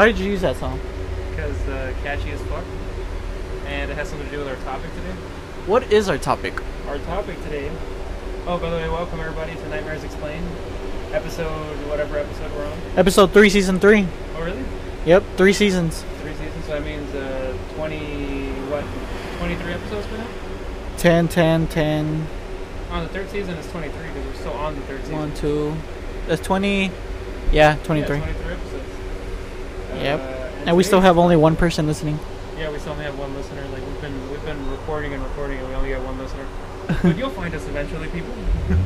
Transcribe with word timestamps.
Why 0.00 0.06
did 0.06 0.18
you 0.18 0.30
use 0.30 0.40
that 0.40 0.56
song? 0.56 0.80
Because 1.28 1.60
uh, 1.68 1.92
catchy 2.02 2.30
as 2.30 2.40
fuck. 2.44 2.64
And 3.66 3.90
it 3.90 3.98
has 3.98 4.08
something 4.08 4.26
to 4.30 4.32
do 4.34 4.38
with 4.38 4.48
our 4.48 4.56
topic 4.64 4.88
today. 4.94 5.12
What 5.66 5.92
is 5.92 6.08
our 6.08 6.16
topic? 6.16 6.54
Our 6.88 6.96
topic 7.00 7.36
today. 7.42 7.70
Oh, 8.46 8.56
by 8.56 8.70
the 8.70 8.76
way, 8.76 8.88
welcome 8.88 9.20
everybody 9.20 9.56
to 9.56 9.68
Nightmares 9.68 10.02
Explained. 10.02 10.46
Episode, 11.12 11.76
whatever 11.86 12.16
episode 12.16 12.50
we're 12.52 12.64
on. 12.64 12.78
Episode 12.96 13.32
3, 13.32 13.50
Season 13.50 13.78
3. 13.78 14.06
Oh, 14.36 14.42
really? 14.42 14.64
Yep, 15.04 15.22
three 15.36 15.52
seasons. 15.52 16.02
Three 16.22 16.32
seasons, 16.32 16.64
so 16.64 16.72
that 16.72 16.82
means 16.82 17.14
uh, 17.14 17.54
20, 17.74 18.52
what, 18.70 18.86
23 19.36 19.72
episodes 19.74 20.06
for 20.06 20.16
now? 20.16 20.26
10, 20.96 21.28
10, 21.28 21.66
10, 21.66 22.26
On 22.90 23.02
the 23.02 23.08
third 23.10 23.28
season, 23.28 23.54
it's 23.58 23.70
23 23.70 24.06
because 24.06 24.24
we're 24.24 24.34
still 24.40 24.54
on 24.54 24.76
the 24.76 24.80
third 24.80 25.02
season. 25.02 25.18
1, 25.18 25.34
2. 25.34 25.76
That's 26.26 26.40
20. 26.40 26.90
Yeah, 27.52 27.76
23. 27.84 28.16
Yeah, 28.16 28.24
23 28.24 28.30
episodes. 28.30 28.36
Yep. 28.36 28.36
Uh, 28.36 28.39
and 30.66 30.76
we 30.76 30.82
still 30.82 31.00
have 31.00 31.18
only 31.18 31.36
one 31.36 31.56
person 31.56 31.86
listening. 31.86 32.18
Yeah, 32.58 32.70
we 32.70 32.78
still 32.78 32.92
only 32.92 33.04
have 33.04 33.18
one 33.18 33.34
listener. 33.34 33.62
Like 33.72 33.84
we've 33.86 34.00
been 34.00 34.30
we've 34.30 34.44
been 34.44 34.70
recording 34.70 35.14
and 35.14 35.22
recording, 35.22 35.58
and 35.58 35.68
we 35.68 35.74
only 35.74 35.90
got 35.90 36.04
one 36.04 36.18
listener. 36.18 36.46
but 37.02 37.16
you'll 37.16 37.30
find 37.30 37.54
us 37.54 37.66
eventually, 37.66 38.08
people. 38.08 38.34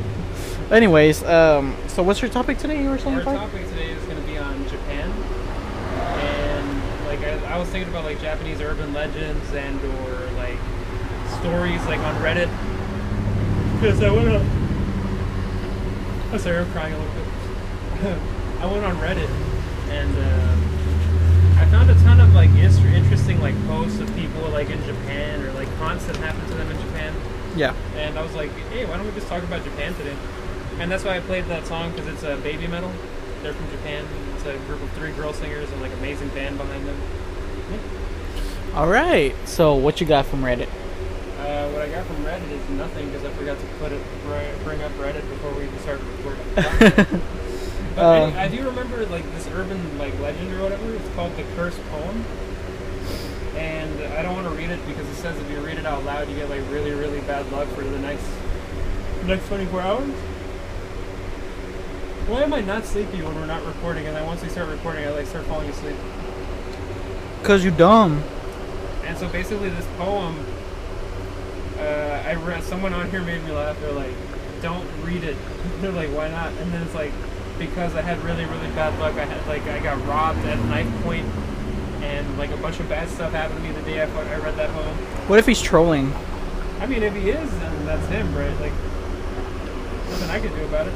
Anyways, 0.71 1.23
um, 1.23 1.75
so 1.87 2.01
what's 2.01 2.21
your 2.21 2.31
topic 2.31 2.57
today? 2.57 2.81
You 2.81 2.89
were 2.89 2.97
saying, 2.97 3.17
Our 3.17 3.23
topic 3.23 3.67
today 3.69 3.91
is 3.91 4.03
going 4.05 4.19
to 4.19 4.27
be 4.27 4.37
on 4.37 4.67
Japan, 4.67 5.11
and 5.11 7.05
like 7.07 7.19
I, 7.19 7.55
I 7.55 7.57
was 7.57 7.69
thinking 7.69 7.89
about 7.89 8.05
like 8.05 8.19
Japanese 8.21 8.61
urban 8.61 8.93
legends 8.93 9.53
and 9.53 9.79
or 9.83 10.31
like 10.37 10.57
stories 11.39 11.83
like 11.85 11.99
on 11.99 12.15
Reddit. 12.21 12.49
Because 13.75 14.01
I 14.01 14.09
went 14.09 14.29
on. 14.29 14.45
Oh, 16.33 16.37
sorry, 16.37 16.57
I'm 16.57 16.71
crying 16.71 16.93
a 16.93 16.97
little 16.97 17.13
bit. 17.13 18.19
I 18.61 18.65
went 18.65 18.83
on 18.85 18.95
Reddit 18.97 19.29
and 19.89 20.17
uh, 20.17 20.64
I 21.65 21.67
found 21.69 21.89
a 21.89 21.95
ton 22.03 22.19
of 22.19 22.31
like 22.35 22.51
interesting 22.51 23.41
like 23.41 23.55
posts 23.65 23.99
of 23.99 24.13
people 24.15 24.41
like 24.49 24.69
in 24.69 24.83
Japan 24.83 25.41
or 25.41 25.51
like 25.53 25.67
haunts 25.79 26.05
that 26.05 26.15
happened 26.17 26.47
to 26.49 26.53
them 26.53 26.69
in 26.69 26.77
Japan. 26.77 27.11
Yeah. 27.55 27.73
And 27.95 28.19
I 28.19 28.21
was 28.21 28.35
like, 28.35 28.51
hey, 28.69 28.85
why 28.85 28.97
don't 28.97 29.05
we 29.07 29.11
just 29.13 29.27
talk 29.27 29.41
about 29.41 29.63
Japan 29.63 29.95
today? 29.95 30.15
And 30.77 30.91
that's 30.91 31.03
why 31.03 31.17
I 31.17 31.21
played 31.21 31.45
that 31.45 31.65
song 31.65 31.89
because 31.89 32.07
it's 32.07 32.21
a 32.21 32.33
uh, 32.33 32.37
Babymetal. 32.37 32.93
They're 33.41 33.53
from 33.53 33.67
Japan. 33.71 34.05
It's 34.35 34.45
a 34.45 34.55
group 34.67 34.83
of 34.83 34.91
three 34.91 35.11
girl 35.13 35.33
singers 35.33 35.71
and 35.71 35.81
like 35.81 35.91
amazing 35.93 36.29
band 36.29 36.59
behind 36.59 36.85
them. 36.87 36.97
All 38.75 38.87
right. 38.87 39.33
So, 39.45 39.73
what 39.73 39.99
you 39.99 40.05
got 40.05 40.27
from 40.27 40.43
Reddit? 40.43 40.67
Uh, 41.39 41.69
what 41.69 41.81
I 41.81 41.89
got 41.89 42.05
from 42.05 42.17
Reddit 42.17 42.51
is 42.51 42.69
nothing 42.77 43.09
because 43.09 43.25
I 43.25 43.31
forgot 43.31 43.57
to 43.57 43.65
put 43.79 43.91
it 43.91 44.01
bring 44.63 44.83
up 44.83 44.91
Reddit 44.93 45.27
before 45.29 45.51
we 45.53 45.63
even 45.63 45.79
started 45.79 46.05
recording. 46.05 47.21
Uh, 47.97 48.11
any- 48.11 48.35
I 48.37 48.47
do 48.49 48.63
remember 48.65 49.05
like 49.07 49.23
this 49.33 49.47
urban 49.53 49.97
like 49.97 50.17
legend 50.19 50.51
or 50.53 50.63
whatever. 50.63 50.93
It's 50.93 51.15
called 51.15 51.35
the 51.37 51.43
Cursed 51.55 51.79
Poem, 51.91 52.25
and 53.55 54.01
I 54.13 54.21
don't 54.21 54.35
want 54.35 54.47
to 54.47 54.53
read 54.53 54.69
it 54.69 54.85
because 54.87 55.07
it 55.07 55.15
says 55.15 55.39
if 55.39 55.49
you 55.49 55.59
read 55.59 55.77
it 55.77 55.85
out 55.85 56.03
loud, 56.03 56.27
you 56.29 56.35
get 56.35 56.49
like 56.49 56.61
really 56.69 56.91
really 56.91 57.21
bad 57.21 57.49
luck 57.51 57.67
for 57.69 57.83
the 57.83 57.99
next 57.99 58.25
next 59.25 59.47
24 59.47 59.81
hours. 59.81 60.09
Why 62.27 62.41
am 62.41 62.53
I 62.53 62.61
not 62.61 62.85
sleepy 62.85 63.21
when 63.21 63.35
we're 63.35 63.45
not 63.45 63.63
recording? 63.65 64.07
And 64.07 64.15
then 64.15 64.25
once 64.25 64.41
we 64.41 64.49
start 64.49 64.67
recording, 64.69 65.05
I 65.05 65.11
like 65.11 65.27
start 65.27 65.45
falling 65.45 65.69
asleep. 65.69 65.95
Cause 67.43 67.63
you 67.63 67.69
dumb. 67.71 68.23
And 69.05 69.15
so 69.17 69.27
basically, 69.29 69.69
this 69.69 69.85
poem, 69.97 70.43
uh, 71.77 71.81
I 72.25 72.33
read. 72.33 72.63
Someone 72.63 72.93
on 72.93 73.09
here 73.11 73.21
made 73.21 73.43
me 73.43 73.51
laugh. 73.51 73.79
They're 73.79 73.91
like, 73.91 74.13
"Don't 74.63 74.87
read 75.03 75.23
it." 75.23 75.37
They're 75.81 75.91
like, 75.91 76.09
"Why 76.09 76.27
not?" 76.29 76.51
And 76.53 76.73
then 76.73 76.81
it's 76.81 76.95
like, 76.95 77.11
because 77.57 77.95
I 77.95 78.01
had 78.01 78.21
really, 78.23 78.45
really 78.45 78.67
bad 78.69 78.97
luck. 78.99 79.15
I 79.15 79.25
had 79.25 79.45
like 79.47 79.63
I 79.63 79.79
got 79.79 80.03
robbed 80.05 80.45
at 80.45 80.57
knife 80.65 80.91
point, 81.03 81.25
and 82.01 82.37
like 82.37 82.51
a 82.51 82.57
bunch 82.57 82.79
of 82.79 82.89
bad 82.89 83.09
stuff 83.09 83.31
happened 83.31 83.59
to 83.59 83.63
me 83.63 83.71
the 83.71 83.81
day 83.81 84.01
I, 84.01 84.05
I 84.05 84.37
read 84.37 84.55
that 84.57 84.69
poem. 84.71 84.95
What 85.27 85.39
if 85.39 85.45
he's 85.45 85.61
trolling? 85.61 86.13
I 86.79 86.87
mean, 86.87 87.03
if 87.03 87.15
he 87.15 87.29
is, 87.29 87.49
then 87.59 87.85
that's 87.85 88.05
him, 88.07 88.35
right? 88.35 88.51
Like, 88.59 88.73
nothing 90.09 90.29
I 90.29 90.39
can 90.39 90.53
do 90.55 90.65
about 90.65 90.87
it. 90.87 90.93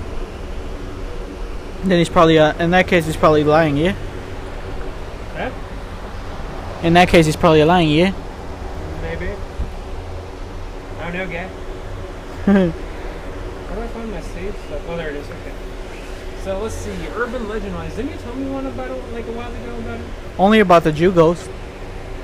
Then 1.84 1.98
he's 2.00 2.10
probably, 2.10 2.38
uh, 2.38 2.54
in 2.62 2.72
that 2.72 2.88
case, 2.88 3.06
he's 3.06 3.16
probably 3.16 3.46
lying, 3.46 3.78
yeah? 3.78 3.96
Huh? 5.36 5.52
In 6.84 6.94
that 6.94 7.08
case, 7.08 7.26
he's 7.26 7.38
probably 7.38 7.64
lying, 7.64 7.90
yeah? 7.90 8.14
Maybe. 9.02 9.30
I 11.00 11.04
don't 11.04 11.14
know, 11.14 11.28
guy. 11.28 11.48
How 13.70 13.76
do 13.76 13.82
I 13.82 13.88
find 13.88 14.12
my 14.12 14.22
save 14.22 14.56
stuff? 14.68 14.82
Oh, 14.90 14.98
there 14.98 15.10
it 15.10 15.16
is. 15.16 15.26
Okay. 15.28 15.54
So 16.44 16.60
let's 16.60 16.76
see. 16.76 16.92
Urban 17.16 17.48
legend 17.50 17.76
wise, 17.76 17.96
didn't 17.96 18.12
you 18.12 18.18
tell 18.18 18.36
me 18.36 18.50
one 18.50 18.66
about 18.66 18.92
it 18.92 19.14
like 19.14 19.28
a 19.28 19.32
while 19.32 19.52
ago 19.54 19.78
about 19.78 20.00
it? 20.00 20.06
Only 20.38 20.60
about 20.62 20.84
the 20.84 20.92
Jugos. 20.92 21.48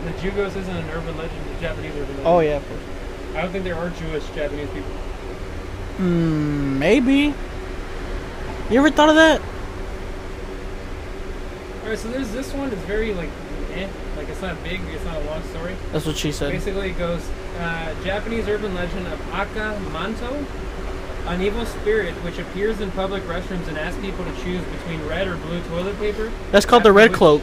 The 0.05 0.11
Jugos 0.11 0.55
isn't 0.55 0.75
an 0.75 0.89
urban 0.91 1.17
legend, 1.17 1.41
a 1.57 1.61
Japanese 1.61 1.91
urban 1.95 2.07
legend. 2.07 2.27
Oh, 2.27 2.39
yeah, 2.39 2.57
of 2.57 2.67
course. 2.67 2.81
I 3.35 3.41
don't 3.41 3.51
think 3.51 3.63
there 3.65 3.75
are 3.75 3.89
Jewish 3.89 4.25
Japanese 4.29 4.69
people. 4.69 4.91
Hmm, 5.97 6.79
maybe. 6.79 7.33
You 8.69 8.79
ever 8.79 8.89
thought 8.89 9.09
of 9.09 9.15
that? 9.15 9.41
Alright, 11.83 11.99
so 11.99 12.07
there's 12.09 12.31
this 12.31 12.53
one. 12.53 12.71
It's 12.71 12.81
very 12.83 13.13
like, 13.13 13.29
eh, 13.73 13.87
like 14.17 14.29
it's 14.29 14.41
not 14.41 14.61
big. 14.63 14.81
It's 14.87 15.05
not 15.05 15.17
a 15.17 15.25
long 15.25 15.43
story. 15.49 15.75
That's 15.91 16.05
what 16.05 16.17
she 16.17 16.31
said. 16.31 16.51
Basically, 16.51 16.91
it 16.91 16.97
goes 16.97 17.21
uh, 17.59 17.93
Japanese 18.03 18.47
urban 18.47 18.73
legend 18.73 19.05
of 19.07 19.21
Aka 19.33 19.77
Manto, 19.91 20.45
an 21.27 21.41
evil 21.41 21.65
spirit 21.65 22.13
which 22.23 22.37
appears 22.37 22.81
in 22.81 22.91
public 22.91 23.23
restrooms 23.23 23.67
and 23.67 23.77
asks 23.77 23.99
people 24.01 24.23
to 24.25 24.31
choose 24.43 24.63
between 24.65 25.05
red 25.07 25.27
or 25.27 25.37
blue 25.37 25.61
toilet 25.63 25.97
paper. 25.99 26.31
That's 26.51 26.65
called 26.65 26.83
the 26.83 26.91
Red 26.93 27.11
which- 27.11 27.17
Cloak. 27.17 27.41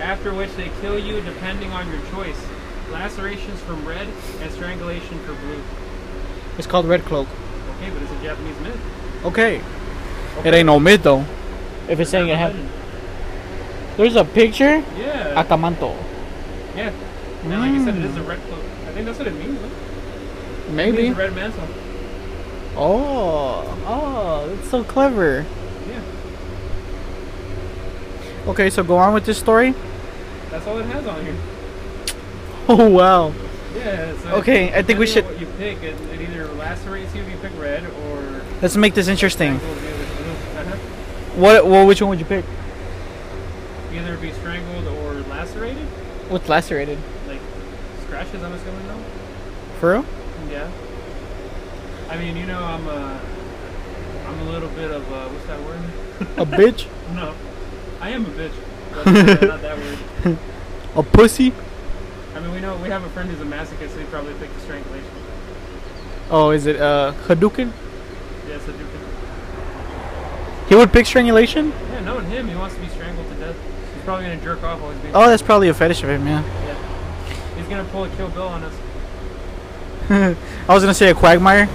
After 0.00 0.34
which 0.34 0.54
they 0.56 0.70
kill 0.80 0.98
you 0.98 1.20
depending 1.20 1.70
on 1.72 1.86
your 1.90 2.00
choice. 2.10 2.36
Lacerations 2.90 3.60
from 3.60 3.86
red 3.86 4.06
and 4.40 4.52
strangulation 4.52 5.18
for 5.20 5.32
blue. 5.34 5.62
It's 6.58 6.66
called 6.66 6.86
Red 6.86 7.04
Cloak. 7.04 7.28
Okay, 7.78 7.90
but 7.90 8.02
it's 8.02 8.12
a 8.12 8.22
Japanese 8.22 8.58
myth. 8.60 8.80
Okay. 9.24 9.62
It 10.44 10.52
ain't 10.54 10.66
no 10.66 10.78
myth, 10.80 11.02
though. 11.04 11.24
If 11.88 12.00
it's 12.00 12.10
saying 12.10 12.28
it 12.28 12.36
happened. 12.36 12.68
There's 13.96 14.16
a 14.16 14.24
picture. 14.24 14.84
Yeah. 14.98 15.42
Akamanto. 15.42 15.96
yeah. 16.76 16.90
And 17.44 17.50
like 17.60 17.72
you 17.72 17.84
said, 17.84 17.96
it 17.96 18.04
is 18.04 18.12
Mm. 18.12 18.18
a 18.20 18.22
red 18.22 18.38
cloak. 18.48 18.60
I 18.88 18.92
think 18.92 19.06
that's 19.06 19.18
what 19.18 19.28
it 19.28 19.34
means. 19.34 19.58
Huh? 19.60 19.66
It 20.68 20.72
Maybe. 20.72 21.02
means 21.02 21.16
red 21.16 21.34
mantle. 21.34 21.64
Oh. 22.76 23.78
Oh, 23.86 24.46
that's 24.54 24.68
so 24.70 24.82
clever. 24.84 25.44
Yeah. 25.88 26.00
Okay, 28.50 28.70
so 28.70 28.82
go 28.82 28.96
on 28.96 29.14
with 29.14 29.24
this 29.24 29.38
story. 29.38 29.74
That's 30.50 30.66
all 30.66 30.78
it 30.78 30.86
has 30.86 31.06
on 31.06 31.22
here. 31.24 31.36
Oh, 32.68 32.88
wow. 32.88 33.32
Yeah. 33.74 34.16
So 34.22 34.28
Okay, 34.36 34.72
I 34.72 34.82
think 34.82 35.00
we 35.00 35.06
should- 35.08 35.24
What 35.24 35.40
you 35.40 35.46
pick, 35.58 35.82
it, 35.82 36.00
it 36.12 36.20
either 36.20 36.46
lacerates 36.54 37.12
you 37.12 37.22
if 37.22 37.28
you 37.30 37.36
pick 37.38 37.50
red, 37.60 37.84
or 37.84 38.40
Let's 38.62 38.76
make 38.76 38.94
this 38.94 39.08
interesting. 39.08 39.58
strangles 39.58 39.82
you 39.82 39.90
with 39.90 40.16
blue. 40.16 40.60
Uh-huh. 40.60 40.76
What? 41.40 41.66
Well, 41.66 41.86
which 41.88 42.00
one 42.00 42.10
would 42.10 42.20
you 42.20 42.24
pick? 42.24 42.44
Either 43.92 44.16
be 44.16 44.30
strangled 44.32 44.86
or 44.86 45.14
lacerated, 45.28 45.82
What's 46.30 46.48
lacerated? 46.48 46.98
like 47.26 47.40
scratches. 48.06 48.42
I'm 48.44 48.52
assuming 48.52 48.86
though. 48.86 49.02
For 49.80 49.92
real? 49.94 50.04
Yeah. 50.48 50.70
I 52.12 52.18
mean, 52.18 52.36
you 52.36 52.44
know, 52.44 52.62
I'm 52.62 52.86
uh, 52.86 53.18
I'm 54.26 54.38
a 54.40 54.50
little 54.50 54.68
bit 54.68 54.90
of 54.90 55.02
uh, 55.10 55.28
what's 55.30 55.46
that 55.46 55.58
word? 55.62 55.80
A 56.38 56.44
bitch? 56.44 56.86
No, 57.14 57.34
I 58.00 58.10
am 58.10 58.24
a 58.24 58.28
bitch. 58.28 58.52
But 58.92 59.06
uh, 59.06 59.12
not 59.46 59.62
that 59.62 59.78
word. 59.78 60.38
A 60.94 61.02
pussy? 61.02 61.54
I 62.34 62.40
mean, 62.40 62.52
we 62.52 62.60
know 62.60 62.76
we 62.76 62.90
have 62.90 63.02
a 63.02 63.08
friend 63.10 63.30
who's 63.30 63.40
a 63.40 63.44
masochist, 63.44 63.92
so 63.92 63.98
he 63.98 64.04
probably 64.04 64.34
picked 64.34 64.54
the 64.54 64.60
strangulation. 64.60 65.10
Oh, 66.30 66.50
is 66.50 66.66
it 66.66 66.76
uh 66.76 67.14
Hadouken? 67.26 67.72
Yeah, 68.46 68.58
so 68.60 68.72
Duke. 68.72 68.88
He 70.68 70.74
would 70.74 70.92
pick 70.92 71.06
strangulation? 71.06 71.70
Yeah, 71.70 72.00
knowing 72.00 72.26
him, 72.26 72.46
he 72.46 72.54
wants 72.54 72.74
to 72.74 72.80
be 72.82 72.88
strangled 72.88 73.28
to 73.28 73.34
death. 73.36 73.56
He's 73.94 74.04
probably 74.04 74.26
gonna 74.26 74.40
jerk 74.42 74.62
off 74.62 74.82
while 74.82 74.90
he's 74.90 75.00
being. 75.00 75.14
Oh, 75.14 75.28
that's 75.28 75.42
probably 75.42 75.68
a 75.68 75.74
fetish 75.74 76.02
of 76.02 76.10
him, 76.10 76.26
yeah. 76.26 76.42
Yeah. 76.42 77.56
He's 77.56 77.68
gonna 77.68 77.84
pull 77.84 78.04
a 78.04 78.10
Kill 78.10 78.28
Bill 78.28 78.48
on 78.48 78.62
us. 78.64 78.74
I 80.68 80.74
was 80.74 80.82
gonna 80.82 80.92
say 80.92 81.10
a 81.10 81.14
Quagmire 81.14 81.68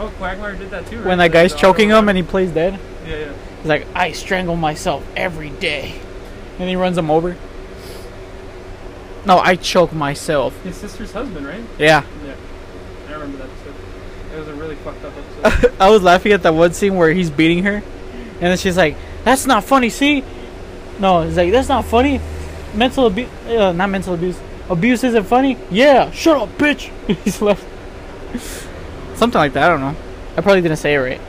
Oh, 0.00 0.10
Quagmire 0.16 0.56
did 0.56 0.70
that 0.70 0.86
too. 0.86 0.96
Right? 0.96 1.06
when 1.06 1.18
that 1.18 1.30
guy's 1.30 1.54
choking 1.54 1.90
him 1.90 2.08
and 2.08 2.16
he 2.16 2.24
plays 2.24 2.50
dead. 2.50 2.80
Yeah, 3.06 3.16
yeah. 3.16 3.32
He's 3.58 3.66
like, 3.66 3.86
I 3.94 4.12
strangle 4.12 4.56
myself 4.56 5.06
every 5.14 5.50
day. 5.50 6.00
And 6.58 6.68
he 6.68 6.74
runs 6.74 6.96
him 6.96 7.10
over. 7.10 7.36
No, 9.26 9.38
I 9.38 9.56
choke 9.56 9.92
myself. 9.92 10.58
His 10.62 10.76
sister's 10.76 11.12
husband, 11.12 11.46
right? 11.46 11.62
Yeah. 11.78 12.04
Yeah. 12.24 12.34
I 13.08 13.12
remember 13.12 13.36
that 13.36 13.50
episode. 13.50 13.74
It 14.34 14.38
was 14.38 14.48
a 14.48 14.54
really 14.54 14.76
fucked 14.76 15.04
up 15.04 15.12
episode. 15.44 15.74
I 15.80 15.90
was 15.90 16.02
laughing 16.02 16.32
at 16.32 16.42
that 16.44 16.54
one 16.54 16.72
scene 16.72 16.96
where 16.96 17.12
he's 17.12 17.28
beating 17.28 17.64
her, 17.64 17.74
and 17.74 18.40
then 18.40 18.56
she's 18.56 18.78
like, 18.78 18.96
"That's 19.24 19.44
not 19.44 19.64
funny." 19.64 19.90
See? 19.90 20.24
No, 20.98 21.22
he's 21.22 21.36
like, 21.36 21.52
"That's 21.52 21.68
not 21.68 21.84
funny." 21.84 22.20
Mental 22.74 23.06
abuse, 23.06 23.28
uh, 23.48 23.72
not 23.72 23.90
mental 23.90 24.14
abuse. 24.14 24.40
Abuse 24.70 25.04
isn't 25.04 25.24
funny. 25.24 25.58
Yeah, 25.70 26.10
shut 26.12 26.40
up, 26.40 26.48
bitch. 26.56 26.90
he's 27.24 27.42
left. 27.42 27.64
Something 29.20 29.38
like 29.38 29.52
that. 29.52 29.64
I 29.64 29.68
don't 29.68 29.80
know. 29.82 29.94
I 30.38 30.40
probably 30.40 30.62
didn't 30.62 30.78
say 30.78 30.94
it 30.94 30.98
right, 30.98 31.20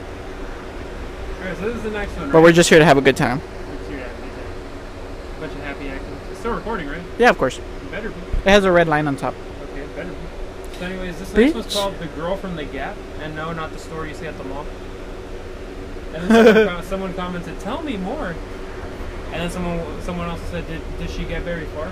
Alright, 1.42 1.58
so 1.58 1.68
this 1.68 1.76
is 1.76 1.84
the 1.84 1.92
next 1.92 2.14
one, 2.14 2.22
right? 2.24 2.32
but 2.32 2.42
we're 2.42 2.54
just 2.54 2.70
here 2.70 2.80
to 2.80 2.86
have 2.86 2.98
a 2.98 3.02
good 3.02 3.18
time. 3.18 3.42
Let's 3.42 3.88
hear 3.90 3.98
that, 3.98 4.16
please. 4.16 5.40
Bunch 5.42 5.52
of 5.52 5.60
happy 5.60 5.90
actors. 5.90 6.08
It's 6.30 6.40
still 6.40 6.54
recording, 6.54 6.88
right? 6.88 7.02
Yeah, 7.20 7.30
of 7.32 7.38
course. 7.38 7.60
Better 7.90 8.12
be. 8.12 8.16
It 8.22 8.46
has 8.46 8.64
a 8.64 8.72
red 8.72 8.88
line 8.88 9.08
on 9.10 9.18
top. 9.18 9.34
Okay, 9.74 9.86
better 9.94 10.10
be. 10.10 10.78
So 10.80 10.86
anyways, 10.86 11.20
this 11.20 11.34
next 11.34 11.54
one's 11.54 11.74
called 11.74 12.00
The 12.00 12.08
Girl 12.08 12.38
from 12.38 12.56
the 12.56 12.64
Gap, 12.64 12.96
and 13.20 13.36
no, 13.36 13.52
not 13.52 13.74
the 13.74 13.80
store 13.80 14.08
you 14.08 14.14
see 14.14 14.28
at 14.28 14.38
the 14.38 14.46
mall. 14.46 14.66
And 16.14 16.30
then 16.30 16.46
someone, 16.46 16.68
com- 16.76 16.84
someone 16.86 17.14
commented, 17.16 17.60
"Tell 17.60 17.82
me 17.82 17.98
more." 17.98 18.36
And 19.34 19.42
then 19.42 19.52
someone 19.52 20.02
someone 20.04 20.30
else 20.30 20.40
said, 20.50 20.66
"Did 20.68 20.82
did 20.98 21.10
she 21.10 21.26
get 21.26 21.42
very 21.42 21.66
far?" 21.66 21.92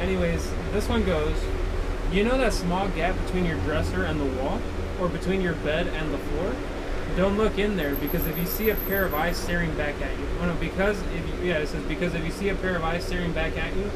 Anyways, 0.00 0.48
this 0.72 0.88
one 0.88 1.02
goes. 1.04 1.36
You 2.12 2.24
know 2.24 2.36
that 2.36 2.52
small 2.52 2.88
gap 2.88 3.16
between 3.24 3.46
your 3.46 3.56
dresser 3.60 4.04
and 4.04 4.20
the 4.20 4.26
wall, 4.42 4.60
or 5.00 5.08
between 5.08 5.40
your 5.40 5.54
bed 5.54 5.86
and 5.86 6.12
the 6.12 6.18
floor? 6.18 6.54
Don't 7.16 7.38
look 7.38 7.58
in 7.58 7.76
there 7.76 7.94
because 7.94 8.26
if 8.26 8.36
you 8.36 8.44
see 8.44 8.68
a 8.68 8.74
pair 8.74 9.06
of 9.06 9.14
eyes 9.14 9.38
staring 9.38 9.74
back 9.76 9.94
at 10.02 10.18
you, 10.18 10.26
oh 10.40 10.46
no, 10.46 10.54
because 10.54 11.00
if 11.14 11.26
you, 11.26 11.48
yeah, 11.48 11.58
it 11.58 11.68
says 11.68 11.82
because 11.84 12.14
if 12.14 12.22
you 12.22 12.30
see 12.30 12.50
a 12.50 12.54
pair 12.54 12.76
of 12.76 12.84
eyes 12.84 13.04
staring 13.04 13.32
back 13.32 13.56
at 13.56 13.74
you, 13.74 13.90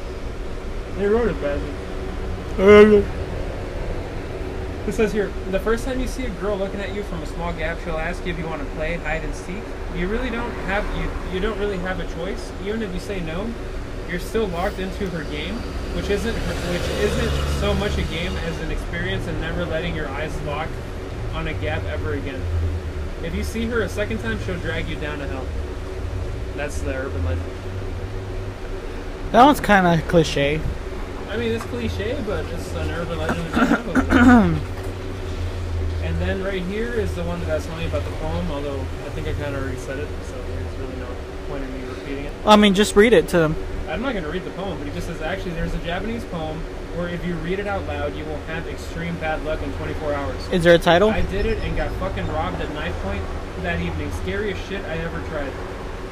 they 0.97 1.05
wrote 1.05 1.27
it 1.27 1.39
badly. 1.39 3.03
It 4.87 4.93
says 4.93 5.11
here, 5.11 5.31
the 5.51 5.59
first 5.59 5.85
time 5.85 5.99
you 5.99 6.07
see 6.07 6.25
a 6.25 6.29
girl 6.29 6.57
looking 6.57 6.79
at 6.79 6.95
you 6.95 7.03
from 7.03 7.21
a 7.21 7.25
small 7.27 7.53
gap, 7.53 7.77
she'll 7.83 7.97
ask 7.97 8.25
you 8.25 8.33
if 8.33 8.39
you 8.39 8.47
want 8.47 8.67
to 8.67 8.75
play 8.75 8.95
hide 8.95 9.23
and 9.23 9.35
seek. 9.35 9.61
You 9.95 10.07
really 10.07 10.31
don't 10.31 10.51
have 10.65 10.85
you 10.97 11.07
you 11.33 11.39
don't 11.39 11.59
really 11.59 11.77
have 11.77 11.99
a 11.99 12.07
choice. 12.15 12.51
Even 12.63 12.81
if 12.81 12.91
you 12.93 12.99
say 12.99 13.19
no, 13.19 13.53
you're 14.09 14.19
still 14.19 14.47
locked 14.47 14.79
into 14.79 15.07
her 15.09 15.23
game, 15.25 15.61
which 15.97 16.11
isn't 16.11 16.35
which 16.35 16.87
isn't 17.03 17.59
so 17.59 17.73
much 17.73 17.97
a 17.97 18.03
game 18.03 18.31
as 18.37 18.59
an 18.61 18.69
experience 18.69 19.25
and 19.25 19.41
never 19.41 19.65
letting 19.65 19.95
your 19.95 20.07
eyes 20.07 20.39
lock 20.41 20.69
on 21.33 21.47
a 21.47 21.53
gap 21.55 21.83
ever 21.85 22.13
again. 22.13 22.39
If 23.23 23.33
you 23.33 23.43
see 23.43 23.65
her 23.65 23.81
a 23.81 23.89
second 23.89 24.19
time, 24.19 24.39
she'll 24.45 24.59
drag 24.59 24.87
you 24.87 24.95
down 24.97 25.17
to 25.17 25.27
hell. 25.27 25.47
That's 26.55 26.79
the 26.81 26.93
urban 26.93 27.25
legend. 27.25 27.49
That 29.31 29.43
one's 29.43 29.59
kind 29.59 29.87
of 29.99 30.07
cliche. 30.07 30.61
I 31.29 31.37
mean, 31.37 31.51
it's 31.51 31.65
cliche, 31.65 32.23
but 32.27 32.45
it's 32.45 32.75
an 32.75 32.91
urban 32.91 33.17
legend. 33.17 33.55
and 36.03 36.21
then 36.21 36.43
right 36.43 36.61
here 36.61 36.93
is 36.93 37.15
the 37.15 37.23
one 37.23 37.39
that 37.39 37.49
I 37.49 37.55
was 37.55 37.65
telling 37.65 37.81
you 37.81 37.87
about 37.87 38.03
the 38.03 38.11
poem, 38.17 38.51
although 38.51 38.79
I 38.79 39.09
think 39.09 39.27
I 39.27 39.33
kind 39.33 39.55
of 39.55 39.63
already 39.63 39.79
said 39.79 39.97
it, 39.97 40.07
so 40.27 40.33
there's 40.33 40.77
really 40.77 40.95
no 40.97 41.07
point 41.47 41.63
in 41.63 41.73
me 41.73 41.87
repeating 41.89 42.25
it. 42.25 42.33
I 42.45 42.55
mean, 42.55 42.75
just 42.75 42.95
read 42.95 43.13
it 43.13 43.29
to 43.29 43.39
them. 43.39 43.55
I'm 43.87 44.01
not 44.01 44.11
going 44.11 44.25
to 44.25 44.31
read 44.31 44.43
the 44.43 44.51
poem, 44.51 44.77
but 44.77 44.87
he 44.87 44.93
just 44.93 45.07
says, 45.07 45.21
actually, 45.21 45.51
there's 45.51 45.73
a 45.73 45.79
Japanese 45.79 46.23
poem 46.25 46.57
where 46.95 47.07
if 47.07 47.25
you 47.25 47.35
read 47.35 47.59
it 47.59 47.67
out 47.67 47.85
loud, 47.87 48.15
you 48.15 48.25
will 48.25 48.39
have 48.47 48.67
extreme 48.67 49.15
bad 49.17 49.43
luck 49.45 49.61
in 49.61 49.71
24 49.73 50.13
hours. 50.13 50.47
Is 50.49 50.63
there 50.63 50.75
a 50.75 50.79
title? 50.79 51.09
I 51.09 51.21
did 51.21 51.45
it 51.45 51.57
and 51.59 51.77
got 51.77 51.91
fucking 51.93 52.27
robbed 52.27 52.59
at 52.59 52.71
knife 52.73 52.95
point 53.01 53.23
that 53.61 53.79
evening. 53.79 54.11
Scariest 54.23 54.67
shit 54.67 54.83
I 54.85 54.97
ever 54.97 55.19
tried. 55.29 55.51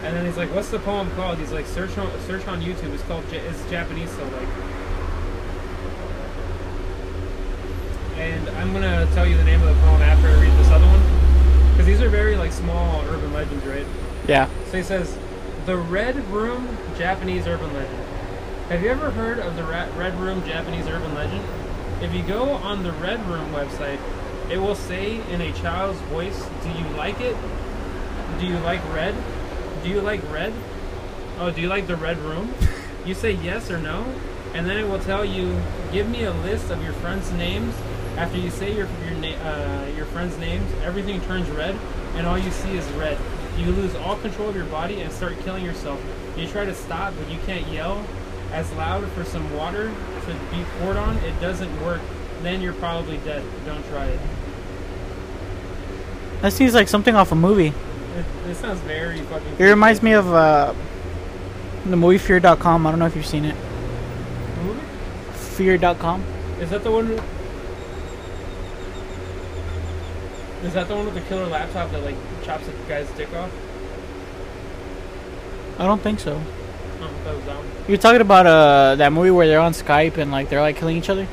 And 0.04 0.16
then 0.16 0.26
he's 0.26 0.38
like, 0.38 0.54
"What's 0.54 0.70
the 0.70 0.80
poem 0.80 1.10
called?" 1.16 1.40
He's 1.40 1.52
like, 1.52 1.66
"Search 1.66 1.98
on 1.98 2.10
search 2.28 2.48
on 2.48 2.62
YouTube. 2.62 2.94
It's 2.94 3.04
called 3.04 3.24
it's 3.32 3.70
Japanese, 3.72 4.12
so 4.12 4.24
like." 4.24 4.48
And 8.18 8.50
I'm 8.50 8.72
gonna 8.72 9.08
tell 9.14 9.26
you 9.26 9.36
the 9.36 9.44
name 9.44 9.62
of 9.62 9.68
the 9.68 9.82
poem 9.82 10.02
after 10.02 10.28
I 10.28 10.40
read 10.40 10.52
this 10.60 10.70
other 10.70 10.86
one, 10.86 11.02
because 11.72 11.88
these 11.88 12.02
are 12.02 12.10
very 12.10 12.36
like 12.36 12.52
small 12.52 13.02
urban 13.10 13.34
legends, 13.34 13.66
right? 13.66 13.86
Yeah. 14.28 14.48
So 14.70 14.78
he 14.78 14.84
says, 14.84 15.18
the 15.66 15.76
Red 15.76 16.24
Room 16.30 16.78
Japanese 16.96 17.48
urban 17.48 17.74
legend. 17.74 18.04
Have 18.70 18.84
you 18.84 18.90
ever 18.90 19.10
heard 19.10 19.40
of 19.40 19.56
the 19.56 19.64
Red 19.64 20.20
Room 20.20 20.46
Japanese 20.46 20.86
urban 20.88 21.16
legend? 21.16 21.44
If 22.02 22.14
you 22.14 22.22
go 22.22 22.52
on 22.52 22.84
the 22.84 22.92
Red 22.92 23.26
Room 23.28 23.52
website, 23.52 24.00
it 24.50 24.60
will 24.60 24.76
say 24.76 25.22
in 25.32 25.42
a 25.42 25.52
child's 25.54 26.00
voice, 26.02 26.46
"Do 26.62 26.70
you 26.70 26.88
like 26.96 27.20
it? 27.20 27.36
Do 28.40 28.46
you 28.46 28.60
like 28.60 28.82
red? 28.94 29.16
Do 29.82 29.90
you 29.90 30.02
like 30.02 30.22
red? 30.32 30.54
Oh, 31.40 31.50
do 31.50 31.62
you 31.62 31.68
like 31.68 31.88
the 31.88 31.96
Red 31.96 32.20
Room?" 32.20 32.54
You 33.06 33.14
say 33.14 33.34
yes 33.34 33.70
or 33.70 33.78
no, 33.78 34.04
and 34.56 34.68
then 34.68 34.78
it 34.78 34.88
will 34.88 35.00
tell 35.00 35.24
you, 35.24 35.62
"Give 35.92 36.10
me 36.10 36.24
a 36.24 36.32
list 36.32 36.72
of 36.72 36.84
your 36.84 36.94
friends' 36.94 37.32
names." 37.32 37.74
After 38.18 38.38
you 38.38 38.50
say 38.50 38.72
your 38.72 38.88
your 39.06 39.18
uh, 39.42 39.86
your 39.98 40.06
friends' 40.06 40.38
names, 40.38 40.72
everything 40.84 41.22
turns 41.22 41.50
red, 41.50 41.76
and 42.16 42.26
all 42.26 42.38
you 42.38 42.52
see 42.52 42.78
is 42.78 42.86
red. 42.94 43.18
You 43.58 43.72
lose 43.72 43.96
all 43.96 44.18
control 44.18 44.50
of 44.50 44.56
your 44.56 44.66
body 44.66 45.02
and 45.02 45.12
start 45.12 45.40
killing 45.42 45.64
yourself. 45.64 46.02
You 46.38 46.48
try 46.48 46.66
to 46.66 46.76
stop, 46.76 47.14
but 47.18 47.30
you 47.32 47.40
can't 47.46 47.68
yell 47.68 48.06
as 48.52 48.72
loud 48.74 49.06
for 49.12 49.24
some 49.24 49.56
water 49.56 49.92
to 50.26 50.34
be 50.52 50.64
poured 50.80 50.98
on. 50.98 51.18
It 51.18 51.40
doesn't 51.40 51.82
work. 51.82 52.02
Then 52.42 52.62
you're 52.62 52.74
probably 52.74 53.18
dead. 53.18 53.44
Don't 53.66 53.84
try 53.90 54.06
it. 54.06 54.20
That 56.42 56.52
seems 56.54 56.74
like 56.74 56.88
something 56.88 57.16
off 57.16 57.32
a 57.32 57.36
movie. 57.36 57.68
It, 57.68 58.50
it 58.50 58.56
sounds 58.56 58.80
very 58.82 59.22
fucking. 59.22 59.56
It 59.58 59.64
reminds 59.64 60.04
me 60.04 60.14
of 60.14 60.32
uh, 60.32 60.74
the 61.86 61.96
movie 61.96 62.18
Fear.com. 62.18 62.86
I 62.86 62.92
don't 62.92 63.00
know 63.00 63.06
if 63.06 63.16
you've 63.16 63.26
seen 63.26 63.46
it. 63.46 63.56
Movie? 64.62 64.80
Fear.com. 65.34 66.24
Is 66.60 66.70
that 66.70 66.84
the 66.84 66.92
one? 66.92 67.20
Is 70.66 70.74
that 70.74 70.88
the 70.88 70.96
one 70.96 71.06
with 71.06 71.14
the 71.14 71.22
killer 71.22 71.46
laptop 71.46 71.92
that 71.92 72.04
like 72.04 72.16
chops 72.44 72.66
the 72.66 72.74
guy's 72.88 73.10
dick 73.12 73.32
off? 73.34 73.52
I 75.78 75.86
don't 75.86 76.02
think 76.02 76.20
so. 76.20 76.42
Oh, 77.02 77.10
that 77.24 77.36
was 77.36 77.46
that 77.46 77.58
one. 77.58 77.68
You're 77.88 77.98
talking 77.98 78.22
about 78.22 78.48
uh 78.48 78.96
that 78.96 79.14
movie 79.14 79.32
where 79.32 79.48
they're 79.48 79.60
on 79.60 79.74
Skype 79.74 80.18
and 80.18 80.32
like 80.32 80.50
they're 80.50 80.62
like 80.62 80.78
killing 80.78 80.98
each 80.98 81.10
other. 81.10 81.28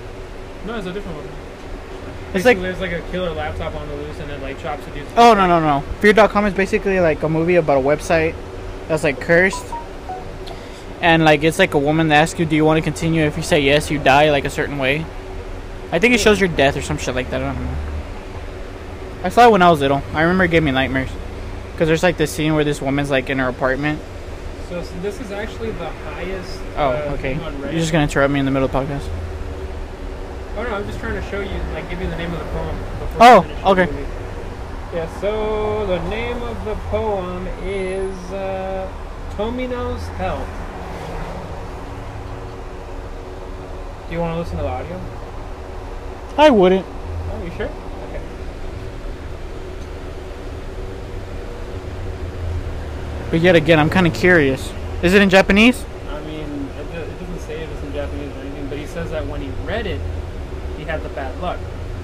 No, 0.67 0.76
it's 0.76 0.87
a 0.87 0.93
different 0.93 1.17
one. 1.17 1.26
It's 1.26 2.44
Basically, 2.44 2.55
like 2.55 2.62
there's 2.62 2.81
like 2.81 2.93
a 2.93 3.11
killer 3.11 3.32
laptop 3.32 3.75
on 3.75 3.88
the 3.88 3.94
loose 3.94 4.19
and 4.20 4.31
it 4.31 4.43
like 4.43 4.58
chops 4.61 4.87
a 4.87 4.90
dude's. 4.90 5.11
oh 5.17 5.34
no 5.34 5.46
no 5.46 5.61
no. 5.61 5.81
Fear.com 6.00 6.46
is 6.46 6.55
basically 6.55 7.00
like 7.00 7.23
a 7.23 7.29
movie 7.29 7.56
about 7.56 7.79
a 7.79 7.81
website 7.81 8.34
that's 8.88 9.05
like 9.05 9.20
cursed. 9.20 9.64
And 11.00 11.25
like 11.25 11.43
it's 11.43 11.58
like 11.58 11.75
a 11.75 11.79
woman 11.79 12.08
that 12.08 12.17
asks 12.22 12.39
you, 12.39 12.46
"Do 12.46 12.55
you 12.55 12.65
want 12.65 12.79
to 12.79 12.82
continue?" 12.82 13.24
If 13.24 13.36
you 13.36 13.43
say 13.43 13.60
yes, 13.60 13.91
you 13.91 13.98
die 13.98 14.31
like 14.31 14.44
a 14.44 14.51
certain 14.51 14.79
way. 14.79 15.05
I 15.91 15.98
think 15.98 16.15
it 16.15 16.20
shows 16.20 16.39
your 16.39 16.48
death 16.48 16.77
or 16.77 16.82
some 16.82 16.96
shit 16.98 17.15
like 17.15 17.31
that. 17.31 17.43
I 17.43 17.53
don't 17.53 17.65
know. 17.65 17.92
I 19.24 19.29
saw 19.29 19.48
it 19.48 19.52
when 19.52 19.62
I 19.62 19.70
was 19.70 19.81
little. 19.81 20.02
I 20.14 20.22
remember 20.22 20.44
it 20.44 20.50
gave 20.50 20.62
me 20.62 20.70
nightmares. 20.70 21.10
Cause 21.76 21.88
there's 21.88 22.02
like 22.02 22.17
this 22.17 22.31
scene 22.31 22.55
where 22.55 22.64
this 22.64 22.81
woman's 22.81 23.10
like 23.10 23.31
in 23.31 23.38
her 23.38 23.48
apartment. 23.48 24.00
So, 24.69 24.82
so 24.82 24.94
this 25.00 25.20
is 25.20 25.32
actually 25.32 25.70
the 25.72 25.88
highest. 25.88 26.60
Oh, 26.76 26.91
uh, 26.91 27.17
okay. 27.19 27.34
You're 27.34 27.72
just 27.72 27.93
gonna 27.93 28.05
interrupt 28.05 28.32
me 28.32 28.41
in 28.41 28.44
the 28.44 28.50
middle 28.50 28.67
of 28.67 28.72
the 28.72 28.79
podcast. 28.79 29.08
Oh 30.56 30.62
no, 30.62 30.74
I'm 30.74 30.86
just 30.86 31.00
trying 31.00 31.14
to 31.20 31.31
show 31.31 31.41
you, 31.41 31.58
like, 31.72 31.88
give 31.88 32.00
you 32.00 32.08
the 32.08 32.17
name 32.17 32.32
of 32.32 32.38
the 32.38 32.44
poem. 32.46 32.76
before 32.98 33.17
Oh, 33.20 33.38
I 33.38 33.43
finish 33.43 33.60
the 33.60 33.69
okay. 33.69 34.06
Yeah. 34.94 35.20
So 35.20 35.86
the 35.86 35.98
name 36.10 36.43
of 36.43 36.64
the 36.67 36.74
poem 36.91 37.46
is 37.64 38.14
uh, 38.32 38.91
Tomino's 39.36 40.06
Hell. 40.19 40.46
Do 44.06 44.14
you 44.14 44.20
want 44.20 44.34
to 44.34 44.41
listen 44.41 44.56
to 44.58 44.62
the 44.62 44.69
audio? 44.69 45.00
I 46.36 46.50
wouldn't. 46.50 46.84
Oh, 46.86 47.43
you 47.44 47.50
sure? 47.52 47.70
Okay. 48.08 48.20
But 53.32 53.41
yet 53.41 53.56
again, 53.56 53.81
I'm 53.81 53.89
kind 53.89 54.06
of 54.06 54.12
curious. 54.12 54.70
Is 55.03 55.15
it 55.15 55.22
in 55.22 55.31
Japanese? 55.31 55.86
I 56.10 56.20
mean, 56.20 56.69
it, 56.79 56.94
it 56.94 57.19
doesn't 57.19 57.41
say 57.41 57.62
if 57.62 57.72
it's 57.72 57.82
in 57.82 57.94
Japanese 57.94 58.36
or 58.36 58.41
anything, 58.41 58.69
but 58.69 58.77
he 58.77 58.86
says 58.86 59.10
that 59.10 59.27
when 59.27 59.41
he 59.41 59.48
read 59.65 59.86
it, 59.86 60.03
he 60.77 60.84
had 60.84 61.03
the 61.03 61.08
bad 61.08 61.41
luck. 61.41 61.58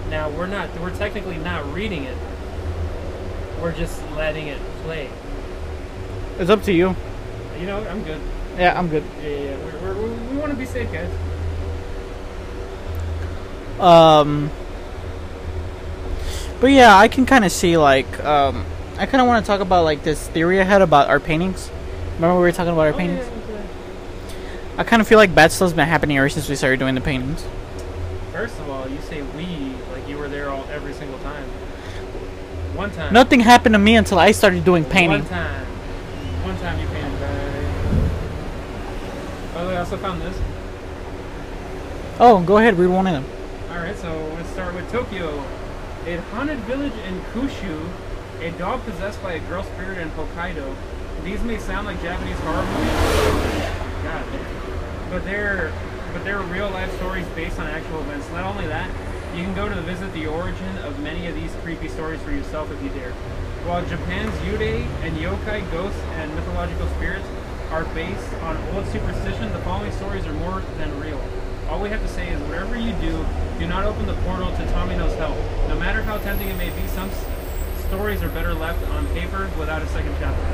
Now 0.08 0.30
we're 0.30 0.46
not, 0.46 0.74
we're 0.80 0.96
technically 0.96 1.36
not 1.36 1.70
reading 1.74 2.04
it. 2.04 2.16
We're 3.60 3.74
just 3.74 4.02
letting 4.12 4.46
it 4.46 4.58
play. 4.84 5.10
It's 6.38 6.48
up 6.48 6.62
to 6.62 6.72
you. 6.72 6.96
You 7.60 7.66
know, 7.66 7.86
I'm 7.86 8.02
good. 8.04 8.22
Yeah, 8.56 8.78
I'm 8.78 8.88
good. 8.88 9.04
Yeah, 9.20 9.28
yeah, 9.28 9.38
yeah. 9.38 9.56
We're, 9.82 9.94
we're, 9.94 10.30
we 10.30 10.36
want 10.38 10.50
to 10.50 10.56
be 10.56 10.64
safe, 10.64 10.90
guys. 10.90 11.10
Um, 13.78 14.50
but 16.58 16.68
yeah, 16.68 16.96
I 16.96 17.08
can 17.08 17.26
kind 17.26 17.44
of 17.44 17.52
see 17.52 17.76
like 17.76 18.24
um, 18.24 18.64
I 18.98 19.06
kind 19.06 19.20
of 19.20 19.26
want 19.28 19.44
to 19.44 19.46
talk 19.48 19.60
about 19.60 19.84
like 19.84 20.02
this 20.02 20.26
theory 20.28 20.60
I 20.60 20.64
had 20.64 20.82
about 20.82 21.08
our 21.08 21.20
paintings. 21.20 21.70
Remember 22.16 22.34
we 22.34 22.40
were 22.42 22.52
talking 22.52 22.72
about 22.72 22.82
our 22.82 22.92
Oh, 22.92 22.96
paintings? 22.98 23.26
yeah, 23.26 23.54
okay. 23.54 23.64
I 24.76 24.84
kind 24.84 25.00
of 25.00 25.06
feel 25.08 25.18
like 25.18 25.34
bad 25.34 25.52
stuff's 25.52 25.72
been 25.72 25.86
happening 25.86 26.18
ever 26.18 26.28
since 26.28 26.48
we 26.48 26.56
started 26.56 26.78
doing 26.80 26.94
the 26.96 27.00
paintings. 27.00 27.46
First 28.32 28.58
of 28.58 28.68
all, 28.68 28.88
you 28.88 28.98
say 29.02 29.22
we 29.22 29.72
like 29.92 30.08
you 30.08 30.18
were 30.18 30.28
there 30.28 30.50
all 30.50 30.66
every 30.72 30.92
single 30.94 31.18
time. 31.20 31.44
One 32.74 32.90
time. 32.90 33.12
Nothing 33.12 33.40
happened 33.40 33.74
to 33.74 33.78
me 33.78 33.94
until 33.96 34.18
I 34.18 34.32
started 34.32 34.64
doing 34.64 34.84
painting. 34.84 35.20
One 35.20 35.28
time. 35.28 35.64
One 36.44 36.56
time 36.58 36.78
you 36.80 36.86
painted, 36.88 37.20
right? 37.20 37.54
By 39.54 39.62
the 39.62 39.68
way, 39.70 39.76
I 39.76 39.80
also 39.80 39.96
found 39.96 40.22
this. 40.22 40.36
Oh, 42.20 42.42
go 42.44 42.58
ahead, 42.58 42.76
read 42.78 42.88
one 42.88 43.06
of 43.06 43.12
them. 43.12 43.24
Alright, 43.70 43.96
so 43.96 44.12
let's 44.34 44.48
start 44.50 44.74
with 44.74 44.90
Tokyo. 44.90 45.44
A 46.06 46.16
haunted 46.32 46.58
village 46.60 46.92
in 47.06 47.20
Kyushu, 47.32 47.88
a 48.40 48.50
dog 48.52 48.84
possessed 48.84 49.20
by 49.22 49.32
a 49.34 49.40
girl 49.40 49.64
spirit 49.64 49.98
in 49.98 50.10
Hokkaido. 50.10 50.74
These 51.24 51.42
may 51.42 51.58
sound 51.58 51.86
like 51.86 52.00
Japanese 52.00 52.38
horror 52.40 52.64
movies. 52.64 52.92
God. 54.04 54.24
But 55.10 55.24
they're 55.24 55.72
but 56.12 56.24
they're 56.24 56.40
real 56.40 56.70
life 56.70 56.94
stories 56.96 57.26
based 57.34 57.58
on 57.58 57.66
actual 57.66 58.00
events. 58.00 58.30
Not 58.30 58.44
only 58.44 58.66
that, 58.68 58.88
you 59.36 59.42
can 59.44 59.54
go 59.54 59.68
to 59.68 59.80
visit 59.82 60.12
the 60.14 60.26
origin 60.26 60.78
of 60.78 60.98
many 61.00 61.26
of 61.26 61.34
these 61.34 61.52
creepy 61.62 61.88
stories 61.88 62.20
for 62.22 62.30
yourself 62.30 62.70
if 62.70 62.82
you 62.82 62.88
dare. 62.90 63.12
While 63.66 63.84
Japan's 63.84 64.34
Yurei 64.46 64.86
and 65.02 65.16
yokai 65.18 65.70
ghosts 65.70 66.00
and 66.14 66.34
mythological 66.34 66.88
spirits 66.96 67.26
are 67.70 67.84
based 67.92 68.32
on 68.42 68.56
old 68.74 68.86
superstition, 68.86 69.52
the 69.52 69.58
following 69.58 69.92
stories 69.92 70.24
are 70.26 70.32
more 70.34 70.62
than 70.78 70.98
real. 71.00 71.20
All 71.68 71.80
we 71.82 71.90
have 71.90 72.00
to 72.00 72.08
say 72.08 72.28
is 72.28 72.40
whatever 72.42 72.78
you 72.78 72.92
do, 72.94 73.26
do 73.58 73.66
not 73.66 73.84
open 73.84 74.06
the 74.06 74.14
portal 74.24 74.48
to 74.48 74.66
Tomino's 74.72 75.14
Hell. 75.16 75.36
No 75.68 75.78
matter 75.78 76.00
how 76.02 76.16
tempting 76.18 76.48
it 76.48 76.56
may 76.56 76.70
be, 76.70 76.86
some 76.88 77.10
stories 77.88 78.22
are 78.22 78.28
better 78.28 78.52
left 78.52 78.86
on 78.90 79.06
paper 79.08 79.50
without 79.58 79.80
a 79.80 79.86
second 79.88 80.14
chapter. 80.20 80.44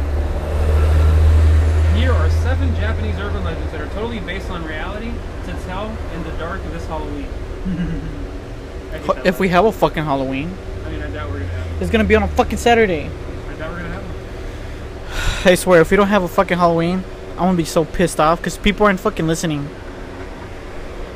Here 1.99 2.13
are 2.13 2.31
seven 2.31 2.75
Japanese 2.77 3.17
urban 3.17 3.43
legends 3.43 3.73
that 3.73 3.81
are 3.81 3.89
totally 3.89 4.21
based 4.21 4.51
on 4.51 4.65
reality 4.65 5.13
to 5.47 5.53
tell 5.65 5.89
in 6.15 6.23
the 6.23 6.31
dark 6.39 6.63
this 6.71 6.87
Halloween. 6.87 7.27
I 8.93 8.99
hate 8.99 9.07
that 9.17 9.27
If 9.27 9.41
we 9.41 9.49
have 9.49 9.65
a 9.65 9.73
fucking 9.73 10.05
Halloween, 10.05 10.57
I 10.85 10.91
mean, 10.91 11.03
I 11.03 11.11
doubt 11.11 11.31
we're 11.31 11.41
gonna 11.41 11.51
have. 11.51 11.83
it's 11.83 11.91
gonna 11.91 12.05
be 12.05 12.15
on 12.15 12.23
a 12.23 12.29
fucking 12.29 12.59
Saturday. 12.59 13.07
I 13.49 13.55
doubt 13.55 13.73
we're 13.73 13.79
gonna 13.79 13.89
have 13.95 14.05
one. 14.05 15.53
I 15.53 15.55
swear, 15.57 15.81
if 15.81 15.91
we 15.91 15.97
don't 15.97 16.09
have 16.09 16.23
a 16.23 16.29
fucking 16.29 16.59
Halloween, 16.59 17.03
I'm 17.33 17.39
gonna 17.39 17.57
be 17.57 17.65
so 17.65 17.85
pissed 17.85 18.21
off 18.21 18.39
because 18.39 18.57
people 18.59 18.87
aren't 18.87 19.01
fucking 19.01 19.27
listening. 19.27 19.69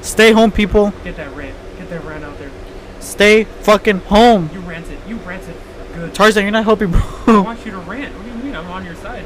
Stay 0.02 0.32
home, 0.32 0.50
people. 0.50 0.92
Get 1.04 1.16
that 1.16 1.32
rant. 1.36 1.56
Get 1.78 1.90
that 1.90 2.04
rant 2.04 2.24
out 2.24 2.38
there. 2.38 2.50
Stay 2.98 3.44
fucking 3.44 4.00
home. 4.00 4.50
You 4.52 4.60
ranted. 4.60 4.98
You 5.06 5.16
ranted. 5.18 5.54
Good. 5.98 6.14
Tarzan, 6.14 6.42
you're 6.44 6.52
not 6.52 6.64
helping, 6.64 6.90
bro. 6.92 7.00
I 7.26 7.38
want 7.40 7.64
you 7.64 7.72
to 7.72 7.78
rant. 7.78 8.14
What 8.14 8.22
do 8.24 8.28
you 8.30 8.44
mean? 8.44 8.54
I'm 8.54 8.66
on 8.70 8.84
your 8.84 8.94
side. 8.96 9.24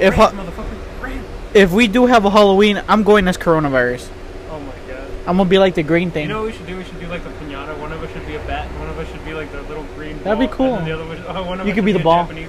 if 0.00 0.16
rant, 0.16 0.34
motherfucker. 0.34 1.02
Rant. 1.02 1.26
if 1.54 1.70
we 1.72 1.86
do 1.86 2.06
have 2.06 2.24
a 2.24 2.30
Halloween, 2.30 2.82
I'm 2.88 3.02
going 3.02 3.28
as 3.28 3.36
coronavirus. 3.36 4.08
Oh 4.50 4.58
my 4.60 4.72
god. 4.88 5.10
I'm 5.26 5.36
gonna 5.36 5.48
be 5.48 5.58
like 5.58 5.74
the 5.74 5.82
green 5.82 6.10
thing. 6.10 6.24
You 6.24 6.28
know 6.28 6.42
what 6.42 6.52
we 6.52 6.56
should 6.56 6.66
do? 6.66 6.76
We 6.78 6.84
should 6.84 6.98
do 7.00 7.06
like 7.08 7.22
the 7.24 7.30
pinata. 7.30 7.78
One 7.78 7.92
of 7.92 8.02
us 8.02 8.10
should 8.12 8.26
be 8.26 8.36
a 8.36 8.46
bat. 8.46 8.68
One 8.78 8.88
of 8.88 8.98
us 8.98 9.06
should 9.10 9.24
be 9.24 9.34
like 9.34 9.52
the 9.52 9.62
little 9.62 9.84
green. 9.96 10.22
That'd 10.22 10.38
be 10.38 10.54
cool. 10.54 10.76
And 10.76 10.86
the 10.86 10.92
other 10.92 11.04
one, 11.06 11.22
oh, 11.28 11.42
one 11.46 11.60
of 11.60 11.66
You 11.66 11.72
us 11.72 11.74
could 11.74 11.82
should 11.82 11.84
be 11.84 11.92
the 11.92 11.98
ball. 11.98 12.26
Man. 12.26 12.48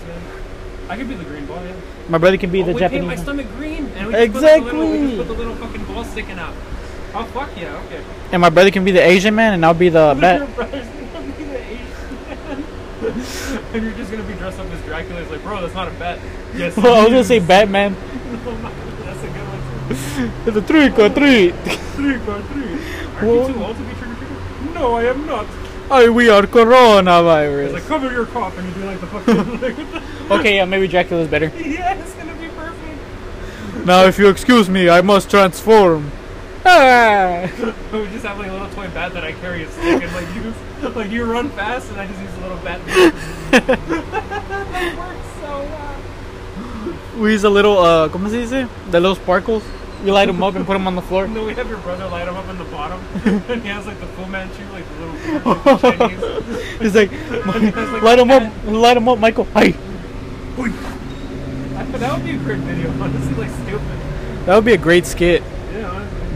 I 0.89 0.95
could 0.95 1.09
be 1.09 1.15
the 1.15 1.25
green 1.25 1.45
ball. 1.45 1.61
Yeah. 1.65 1.75
My 2.07 2.17
brother 2.17 2.37
can 2.37 2.49
be 2.49 2.61
oh, 2.63 2.67
the 2.67 2.73
we 2.73 2.79
paint 2.79 2.91
Japanese. 2.93 3.07
my 3.07 3.15
one. 3.15 3.23
stomach 3.23 3.47
green, 3.57 3.85
and 3.97 4.07
we 4.07 4.13
just 4.13 4.31
put 4.31 4.41
the 4.41 4.61
little, 4.73 4.89
we 4.89 5.17
put 5.17 5.27
the 5.27 5.33
little 5.33 5.55
fucking 5.55 5.83
ball 5.85 6.03
sticking 6.05 6.39
out. 6.39 6.53
Oh 7.13 7.23
fuck 7.33 7.49
yeah! 7.57 7.75
Okay. 7.87 8.03
And 8.31 8.41
my 8.41 8.49
brother 8.49 8.71
can 8.71 8.85
be 8.85 8.91
the 8.91 9.01
Asian 9.05 9.33
man, 9.35 9.53
and 9.53 9.65
I'll 9.65 9.73
be 9.73 9.89
the 9.89 10.15
bat. 10.21 10.55
brother's 10.55 10.85
gonna 10.87 11.31
be 11.33 11.43
the 11.43 11.57
Asian 11.59 11.83
man. 12.49 12.63
and 13.73 13.83
you're 13.83 13.93
just 13.93 14.11
gonna 14.11 14.23
be 14.23 14.33
dressed 14.35 14.59
up 14.59 14.67
as 14.67 14.81
Dracula. 14.83 15.21
It's 15.21 15.31
like, 15.31 15.41
bro, 15.43 15.61
that's 15.61 15.73
not 15.73 15.87
a 15.87 15.91
bat. 15.91 16.19
Yes. 16.55 16.75
Well, 16.77 16.95
I 16.95 16.99
was 17.03 17.09
gonna 17.09 17.23
say 17.23 17.37
is. 17.37 17.47
Batman. 17.47 17.93
that's 19.03 19.23
a 19.23 19.27
good 19.27 19.47
one. 19.47 19.61
too. 19.89 20.31
It's 20.47 20.57
a 20.57 20.61
trick 20.61 20.99
or 20.99 21.09
treat. 21.09 21.53
Trick 21.95 22.27
or 22.27 22.41
treat. 22.53 22.81
Are 23.17 23.25
Well- 23.25 23.47
you 23.47 23.53
too 23.53 23.63
old 23.63 23.77
to 23.77 23.83
be 23.83 23.93
trick 23.95 24.09
or 24.11 24.15
treating? 24.15 24.73
No, 24.73 24.93
I 24.93 25.03
am 25.05 25.25
not. 25.25 25.45
Oh, 25.89 26.11
we 26.11 26.29
are 26.29 26.41
coronavirus. 26.43 27.65
It's 27.65 27.73
like 27.73 27.83
coronavirus. 27.83 27.87
cover 27.87 28.11
your 28.11 28.25
cough, 28.25 28.57
and 28.57 28.67
you 28.67 28.73
do 28.73 28.85
like 28.85 28.99
the 28.99 29.07
fucking. 29.07 30.03
Okay, 30.39 30.55
yeah, 30.57 30.65
maybe 30.65 30.89
Dracula's 30.89 31.29
better. 31.29 31.45
yeah, 31.57 31.93
it's 31.93 32.13
gonna 32.15 32.33
be 32.35 32.49
perfect. 32.49 33.85
Now, 33.85 34.03
if 34.03 34.19
you 34.19 34.27
excuse 34.27 34.69
me, 34.69 34.89
I 34.89 34.99
must 35.01 35.29
transform. 35.29 36.11
We 36.67 38.03
just 38.11 38.25
have 38.25 38.37
like 38.37 38.49
a 38.49 38.51
little 38.51 38.69
toy 38.71 38.89
bat 38.89 39.13
that 39.13 39.23
I 39.23 39.31
carry 39.31 39.63
a 39.63 39.71
stick 39.71 40.03
and 40.03 40.13
like 40.13 40.27
use. 40.35 40.53
Like 40.95 41.09
you 41.09 41.23
run 41.23 41.49
fast, 41.51 41.89
and 41.91 42.01
I 42.01 42.07
just 42.07 42.19
use 42.19 42.33
a 42.35 42.41
little 42.41 42.57
bat. 42.57 42.81
that 42.85 43.79
works 44.99 45.27
so 45.39 45.63
well. 45.63 45.95
We 47.21 47.31
use 47.31 47.45
a 47.45 47.49
little, 47.49 47.79
uh, 47.79 48.09
¿cómo 48.09 48.29
se 48.29 48.41
dice? 48.41 48.67
The 48.91 48.99
little 48.99 49.15
sparkles. 49.15 49.63
You 50.03 50.11
light 50.11 50.25
them 50.25 50.43
up 50.43 50.55
and 50.55 50.65
put 50.65 50.73
them 50.73 50.87
on 50.87 50.95
the 50.95 51.01
floor. 51.01 51.25
No, 51.29 51.45
we 51.45 51.53
have 51.53 51.69
your 51.69 51.79
brother 51.79 52.05
light 52.09 52.25
them 52.25 52.35
up 52.35 52.49
in 52.49 52.57
the 52.57 52.65
bottom, 52.65 52.99
and 53.25 53.61
he 53.61 53.69
has 53.69 53.85
like 53.87 54.01
the 54.01 54.07
Fu 54.07 54.25
Manchu, 54.25 54.65
like 54.73 54.83
the 54.89 54.95
little 55.05 55.21
like, 55.89 55.97
Chinese. 55.97 56.21
He's 56.81 56.95
like, 56.95 57.11
has, 57.11 57.89
like, 57.93 58.03
light 58.03 58.17
them 58.17 58.29
up, 58.29 58.43
light 58.65 58.95
them 58.95 59.07
up, 59.07 59.19
Michael. 59.19 59.45
Hi. 59.53 59.73
That 61.97 62.13
would 62.13 62.25
be 62.25 62.31
a 62.31 62.37
great 62.37 62.59
video, 62.59 62.91
honestly, 63.01 63.35
like 63.35 63.51
stupid. 63.51 63.99
That 64.45 64.55
would 64.55 64.65
be 64.65 64.73
a 64.73 64.77
great 64.77 65.05
skit. 65.05 65.41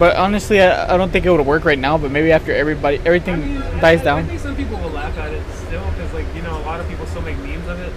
But 0.01 0.17
honestly, 0.17 0.60
I, 0.60 0.96
I 0.96 0.98
don't 0.98 1.12
think 1.12 1.27
it 1.27 1.29
would 1.29 1.46
work 1.46 1.63
right 1.63 1.77
now. 1.77 1.96
But 1.96 2.10
maybe 2.10 2.31
after 2.31 2.51
everybody, 2.51 2.98
everything 3.05 3.36
I 3.36 3.38
mean, 3.38 3.60
dies 3.81 4.00
I, 4.00 4.01
I 4.01 4.03
down. 4.03 4.25
think 4.25 4.39
some 4.39 4.55
people 4.55 4.79
will 4.79 4.89
laugh 4.89 5.15
at 5.20 5.31
it 5.31 5.43
still, 5.53 5.86
because 5.91 6.12
like 6.12 6.25
you 6.34 6.41
know, 6.41 6.58
a 6.58 6.65
lot 6.65 6.79
of 6.79 6.89
people 6.89 7.05
still 7.05 7.22
make 7.22 7.38
memes 7.38 7.67
of 7.67 7.79
it. 7.79 7.93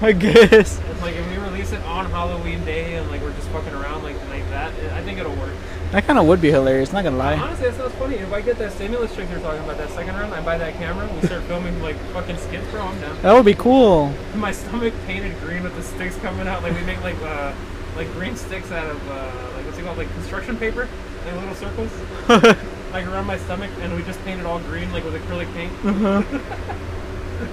I 0.00 0.12
guess. 0.12 0.80
And, 0.80 1.00
like 1.02 1.16
if 1.16 1.28
we 1.28 1.36
release 1.36 1.72
it 1.72 1.82
on 1.82 2.06
Halloween 2.06 2.64
Day 2.64 2.94
and 2.94 3.10
like 3.10 3.20
we're 3.20 3.34
just 3.34 3.48
fucking 3.48 3.74
around 3.74 4.04
like 4.04 4.16
like 4.30 4.48
that, 4.48 4.72
I 4.94 5.02
think 5.02 5.18
it'll 5.18 5.36
work. 5.36 5.52
That 5.90 6.06
kind 6.06 6.18
of 6.18 6.24
would 6.24 6.40
be 6.40 6.50
hilarious. 6.50 6.94
Not 6.94 7.04
gonna 7.04 7.18
lie. 7.18 7.36
Honestly, 7.36 7.68
that 7.68 7.76
sounds 7.76 7.92
funny. 7.96 8.14
If 8.14 8.32
I 8.32 8.40
get 8.40 8.56
that 8.56 8.72
stimulus 8.72 9.14
check 9.14 9.28
you're 9.28 9.40
talking 9.40 9.62
about, 9.62 9.76
that 9.76 9.90
second 9.90 10.14
round, 10.14 10.32
I 10.32 10.42
buy 10.42 10.56
that 10.56 10.76
camera, 10.76 11.10
we 11.12 11.26
start 11.26 11.42
filming 11.42 11.78
like 11.82 11.96
fucking 12.14 12.38
skits, 12.38 12.66
bro. 12.70 12.80
I'm 12.80 12.98
down. 13.02 13.20
That 13.20 13.34
would 13.34 13.44
be 13.44 13.52
cool. 13.52 14.14
My 14.34 14.52
stomach 14.52 14.94
painted 15.04 15.38
green 15.40 15.62
with 15.62 15.76
the 15.76 15.82
sticks 15.82 16.16
coming 16.20 16.48
out. 16.48 16.62
Like 16.62 16.74
we 16.74 16.80
make 16.86 17.02
like 17.02 17.20
uh 17.20 17.52
like 17.96 18.10
green 18.12 18.34
sticks 18.34 18.72
out 18.72 18.86
of 18.88 19.10
uh 19.10 19.56
like 19.56 19.66
what's 19.66 19.76
it 19.76 19.84
called 19.84 19.98
like 19.98 20.10
construction 20.14 20.56
paper, 20.56 20.88
like 21.24 21.34
little 21.34 21.54
circles, 21.54 21.92
like 22.92 23.06
around 23.06 23.26
my 23.26 23.38
stomach, 23.38 23.70
and 23.80 23.94
we 23.94 24.02
just 24.02 24.22
painted 24.24 24.46
all 24.46 24.60
green 24.60 24.92
like 24.92 25.04
with 25.04 25.14
acrylic 25.14 25.52
paint. 25.54 25.72
Uh-huh. 25.84 26.22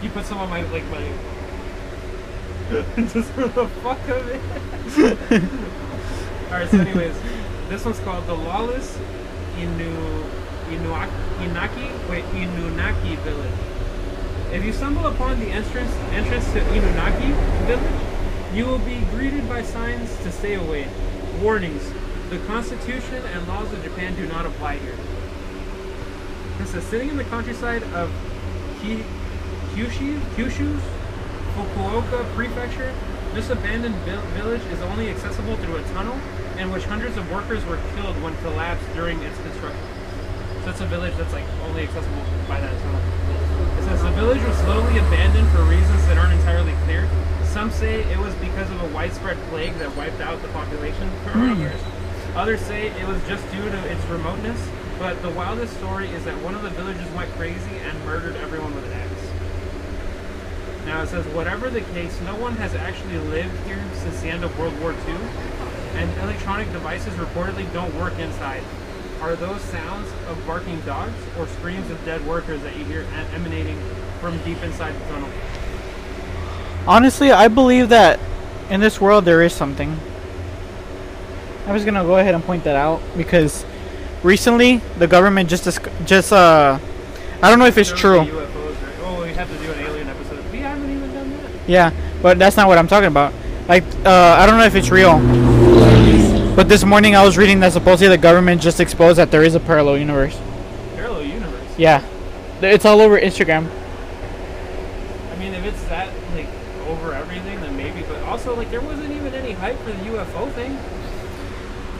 You 0.01 0.09
put 0.09 0.25
some 0.25 0.39
on 0.39 0.49
my 0.49 0.63
like 0.71 0.83
my. 0.89 1.03
just 3.13 3.29
for 3.31 3.47
the 3.47 3.67
fuck 3.83 4.01
of 4.09 4.27
it. 4.27 5.43
Alright, 6.51 6.69
so 6.71 6.79
anyways, 6.79 7.15
this 7.69 7.85
one's 7.85 7.99
called 7.99 8.25
the 8.25 8.33
Lawless 8.33 8.97
Inu 9.57 10.25
Inuak, 10.69 11.09
Inaki 11.37 12.09
wait 12.09 12.23
Inunaki 12.33 13.17
Village. 13.19 13.51
If 14.51 14.65
you 14.65 14.73
stumble 14.73 15.05
upon 15.07 15.39
the 15.39 15.47
entrance 15.47 15.91
entrance 16.11 16.45
to 16.53 16.59
Inunaki 16.61 17.35
Village, 17.67 18.55
you 18.55 18.65
will 18.65 18.79
be 18.79 18.97
greeted 19.11 19.47
by 19.47 19.61
signs 19.61 20.15
to 20.23 20.31
stay 20.31 20.55
away. 20.55 20.87
Warnings: 21.41 21.91
the 22.29 22.39
Constitution 22.47 23.23
and 23.33 23.47
laws 23.47 23.71
of 23.71 23.83
Japan 23.83 24.15
do 24.15 24.27
not 24.27 24.45
apply 24.45 24.77
here. 24.77 24.95
It 26.59 26.67
says 26.67 26.83
sitting 26.85 27.09
in 27.09 27.17
the 27.17 27.23
countryside 27.25 27.83
of 27.93 28.09
Ki- 28.81 29.03
Kyushu, 29.73 30.19
Kyushu's 30.33 30.81
Fukuoka 31.53 32.25
Prefecture, 32.33 32.93
this 33.33 33.49
abandoned 33.49 33.95
village 34.33 34.63
is 34.71 34.81
only 34.81 35.09
accessible 35.09 35.55
through 35.57 35.75
a 35.75 35.83
tunnel 35.93 36.17
in 36.57 36.71
which 36.71 36.83
hundreds 36.85 37.17
of 37.17 37.29
workers 37.31 37.63
were 37.65 37.79
killed 37.95 38.19
when 38.23 38.35
collapsed 38.37 38.87
during 38.95 39.21
its 39.21 39.37
construction. 39.41 39.85
So 40.63 40.71
it's 40.71 40.81
a 40.81 40.87
village 40.87 41.13
that's 41.17 41.33
like 41.33 41.45
only 41.67 41.83
accessible 41.83 42.23
by 42.47 42.59
that 42.59 42.73
tunnel. 42.81 43.01
It 43.77 43.83
says 43.83 44.01
the 44.01 44.11
village 44.11 44.41
was 44.41 44.57
slowly 44.59 44.97
abandoned 44.97 45.47
for 45.49 45.61
reasons 45.63 46.01
that 46.07 46.17
aren't 46.17 46.33
entirely 46.33 46.73
clear. 46.85 47.07
Some 47.43 47.69
say 47.69 48.01
it 48.11 48.17
was 48.17 48.33
because 48.35 48.71
of 48.71 48.81
a 48.81 48.87
widespread 48.87 49.37
plague 49.49 49.75
that 49.75 49.95
wiped 49.95 50.21
out 50.21 50.41
the 50.41 50.47
population 50.49 51.09
for 51.23 51.31
hmm. 51.31 51.61
years. 51.61 51.81
Others 51.81 51.94
say 52.57 52.87
it 52.87 53.07
was 53.07 53.21
just 53.27 53.49
due 53.51 53.69
to 53.69 53.91
its 53.91 54.03
remoteness. 54.05 54.69
But 54.99 55.21
the 55.21 55.29
wildest 55.31 55.75
story 55.77 56.09
is 56.09 56.23
that 56.25 56.41
one 56.41 56.55
of 56.55 56.61
the 56.61 56.69
villagers 56.69 57.09
went 57.11 57.29
crazy 57.33 57.77
and 57.83 58.05
murdered 58.05 58.35
everyone 58.37 58.73
with 58.75 58.85
an 58.85 58.93
axe. 58.93 59.11
Now 60.85 61.01
it 61.01 61.07
says, 61.07 61.25
whatever 61.33 61.69
the 61.69 61.81
case, 61.81 62.19
no 62.21 62.35
one 62.35 62.55
has 62.57 62.75
actually 62.75 63.17
lived 63.17 63.57
here 63.65 63.83
since 63.95 64.21
the 64.21 64.29
end 64.29 64.43
of 64.43 64.57
World 64.57 64.79
War 64.79 64.91
II, 64.91 65.15
and 65.95 66.11
electronic 66.21 66.71
devices 66.71 67.13
reportedly 67.15 67.71
don't 67.73 67.93
work 67.95 68.17
inside. 68.19 68.63
Are 69.21 69.35
those 69.35 69.61
sounds 69.61 70.07
of 70.29 70.45
barking 70.45 70.79
dogs 70.81 71.15
or 71.39 71.47
screams 71.47 71.89
of 71.89 72.03
dead 72.05 72.25
workers 72.25 72.61
that 72.61 72.77
you 72.77 72.85
hear 72.85 73.05
emanating 73.33 73.79
from 74.21 74.37
deep 74.43 74.61
inside 74.63 74.93
the 74.93 75.05
tunnel? 75.07 75.29
Honestly, 76.87 77.31
I 77.31 77.47
believe 77.47 77.89
that 77.89 78.19
in 78.69 78.79
this 78.79 79.01
world 79.01 79.25
there 79.25 79.41
is 79.41 79.53
something. 79.53 79.99
I 81.67 81.73
was 81.73 81.83
gonna 81.83 82.03
go 82.03 82.17
ahead 82.17 82.35
and 82.35 82.43
point 82.43 82.63
that 82.65 82.75
out 82.75 83.01
because 83.17 83.65
recently 84.23 84.77
the 84.97 85.07
government 85.07 85.49
just 85.49 85.65
just 86.05 86.31
uh 86.31 86.79
I 87.41 87.49
don't 87.49 87.59
know 87.59 87.65
if 87.65 87.77
it's 87.77 87.91
true. 87.91 88.19
UFOs, 88.19 88.81
right? 88.81 88.95
Oh, 89.01 89.23
we 89.23 89.33
have 89.33 89.49
to 89.49 89.57
do 89.63 89.71
an 89.71 89.79
alien 89.79 90.07
episode. 90.07 90.51
We 90.51 90.59
haven't 90.59 90.89
even 90.89 91.13
done 91.13 91.31
that. 91.31 91.51
Yeah, 91.67 91.91
but 92.21 92.37
that's 92.39 92.55
not 92.55 92.67
what 92.67 92.77
I'm 92.77 92.87
talking 92.87 93.07
about. 93.07 93.33
Like 93.67 93.83
uh 94.05 94.37
I 94.39 94.45
don't 94.45 94.57
know 94.57 94.65
if 94.65 94.75
it's 94.75 94.91
real. 94.91 95.19
But 96.55 96.69
this 96.69 96.85
morning 96.85 97.15
I 97.15 97.23
was 97.23 97.37
reading 97.37 97.59
that 97.61 97.73
supposedly 97.73 98.15
the 98.15 98.21
government 98.21 98.61
just 98.61 98.79
exposed 98.79 99.17
that 99.17 99.31
there 99.31 99.43
is 99.43 99.55
a 99.55 99.59
parallel 99.59 99.97
universe. 99.97 100.39
Parallel 100.95 101.23
universe. 101.23 101.77
Yeah. 101.77 102.01
It's 102.61 102.85
all 102.85 103.01
over 103.01 103.19
Instagram. 103.19 103.69
I 105.31 105.35
mean, 105.37 105.53
if 105.53 105.65
it's 105.65 105.83
that 105.85 106.07
like 106.33 106.47
over 106.87 107.13
everything, 107.13 107.59
then 107.59 107.75
maybe. 107.75 108.03
But 108.07 108.23
also, 108.23 108.55
like, 108.55 108.71
there 108.71 108.79
wasn't 108.81 109.11
even 109.11 109.33
any 109.33 109.51
hype 109.51 109.77
for 109.79 109.91
the 109.91 110.03
UFO 110.05 110.49
thing. 110.53 110.77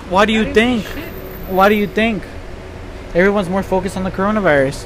Why 0.09 0.25
do 0.25 0.33
you 0.33 0.53
think? 0.53 0.85
Why 1.49 1.69
do 1.69 1.75
you 1.75 1.87
think? 1.87 2.23
Everyone's 3.13 3.49
more 3.49 3.63
focused 3.63 3.97
on 3.97 4.03
the 4.03 4.11
coronavirus. 4.11 4.85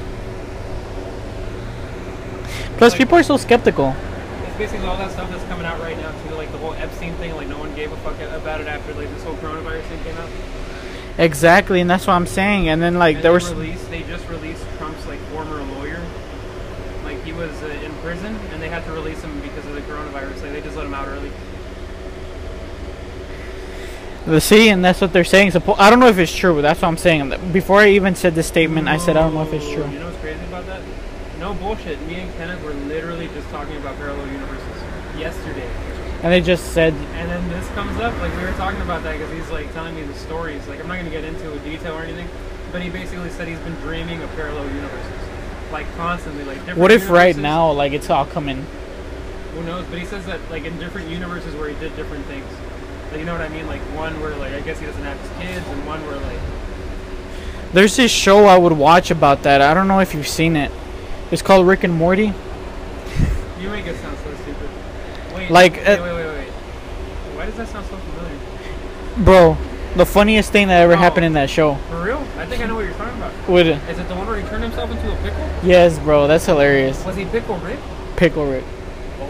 Plus, 2.78 2.92
Like- 2.94 2.98
people 2.98 3.18
are 3.18 3.24
so 3.24 3.38
skeptical. 3.38 3.96
It's 4.48 4.58
basically 4.58 4.88
all 4.88 4.98
that 4.98 5.12
stuff 5.12 5.30
that's 5.30 5.44
coming 5.46 5.66
out 5.66 5.80
right 5.82 5.98
now 5.98 6.12
too, 6.28 6.36
like 6.36 6.52
the 6.52 6.58
whole 6.58 6.74
Epstein 6.74 7.14
thing. 7.16 7.36
Like 7.36 7.48
no 7.48 7.58
one 7.58 7.74
gave 7.76 7.92
a 7.92 7.98
fuck 7.98 8.16
about 8.32 8.62
it 8.62 8.68
after 8.68 8.94
like 8.94 9.14
this 9.14 9.24
whole 9.24 9.36
coronavirus 9.36 9.84
thing 9.84 10.04
came 10.04 10.18
out. 10.18 10.30
Exactly, 11.18 11.82
and 11.82 11.90
that's 11.90 12.08
what 12.08 12.14
I'm 12.14 12.28
saying. 12.28 12.70
And 12.70 12.82
then, 12.82 12.98
like, 12.98 13.16
And 13.18 13.26
there 13.26 13.34
was. 13.34 13.52
released, 13.54 13.90
they 13.92 14.04
just 14.04 14.28
released 14.30 14.64
Trump's 14.78 15.06
like 15.06 15.20
former 15.34 15.62
lawyer. 15.76 16.00
Like 17.04 17.22
he 17.26 17.34
was 17.34 17.52
uh, 17.62 17.68
in 17.84 17.92
prison, 18.04 18.38
and 18.54 18.62
they 18.62 18.70
had 18.70 18.86
to 18.86 18.92
release 18.94 19.22
him 19.22 19.38
because 19.42 19.66
of 19.66 19.74
the 19.74 19.82
coronavirus. 19.82 20.42
Like 20.44 20.52
they 20.54 20.62
just 20.62 20.78
let 20.78 20.86
him 20.86 20.94
out 20.94 21.08
early. 21.10 21.32
The 24.26 24.42
see, 24.42 24.70
and 24.70 24.84
that's 24.84 25.02
what 25.02 25.14
they're 25.14 25.24
saying. 25.24 25.52
Suppo- 25.52 25.80
I 25.80 25.90
don't 25.90 26.00
know 26.00 26.08
if 26.08 26.18
it's 26.18 26.36
true. 26.36 26.54
but 26.56 26.62
That's 26.62 26.82
what 26.82 26.90
I'm 26.90 26.98
saying. 26.98 27.34
Before 27.52 27.80
I 27.80 27.90
even 27.90 28.16
said 28.16 28.36
the 28.36 28.44
statement, 28.44 28.88
I 28.88 28.98
said 28.98 29.18
I 29.18 29.22
don't 29.22 29.34
know 29.34 29.44
if 29.44 29.54
it's 29.54 29.66
true. 29.70 29.88
You 29.90 30.00
know 30.00 30.06
what's 30.08 30.20
crazy 30.20 30.44
about 30.46 30.66
that? 30.68 30.82
No 31.40 31.54
bullshit. 31.54 32.02
Me 32.06 32.16
and 32.16 32.34
Kenneth 32.36 32.62
were 32.64 32.74
literally 32.74 33.28
just 33.30 33.50
talking 33.50 33.78
about 33.78 33.96
parallel 33.98 34.28
universes 34.28 34.84
yesterday. 35.18 35.70
And 36.22 36.34
they 36.34 36.42
just 36.42 36.74
said, 36.74 36.94
And 37.16 37.30
then 37.32 37.48
this 37.50 37.68
comes 37.70 37.98
up, 38.02 38.14
like 38.20 38.36
we 38.36 38.44
were 38.44 38.52
talking 38.54 38.82
about 38.82 39.04
that 39.04 39.18
because 39.18 39.32
he's 39.32 39.50
like 39.52 39.72
telling 39.74 39.96
me 39.96 40.04
the 40.04 40.14
stories. 40.16 40.68
Like 40.68 40.82
I'm 40.82 40.88
not 40.88 40.98
gonna 40.98 41.10
get 41.10 41.24
into 41.24 41.52
a 41.54 41.60
detail 41.60 41.96
or 41.96 42.02
anything, 42.02 42.28
but 42.74 42.82
he 42.82 42.90
basically 42.90 43.30
said 43.30 43.48
he's 43.48 43.60
been 43.60 43.76
dreaming 43.76 44.22
of 44.22 44.30
parallel 44.36 44.66
universes, 44.66 45.14
like 45.72 45.88
constantly, 45.96 46.44
like 46.44 46.58
different. 46.58 46.80
"What 46.80 46.92
if 46.92 47.10
right 47.10 47.38
now, 47.38 47.72
like, 47.72 47.94
it's 47.94 48.10
all 48.10 48.26
coming?" 48.26 48.66
Who 49.56 49.64
knows? 49.64 49.86
But 49.90 50.00
he 50.00 50.06
says 50.06 50.26
that 50.26 50.40
like 50.52 50.66
in 50.66 50.78
different 50.78 51.08
universes 51.10 51.56
where 51.56 51.70
he 51.70 51.80
did 51.80 51.96
different 51.96 52.26
things. 52.26 52.46
Like, 53.12 53.20
you 53.20 53.26
know 53.26 53.34
what 53.34 53.42
I 53.42 53.50
mean? 53.50 53.68
Like 53.68 53.82
one 53.96 54.20
where 54.22 54.36
like 54.36 54.54
I 54.54 54.62
guess 54.62 54.80
he 54.80 54.86
doesn't 54.86 55.04
have 55.04 55.20
his 55.20 55.30
kids, 55.42 55.68
and 55.68 55.86
one 55.88 56.06
where 56.06 56.18
like 56.18 56.40
There's 57.74 57.96
this 57.96 58.12
show 58.12 58.46
I 58.46 58.58
would 58.58 58.74
watch 58.74 59.12
about 59.12 59.44
that. 59.44 59.62
I 59.62 59.74
don't 59.74 59.88
know 59.88 60.00
if 60.00 60.14
you've 60.14 60.28
seen 60.28 60.56
it. 60.56 60.72
It's 61.32 61.42
called 61.42 61.68
Rick 61.68 61.84
and 61.84 61.94
Morty. 61.94 62.34
you 63.60 63.70
make 63.70 63.86
it 63.86 63.96
sound 63.98 64.18
so 64.20 64.34
stupid. 64.36 64.70
Wait, 65.36 65.52
Like, 65.52 65.74
wait, 65.74 65.88
uh, 66.00 66.04
wait, 66.04 66.14
wait, 66.14 66.26
wait. 66.26 66.48
Why 67.36 67.46
does 67.46 67.56
that 67.58 67.68
sound 67.68 67.86
so 67.88 67.96
familiar? 67.98 68.38
Bro, 69.24 69.58
the 69.96 70.06
funniest 70.06 70.52
thing 70.52 70.68
that 70.70 70.82
ever 70.82 70.94
Oh. 70.94 70.98
happened 70.98 71.26
in 71.26 71.34
that 71.34 71.50
show. 71.50 71.76
For 71.90 72.02
real? 72.02 72.24
I 72.40 72.46
think 72.46 72.64
I 72.64 72.66
know 72.66 72.76
what 72.76 72.86
you're 72.86 72.94
talking 72.94 73.18
about. 73.18 73.32
Would 73.48 73.68
Is 73.68 74.00
it 74.00 74.08
the 74.08 74.16
one 74.16 74.28
where 74.28 74.38
he 74.40 74.48
turned 74.48 74.64
himself 74.64 74.90
into 74.92 75.12
a 75.12 75.16
pickle? 75.18 75.50
yes, 75.64 75.98
bro, 76.00 76.28
that's 76.28 76.46
hilarious. 76.46 77.04
Was 77.06 77.16
he 77.16 77.26
pickle 77.26 77.58
Rick? 77.58 77.80
Pickle 78.16 78.46
Rick. 78.46 78.64
Oh, 79.22 79.26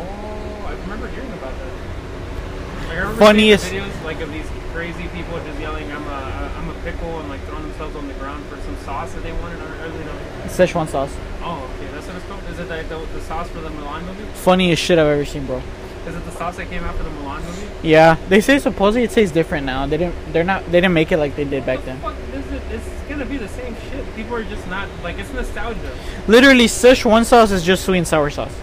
I 0.68 0.72
remember 0.84 1.08
hearing 1.08 1.32
about 1.34 1.52
that. 1.52 2.88
Like, 2.88 2.89
I 2.89 2.89
remember 2.89 2.89
Funniest- 3.08 3.72
videos 3.72 4.04
like 4.04 4.20
of 4.22 4.32
these 4.32 4.46
crazy 4.74 5.08
people 5.14 5.38
just 5.46 5.60
yelling, 5.60 5.92
"I'm 5.92 6.04
a, 6.08 6.52
I'm 6.58 6.70
a 6.70 6.74
pickle," 6.84 7.20
and 7.20 7.30
like 7.30 7.42
throwing 7.48 7.64
themselves 7.64 7.96
on 7.96 8.08
the 8.08 8.14
ground 8.16 8.46
for 8.46 8.58
some 8.62 8.78
sauce 8.86 9.12
that 9.14 9.24
they 9.24 9.32
wanted. 9.32 9.60
I 9.62 9.84
really 9.86 10.04
don't. 10.04 10.50
Szechuan 10.50 10.88
sauce. 10.90 11.16
Oh, 11.44 11.70
okay, 11.80 11.92
that's 11.94 12.08
what 12.08 12.16
it's 12.16 12.26
called. 12.26 12.44
Is 12.50 12.60
it 12.60 12.68
the, 12.68 12.96
the, 12.98 13.06
the 13.14 13.22
sauce 13.22 13.50
for 13.50 13.60
the 13.62 13.70
Mulan 13.70 14.06
movie? 14.06 14.24
Funniest 14.34 14.82
shit 14.84 14.98
I've 15.00 15.08
ever 15.08 15.26
seen, 15.26 15.46
bro. 15.46 15.62
Is 16.08 16.16
it 16.16 16.26
the 16.26 16.32
sauce 16.32 16.58
that 16.58 16.70
came 16.70 16.84
out 16.84 16.96
for 16.96 17.04
the 17.04 17.10
Mulan 17.10 17.44
movie? 17.46 17.68
Yeah, 17.88 18.16
they 18.30 18.42
say 18.42 18.58
supposedly 18.60 19.04
it 19.04 19.12
tastes 19.12 19.34
different 19.34 19.66
now. 19.66 19.86
They 19.86 19.98
didn't. 19.98 20.16
They're 20.34 20.44
not. 20.44 20.66
They 20.66 20.80
didn't 20.82 20.94
make 20.94 21.12
it 21.12 21.18
like 21.18 21.36
they 21.36 21.46
did 21.46 21.66
back 21.66 21.80
the 21.80 21.86
then. 21.88 22.00
fuck 22.02 22.16
is 22.34 22.52
it? 22.52 22.62
It's 22.72 22.88
gonna 23.10 23.26
be 23.26 23.38
the 23.38 23.48
same 23.50 23.76
shit. 23.90 24.16
People 24.16 24.36
are 24.36 24.44
just 24.44 24.66
not 24.68 24.88
like 25.04 25.20
it's 25.20 25.32
nostalgia. 25.34 25.92
Literally, 26.28 26.66
Szechuan 26.66 27.26
sauce 27.26 27.52
is 27.52 27.64
just 27.64 27.84
sweet 27.86 27.98
and 28.00 28.08
sour 28.08 28.30
sauce. 28.30 28.54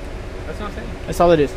That's 0.46 0.58
what 0.60 0.70
I'm 0.70 0.74
saying. 0.76 0.88
That's 1.06 1.20
all 1.20 1.30
it 1.32 1.40
is. 1.40 1.54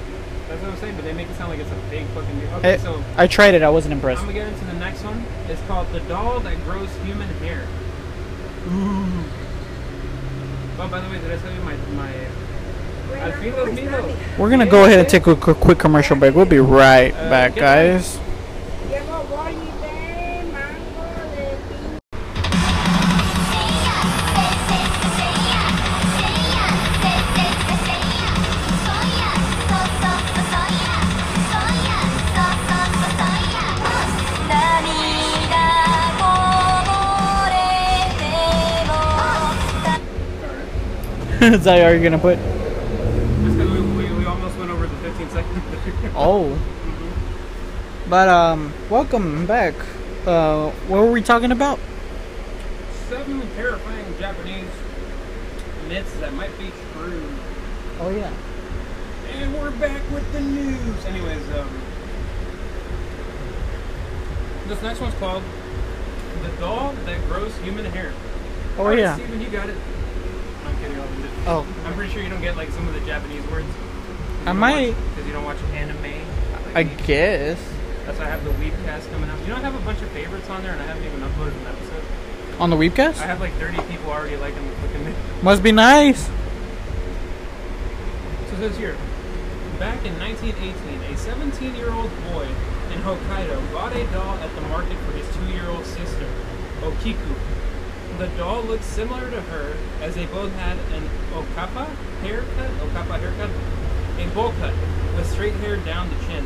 That's 0.49 0.61
what 0.61 0.71
I'm 0.71 0.77
saying. 0.77 0.95
But 0.95 1.05
they 1.05 1.13
make 1.13 1.29
it 1.29 1.35
sound 1.37 1.51
like 1.51 1.59
it's 1.59 1.71
a 1.71 1.75
big 1.89 2.05
fucking 2.07 2.39
deal. 2.39 2.49
Okay, 2.55 2.73
Eh, 2.73 2.77
so 2.79 3.03
I 3.15 3.27
tried 3.27 3.53
it. 3.53 3.61
I 3.61 3.69
wasn't 3.69 3.93
impressed. 3.93 4.21
I'm 4.23 4.29
impressed. 4.29 4.49
gonna 4.49 4.61
get 4.61 4.69
into 4.69 4.73
the 4.75 4.79
next 4.79 5.03
one. 5.03 5.23
It's 5.47 5.61
called 5.67 5.87
the 5.93 5.99
doll 6.01 6.39
that 6.41 6.61
grows 6.65 6.89
human 7.05 7.29
hair. 7.39 7.61
Ooh. 8.67 9.23
Oh, 10.81 10.87
by 10.87 10.99
the 11.01 11.09
way, 11.09 11.19
did 11.19 11.31
I 11.31 11.37
tell 11.37 11.53
you 11.53 11.61
my 11.61 11.75
my 11.95 12.11
Al 13.19 13.31
fin 13.33 13.53
los 13.55 13.71
miro. 13.73 14.15
We're 14.37 14.49
gonna 14.49 14.65
go 14.65 14.85
ahead 14.85 14.99
and 14.99 15.09
take 15.09 15.27
a 15.27 15.35
quick, 15.35 15.57
quick 15.57 15.77
commercial 15.79 16.15
break. 16.15 16.35
We'll 16.35 16.45
be 16.45 16.59
right 16.59 17.13
Uh, 17.13 17.29
back, 17.29 17.55
get 17.55 17.61
ready. 17.61 17.93
guys. 17.99 18.19
Is 41.53 41.63
that 41.63 41.81
how 41.81 41.89
you're 41.89 42.03
gonna 42.03 42.19
put? 42.19 42.37
We, 42.37 43.81
we, 44.05 44.13
we 44.19 44.25
almost 44.25 44.55
went 44.59 44.69
over 44.69 44.85
the 44.85 44.95
15 44.97 45.29
seconds. 45.31 45.63
Oh. 46.15 46.55
But 48.07 48.29
um, 48.29 48.71
welcome 48.87 49.47
back. 49.47 49.73
Uh, 50.27 50.69
what 50.87 50.99
were 50.99 51.11
we 51.11 51.23
talking 51.23 51.51
about? 51.51 51.79
Seven 53.07 53.41
terrifying 53.55 54.05
Japanese 54.19 54.69
myths 55.87 56.13
that 56.19 56.33
might 56.33 56.55
be 56.59 56.71
true. 56.93 57.23
Oh 57.99 58.11
yeah. 58.11 58.31
And 59.31 59.51
we're 59.55 59.71
back 59.71 60.01
with 60.11 60.31
the 60.31 60.41
news. 60.41 61.05
Anyways, 61.05 61.49
um, 61.57 61.81
this 64.67 64.81
next 64.83 65.01
one's 65.01 65.15
called 65.15 65.41
"The 66.43 66.49
Doll 66.59 66.93
That 67.05 67.27
Grows 67.27 67.57
Human 67.57 67.85
Hair." 67.85 68.13
Oh 68.77 68.91
yeah. 68.91 69.15
Steven, 69.15 69.41
you 69.41 69.49
got 69.49 69.67
it. 69.67 69.77
I'm 69.79 69.81
kidding. 69.81 69.87
I'll 69.87 70.67
read 70.67 70.68
it. 70.68 70.68
Oh. 71.45 71.65
I'm 71.85 71.93
pretty 71.93 72.11
sure 72.13 72.21
you 72.21 72.29
don't 72.29 72.41
get 72.41 72.55
like 72.55 72.69
some 72.69 72.87
of 72.87 72.93
the 72.93 72.99
Japanese 73.01 73.45
words. 73.49 73.67
I 74.45 74.53
might. 74.53 74.95
because 75.09 75.25
you 75.25 75.33
don't 75.33 75.43
watch 75.45 75.57
anime. 75.73 76.01
like 76.65 76.75
I 76.75 76.83
guess. 76.83 77.59
That's 78.05 78.19
why 78.19 78.25
I 78.25 78.29
have 78.29 78.43
the 78.43 78.51
Weebcast 78.51 79.11
coming 79.11 79.29
up. 79.29 79.39
You 79.41 79.47
know, 79.47 79.55
I 79.57 79.59
have 79.59 79.75
a 79.75 79.85
bunch 79.85 80.01
of 80.01 80.09
favorites 80.09 80.49
on 80.49 80.63
there, 80.63 80.71
and 80.71 80.81
I 80.81 80.85
haven't 80.85 81.03
even 81.05 81.19
uploaded 81.21 81.55
an 81.59 81.67
episode. 81.67 82.03
On 82.59 82.69
the 82.69 82.75
Weebcast? 82.75 83.21
I 83.21 83.25
have 83.25 83.39
like 83.39 83.53
30 83.53 83.81
people 83.83 84.11
already 84.11 84.35
liking 84.37 84.63
the. 84.67 85.13
Must 85.43 85.63
be 85.63 85.71
nice. 85.71 86.25
So 86.25 86.31
it 88.55 88.57
says 88.59 88.77
here, 88.77 88.97
back 89.79 90.03
in 90.05 90.17
1918, 90.19 90.73
a 91.01 91.15
17-year-old 91.15 92.11
boy 92.31 92.47
in 92.93 93.01
Hokkaido 93.01 93.71
bought 93.73 93.95
a 93.95 94.05
doll 94.11 94.35
at 94.37 94.53
the 94.55 94.61
market 94.61 94.97
for 95.05 95.11
his 95.13 95.25
two-year-old 95.35 95.85
sister, 95.85 96.27
Okiku. 96.81 97.35
The 98.19 98.27
doll 98.37 98.63
looked 98.63 98.83
similar 98.83 99.31
to 99.31 99.41
her 99.41 99.77
as 100.01 100.15
they 100.15 100.25
both 100.25 100.51
had 100.55 100.77
an 100.91 101.09
okappa 101.33 101.87
haircut, 102.21 102.69
okappa 102.83 103.17
haircut, 103.17 103.49
a 104.19 104.27
bowl 104.35 104.51
cut 104.59 104.73
with 105.15 105.25
straight 105.31 105.53
hair 105.55 105.77
down 105.77 106.09
the 106.09 106.15
chin, 106.25 106.45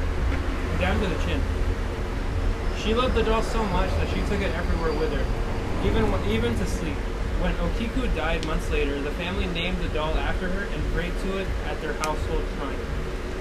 down 0.80 1.00
to 1.02 1.08
the 1.08 1.18
chin. 1.26 1.42
She 2.78 2.94
loved 2.94 3.16
the 3.16 3.24
doll 3.24 3.42
so 3.42 3.64
much 3.66 3.90
that 3.90 4.08
she 4.10 4.22
took 4.30 4.42
it 4.42 4.54
everywhere 4.54 4.94
with 4.94 5.14
her, 5.14 5.26
even 5.88 6.06
even 6.30 6.56
to 6.60 6.66
sleep. 6.68 6.94
When 7.42 7.56
Okiku 7.56 8.16
died 8.16 8.46
months 8.46 8.70
later, 8.70 9.02
the 9.02 9.12
family 9.12 9.48
named 9.48 9.80
the 9.80 9.90
doll 9.90 10.14
after 10.14 10.50
her 10.50 10.64
and 10.72 10.94
prayed 10.94 11.14
to 11.24 11.40
it 11.40 11.48
at 11.66 11.82
their 11.82 11.94
household 11.94 12.44
shrine. 12.56 12.78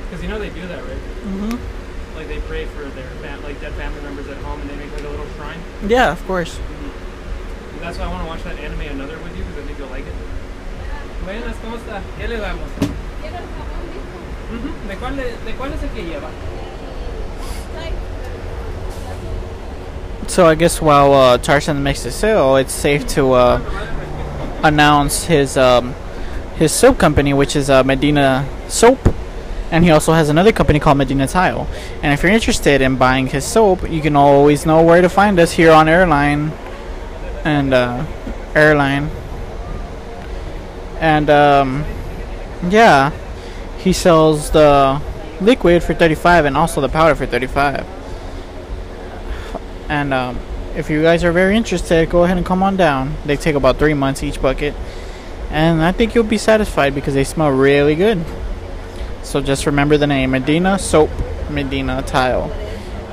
Because 0.08 0.22
you 0.22 0.30
know 0.30 0.38
they 0.38 0.48
do 0.48 0.66
that, 0.68 0.82
right? 0.82 0.98
Mhm. 1.26 1.58
Like 2.16 2.28
they 2.28 2.40
pray 2.48 2.64
for 2.64 2.84
their 2.84 3.10
fam- 3.20 3.42
like 3.42 3.60
dead 3.60 3.72
family 3.74 4.00
members 4.00 4.26
at 4.28 4.38
home, 4.38 4.60
and 4.62 4.70
they 4.70 4.76
make 4.76 4.90
like 4.92 5.04
a 5.04 5.08
little 5.08 5.26
shrine. 5.36 5.60
Yeah, 5.86 6.10
of 6.12 6.26
course. 6.26 6.58
And 6.58 6.92
that's 7.82 7.98
why 7.98 8.04
I 8.04 8.08
want 8.08 8.22
to 8.22 8.28
watch 8.28 8.42
that 8.44 8.56
anime 8.58 8.80
another 8.80 9.18
with 9.18 9.36
you 9.36 9.42
because 9.42 9.58
I 9.58 9.66
think 9.66 9.78
you'll 9.78 9.88
like 9.88 10.06
it. 10.06 10.14
Buenas, 11.24 11.56
¿cómo 11.56 11.76
está? 11.76 12.00
¿Qué 12.18 12.28
le 12.28 12.38
damos? 12.38 12.68
Ujú. 14.52 14.88
¿De 14.88 14.96
cuál, 14.96 15.16
¿De 15.16 15.52
cuál 15.54 15.72
es 15.72 15.82
el 15.82 15.88
que 15.90 16.02
lleva? 16.02 16.28
So 20.28 20.46
I 20.46 20.54
guess 20.54 20.80
while 20.80 21.12
uh, 21.12 21.38
Tarzan 21.38 21.82
makes 21.82 22.04
the 22.04 22.10
sale, 22.10 22.56
it's 22.56 22.72
safe 22.72 23.06
to 23.08 23.32
uh, 23.32 23.60
announce 24.62 25.24
his 25.24 25.56
um, 25.56 25.94
his 26.56 26.72
soap 26.72 26.98
company, 26.98 27.34
which 27.34 27.56
is 27.56 27.68
uh, 27.68 27.82
Medina 27.82 28.46
Soap, 28.68 28.98
and 29.70 29.84
he 29.84 29.90
also 29.90 30.12
has 30.12 30.28
another 30.28 30.52
company 30.52 30.78
called 30.78 30.96
Medina 30.96 31.26
Tile. 31.26 31.66
And 32.02 32.14
if 32.14 32.22
you're 32.22 32.32
interested 32.32 32.80
in 32.80 32.96
buying 32.96 33.26
his 33.26 33.44
soap, 33.44 33.90
you 33.90 34.00
can 34.00 34.16
always 34.16 34.64
know 34.64 34.82
where 34.82 35.02
to 35.02 35.08
find 35.08 35.38
us 35.38 35.52
here 35.52 35.72
on 35.72 35.88
Airline 35.88 36.52
and 37.44 37.74
uh, 37.74 38.04
Airline. 38.54 39.10
And 41.00 41.28
um, 41.30 41.84
yeah, 42.68 43.10
he 43.78 43.92
sells 43.92 44.50
the 44.50 45.00
liquid 45.40 45.82
for 45.82 45.94
35 45.94 46.44
and 46.44 46.56
also 46.56 46.80
the 46.80 46.88
powder 46.88 47.14
for 47.14 47.26
35. 47.26 47.84
And 49.88 50.14
um, 50.14 50.38
if 50.76 50.88
you 50.88 51.02
guys 51.02 51.24
are 51.24 51.32
very 51.32 51.56
interested, 51.56 52.08
go 52.08 52.24
ahead 52.24 52.36
and 52.36 52.46
come 52.46 52.62
on 52.62 52.76
down. 52.76 53.14
They 53.26 53.36
take 53.36 53.56
about 53.56 53.78
three 53.78 53.94
months 53.94 54.22
each 54.22 54.40
bucket. 54.40 54.74
And 55.50 55.82
I 55.82 55.92
think 55.92 56.14
you'll 56.14 56.24
be 56.24 56.38
satisfied 56.38 56.94
because 56.94 57.14
they 57.14 57.24
smell 57.24 57.50
really 57.50 57.94
good. 57.94 58.24
So 59.22 59.40
just 59.40 59.66
remember 59.66 59.96
the 59.96 60.06
name 60.06 60.30
Medina 60.30 60.78
Soap, 60.78 61.10
Medina 61.50 62.02
Tile. 62.02 62.50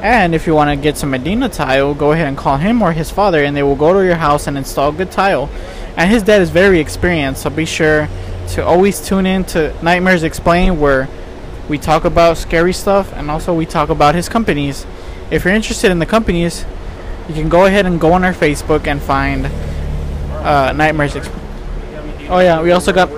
And 0.01 0.33
if 0.33 0.47
you 0.47 0.55
want 0.55 0.69
to 0.69 0.81
get 0.81 0.97
some 0.97 1.11
Medina 1.11 1.49
tile, 1.49 1.93
go 1.93 2.13
ahead 2.13 2.27
and 2.27 2.37
call 2.37 2.57
him 2.57 2.81
or 2.81 2.93
his 2.93 3.11
father, 3.11 3.43
and 3.43 3.55
they 3.55 3.63
will 3.63 3.75
go 3.75 3.93
to 3.93 4.05
your 4.05 4.15
house 4.15 4.47
and 4.47 4.57
install 4.57 4.93
good 4.93 5.11
tile. 5.11 5.49
And 5.97 6.09
his 6.09 6.23
dad 6.23 6.41
is 6.41 6.49
very 6.49 6.79
experienced, 6.79 7.41
so 7.41 7.49
be 7.49 7.65
sure 7.65 8.07
to 8.49 8.65
always 8.65 9.05
tune 9.05 9.25
in 9.25 9.43
to 9.45 9.75
Nightmares 9.83 10.23
Explained, 10.23 10.79
where 10.79 11.09
we 11.67 11.77
talk 11.77 12.05
about 12.05 12.37
scary 12.37 12.73
stuff 12.73 13.13
and 13.13 13.29
also 13.29 13.53
we 13.53 13.65
talk 13.65 13.89
about 13.89 14.15
his 14.15 14.29
companies. 14.29 14.87
If 15.29 15.43
you're 15.43 15.53
interested 15.53 15.91
in 15.91 15.99
the 15.99 16.05
companies, 16.05 16.65
you 17.27 17.35
can 17.35 17.49
go 17.49 17.65
ahead 17.65 17.85
and 17.85 17.99
go 17.99 18.13
on 18.13 18.23
our 18.23 18.33
Facebook 18.33 18.87
and 18.87 19.01
find 19.01 19.45
uh, 19.45 20.71
Nightmares 20.73 21.15
Explained. 21.15 21.41
Oh, 22.29 22.39
yeah, 22.39 22.61
we 22.61 22.71
also 22.71 22.93
got-. 22.93 23.09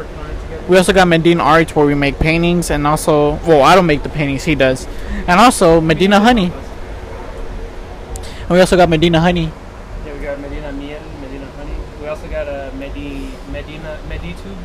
We 0.68 0.78
also 0.78 0.94
got 0.94 1.08
Medina 1.08 1.44
Art 1.44 1.76
where 1.76 1.86
we 1.86 1.96
make 1.96 2.18
paintings 2.18 2.70
and 2.70 2.88
also 2.88 3.36
well 3.46 3.62
I 3.62 3.76
don't 3.76 3.88
make 3.88 4.04
the 4.04 4.10
paintings 4.10 4.44
he 4.46 4.56
does. 4.56 4.88
And 5.28 5.32
also 5.32 5.82
Medina 5.82 6.20
Honey. 6.20 6.52
And 8.52 8.58
we 8.58 8.60
also 8.60 8.76
got 8.76 8.90
Medina 8.90 9.22
Honey. 9.22 9.50
Yeah, 10.06 10.14
we 10.14 10.20
got 10.20 10.38
Medina 10.42 10.74
Miel, 10.74 11.00
Medina 11.22 11.46
Honey. 11.56 11.72
We 12.02 12.08
also 12.10 12.28
got 12.28 12.50
a 12.50 12.70
Medi, 12.76 13.32
Medina, 13.50 13.98
Meditube. 14.10 14.58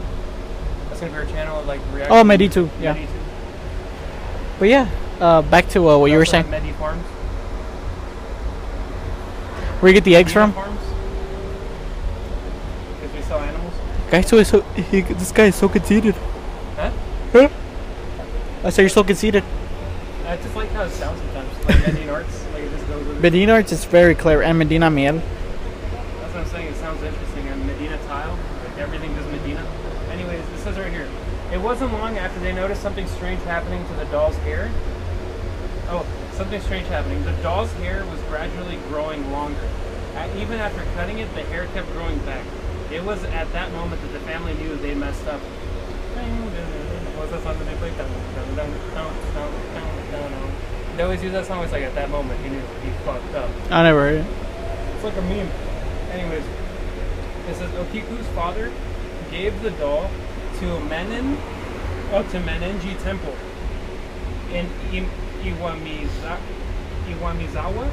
That's 0.88 0.98
gonna 0.98 1.12
be 1.12 1.18
our 1.18 1.24
channel, 1.26 1.62
like 1.62 1.80
reaction. 1.94 2.16
Oh 2.16 2.24
Meditube, 2.24 2.68
yeah. 2.80 2.96
Meditube. 2.96 3.22
But 4.58 4.68
yeah, 4.70 4.90
uh, 5.20 5.42
back 5.42 5.68
to 5.68 5.88
uh, 5.88 5.98
what 5.98 6.06
We 6.06 6.10
you 6.10 6.18
were 6.18 6.24
saying. 6.24 6.50
Medi 6.50 6.72
Farms. 6.72 7.04
Where 9.78 9.92
you 9.92 9.94
get 9.94 10.02
the 10.02 10.16
eggs 10.16 10.34
Medina 10.34 10.52
from? 10.52 10.64
Farms. 10.64 10.80
Because 12.90 13.14
we 13.14 13.22
sell 13.22 13.38
animals. 13.38 13.74
Guy 14.10 14.20
so 14.22 14.42
so 14.42 14.62
he, 14.90 15.02
this 15.02 15.30
guy 15.30 15.44
is 15.44 15.54
so 15.54 15.68
conceited. 15.68 16.16
Huh? 16.74 16.90
Huh? 17.30 17.48
I 18.64 18.70
said 18.70 18.82
you're 18.82 18.88
so 18.88 19.04
conceited. 19.04 19.44
I 20.26 20.36
just 20.38 20.56
like 20.56 20.70
how 20.72 20.82
it 20.82 20.90
sounds 20.90 21.20
sometimes. 21.20 21.66
Like 21.68 21.94
Medina 21.94 22.12
Arts, 22.14 22.45
Medina 23.26 23.54
Arts 23.54 23.72
is 23.72 23.84
very 23.84 24.14
clear, 24.14 24.40
and 24.40 24.56
Medina 24.56 24.88
Miel. 24.88 25.14
That's 25.14 25.24
what 26.32 26.44
I'm 26.44 26.46
saying. 26.46 26.68
It 26.68 26.76
sounds 26.76 27.02
interesting. 27.02 27.48
And 27.48 27.66
Medina 27.66 27.98
tile, 28.06 28.38
like 28.62 28.78
everything 28.78 29.12
just 29.16 29.28
Medina. 29.32 29.66
Anyways, 30.12 30.38
it 30.38 30.58
says 30.58 30.78
right 30.78 30.92
here. 30.92 31.08
It 31.52 31.58
wasn't 31.58 31.92
long 31.94 32.18
after 32.18 32.38
they 32.38 32.52
noticed 32.52 32.82
something 32.82 33.04
strange 33.08 33.42
happening 33.42 33.84
to 33.88 33.94
the 33.94 34.04
doll's 34.12 34.36
hair. 34.46 34.70
Oh, 35.90 36.06
something 36.34 36.60
strange 36.60 36.86
happening. 36.86 37.24
The 37.24 37.32
doll's 37.42 37.72
hair 37.82 38.06
was 38.06 38.20
gradually 38.30 38.76
growing 38.90 39.32
longer. 39.32 39.68
Even 40.36 40.60
after 40.60 40.84
cutting 40.94 41.18
it, 41.18 41.26
the 41.34 41.42
hair 41.42 41.66
kept 41.74 41.90
growing 41.94 42.20
back. 42.20 42.46
It 42.92 43.02
was 43.02 43.24
at 43.24 43.52
that 43.52 43.72
moment 43.72 44.02
that 44.02 44.12
the 44.12 44.20
family 44.20 44.54
knew 44.54 44.76
they 44.76 44.94
messed 44.94 45.26
up. 45.26 45.40
That 46.14 47.42
song 47.42 47.58
that 47.58 47.64
they 47.66 47.74
play? 47.90 47.90
They 50.96 51.02
always 51.02 51.22
use 51.22 51.32
that 51.32 51.44
song. 51.44 51.62
It's 51.62 51.72
like 51.72 51.82
at 51.82 51.94
that 51.94 52.08
moment 52.08 52.40
he 52.40 52.48
knew 52.48 52.62
he 52.82 52.90
fucked 53.04 53.34
up. 53.34 53.50
I 53.70 53.82
never 53.82 54.00
heard 54.00 54.24
it. 54.24 54.26
It's 54.94 55.04
like 55.04 55.16
a 55.16 55.22
meme. 55.22 55.50
Anyways, 56.10 56.44
it 57.48 57.54
says 57.54 57.70
Okiku's 57.72 58.26
father 58.28 58.72
gave 59.30 59.60
the 59.62 59.70
doll 59.72 60.10
to 60.60 60.80
Menin, 60.80 61.36
oh, 62.12 62.22
to 62.30 62.40
Menenji 62.40 63.00
Temple 63.02 63.36
in 64.50 64.66
Iwamiza, 65.42 66.38
Iwamizawa 67.08 67.90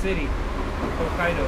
City, 0.00 0.26
Hokkaido, 0.26 1.46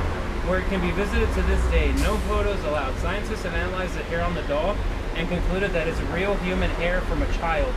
where 0.49 0.59
it 0.59 0.67
can 0.69 0.83
be 0.83 0.91
visited 0.91 1.33
to 1.33 1.43
this 1.43 1.65
day. 1.71 1.93
No 2.03 2.17
photos 2.29 2.63
allowed. 2.65 2.95
Scientists 2.99 3.45
have 3.45 3.55
analyzed 3.55 3.95
the 3.95 4.03
hair 4.05 4.23
on 4.23 4.35
the 4.35 4.43
doll 4.43 4.77
and 5.15 5.27
concluded 5.29 5.73
that 5.73 5.89
it's 5.89 6.01
real 6.13 6.35
human 6.37 6.71
hair 6.73 7.01
from 7.03 7.23
a 7.23 7.33
child. 7.35 7.73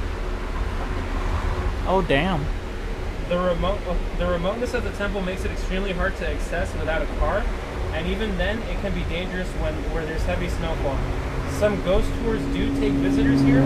Oh 1.87 2.03
damn. 2.05 2.45
The 3.31 3.39
remote, 3.39 3.79
the 4.17 4.27
remoteness 4.27 4.73
of 4.73 4.83
the 4.83 4.91
temple 4.91 5.21
makes 5.21 5.45
it 5.45 5.51
extremely 5.51 5.93
hard 5.93 6.17
to 6.17 6.27
access 6.27 6.69
without 6.73 7.01
a 7.01 7.05
car, 7.15 7.45
and 7.93 8.05
even 8.05 8.37
then, 8.37 8.59
it 8.63 8.81
can 8.81 8.93
be 8.93 9.03
dangerous 9.05 9.47
when 9.63 9.73
where 9.93 10.05
there's 10.05 10.23
heavy 10.23 10.49
snowfall. 10.49 10.97
Some 11.51 11.81
ghost 11.85 12.09
tours 12.19 12.41
do 12.51 12.77
take 12.81 12.91
visitors 12.91 13.39
here, 13.39 13.61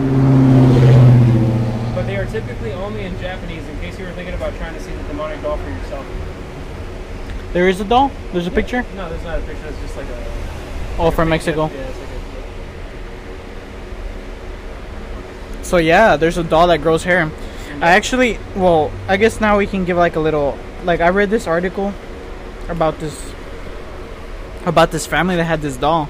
but 1.96 2.04
they 2.06 2.16
are 2.16 2.28
typically 2.28 2.74
only 2.74 3.06
in 3.06 3.20
Japanese. 3.20 3.68
In 3.68 3.80
case 3.80 3.98
you 3.98 4.06
were 4.06 4.12
thinking 4.12 4.36
about 4.36 4.54
trying 4.58 4.76
to 4.76 4.80
see 4.80 4.94
the 4.94 5.02
demonic 5.06 5.42
doll 5.42 5.58
for 5.58 5.68
yourself. 5.72 6.06
There 7.54 7.68
is 7.68 7.82
a 7.82 7.86
doll? 7.86 8.12
There's 8.34 8.46
a 8.46 8.52
picture? 8.52 8.86
No, 8.96 9.10
there's 9.10 9.24
not 9.24 9.40
a 9.40 9.42
picture. 9.42 9.66
It's 9.66 9.80
just 9.80 9.98
like 9.98 10.06
a. 10.06 10.26
Oh 11.00 11.10
from 11.10 11.30
Mexico. 11.30 11.72
Yeah, 11.74 11.80
it's 11.90 11.98
like 11.98 12.10
a, 15.60 15.64
So 15.64 15.78
yeah, 15.78 16.18
there's 16.18 16.38
a 16.38 16.44
doll 16.44 16.68
that 16.68 16.84
grows 16.84 17.04
hair. 17.04 17.32
I 17.82 17.92
actually, 17.92 18.40
well, 18.56 18.92
I 19.08 19.18
guess 19.18 19.42
now 19.42 19.58
we 19.58 19.68
can 19.68 19.86
give 19.86 19.98
like 19.98 20.16
a 20.16 20.20
little, 20.20 20.58
like 20.84 21.02
I 21.02 21.10
read 21.10 21.30
this 21.30 21.46
article 21.46 21.94
about 22.70 23.00
this, 23.00 23.34
about 24.66 24.92
this 24.92 25.06
family 25.06 25.36
that 25.36 25.44
had 25.44 25.62
this 25.62 25.78
doll. 25.78 26.10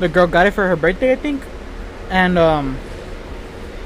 The 0.00 0.08
girl 0.08 0.26
got 0.26 0.46
it 0.46 0.52
for 0.52 0.66
her 0.66 0.76
birthday, 0.76 1.12
I 1.12 1.16
think, 1.16 1.42
and 2.10 2.38
um, 2.38 2.78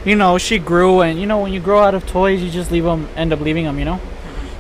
you 0.05 0.15
know, 0.15 0.39
she 0.39 0.59
grew, 0.59 1.01
and 1.01 1.21
you 1.21 1.27
know, 1.27 1.41
when 1.41 1.53
you 1.53 1.61
grow 1.61 1.83
out 1.83 1.95
of 1.95 2.07
toys, 2.07 2.43
you 2.43 2.51
just 2.51 2.71
leave 2.71 2.85
them, 2.85 3.09
end 3.17 3.33
up 3.33 3.41
leaving 3.41 3.65
them, 3.65 3.79
you 3.79 3.85
know. 3.85 4.01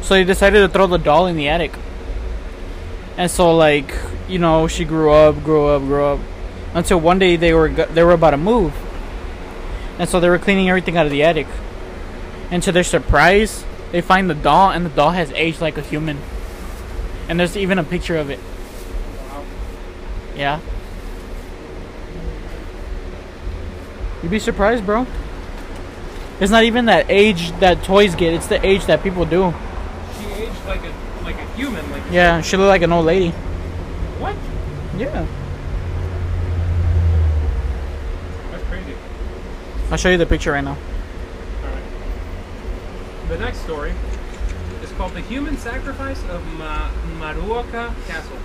So 0.03 0.15
they 0.15 0.25
decided 0.25 0.61
to 0.61 0.69
throw 0.69 0.87
the 0.87 0.99
doll 0.99 1.27
in 1.27 1.37
the 1.37 1.49
attic, 1.49 1.73
and 3.17 3.31
so 3.31 3.57
like, 3.57 3.95
you 4.29 4.39
know, 4.39 4.67
she 4.67 4.85
grew 4.85 5.13
up, 5.13 5.43
grew 5.45 5.69
up, 5.69 5.83
grew 5.83 6.05
up, 6.05 6.21
until 6.75 7.01
one 7.01 7.19
day 7.19 7.37
they 7.37 7.55
were 7.55 7.69
they 7.69 8.03
were 8.03 8.13
about 8.13 8.33
to 8.33 8.37
move. 8.37 8.75
And 9.99 10.09
so 10.09 10.21
they 10.21 10.29
were 10.29 10.39
cleaning 10.39 10.69
everything 10.69 10.99
out 10.99 11.07
of 11.07 11.13
the 11.13 11.23
attic. 11.23 11.47
And 12.51 12.63
to 12.63 12.73
their 12.73 12.85
surprise, 12.85 13.65
they 13.93 14.01
find 14.01 14.31
the 14.31 14.35
doll, 14.35 14.71
and 14.71 14.85
the 14.87 14.91
doll 14.91 15.11
has 15.11 15.31
aged 15.33 15.61
like 15.61 15.77
a 15.79 15.83
human. 15.83 16.19
And 17.29 17.41
there's 17.41 17.57
even 17.57 17.79
a 17.79 17.85
picture 17.85 18.17
of 18.17 18.31
it. 18.31 18.39
wow. 18.39 19.45
Yeah. 20.37 20.61
You'd 24.23 24.31
be 24.31 24.39
surprised, 24.39 24.85
bro. 24.87 25.07
It's 26.41 26.51
not 26.51 26.65
even 26.65 26.87
that 26.87 27.07
age 27.09 27.51
that 27.61 27.83
toys 27.85 28.15
get, 28.15 28.35
it's 28.35 28.47
the 28.47 28.65
age 28.65 28.87
that 28.87 29.03
people 29.03 29.25
do. 29.25 29.55
She 30.19 30.27
aged 30.43 30.67
like 30.67 30.81
a 30.85 30.93
like 31.25 31.37
a 31.37 31.45
human. 31.57 31.91
Like 31.91 32.03
Yeah, 32.11 32.41
she 32.43 32.57
looked 32.57 32.69
like 32.69 32.83
an 32.83 32.93
old 32.93 33.07
lady. 33.07 33.31
what? 34.21 34.35
Yeah. 34.99 35.27
That's 38.51 38.65
crazy. 38.65 38.95
I'll 39.91 39.97
show 39.97 40.11
you 40.11 40.19
the 40.19 40.27
picture 40.27 40.53
right 40.53 40.65
now. 40.65 40.77
The 43.29 43.39
next 43.39 43.59
story 43.63 43.93
is 44.83 44.91
called 44.93 45.13
The 45.15 45.21
Human 45.21 45.57
Sacrifice 45.59 46.23
of 46.29 46.45
Ma- 46.59 46.91
Maruoka 47.19 47.93
Castle. 48.07 48.39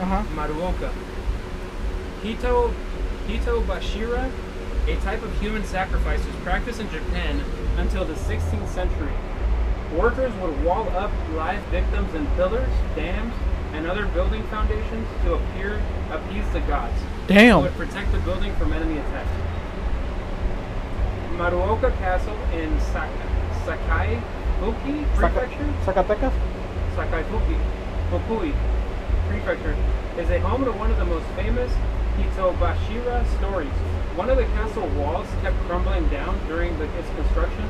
Uh 0.00 0.04
huh. 0.06 0.22
Maruoka. 0.34 0.92
Hito, 2.22 2.72
Hito 3.28 3.60
Bashira, 3.62 4.30
a 4.88 4.96
type 5.02 5.22
of 5.22 5.32
human 5.40 5.64
sacrifice, 5.64 6.24
was 6.26 6.34
practiced 6.36 6.80
in 6.80 6.90
Japan 6.90 7.42
until 7.76 8.04
the 8.04 8.14
16th 8.14 8.68
century. 8.68 9.12
Workers 9.94 10.32
would 10.40 10.64
wall 10.64 10.88
up 10.96 11.12
live 11.34 11.62
victims 11.66 12.12
in 12.14 12.26
pillars, 12.34 12.68
dams, 12.96 13.32
and 13.72 13.86
other 13.86 14.06
building 14.06 14.42
foundations 14.44 15.06
to 15.24 15.34
appear 15.34 15.80
appease 16.10 16.48
the 16.52 16.60
gods 16.60 17.00
Damn. 17.26 17.62
would 17.62 17.72
protect 17.74 18.10
the 18.12 18.18
building 18.18 18.54
from 18.56 18.72
enemy 18.72 18.98
attack. 18.98 19.26
Maruoka 21.36 21.96
Castle 21.98 22.36
in 22.52 22.78
Sak- 22.80 23.10
Sakai 23.64 24.20
Fuki 24.60 25.04
Prefecture, 25.16 25.72
Zacatecas? 25.84 26.32
Sakai 26.94 27.22
Fuki, 27.24 27.56
Fukui 28.10 28.52
Prefecture, 29.28 29.74
is 30.18 30.28
a 30.28 30.38
home 30.40 30.64
to 30.66 30.72
one 30.72 30.90
of 30.90 30.98
the 30.98 31.04
most 31.06 31.24
famous 31.28 31.72
Hitobashira 32.18 33.24
stories. 33.38 33.72
One 34.16 34.28
of 34.28 34.36
the 34.36 34.44
castle 34.44 34.86
walls 34.88 35.26
kept 35.40 35.56
crumbling 35.66 36.06
down 36.08 36.38
during 36.46 36.76
the, 36.78 36.84
its 36.98 37.08
construction, 37.16 37.64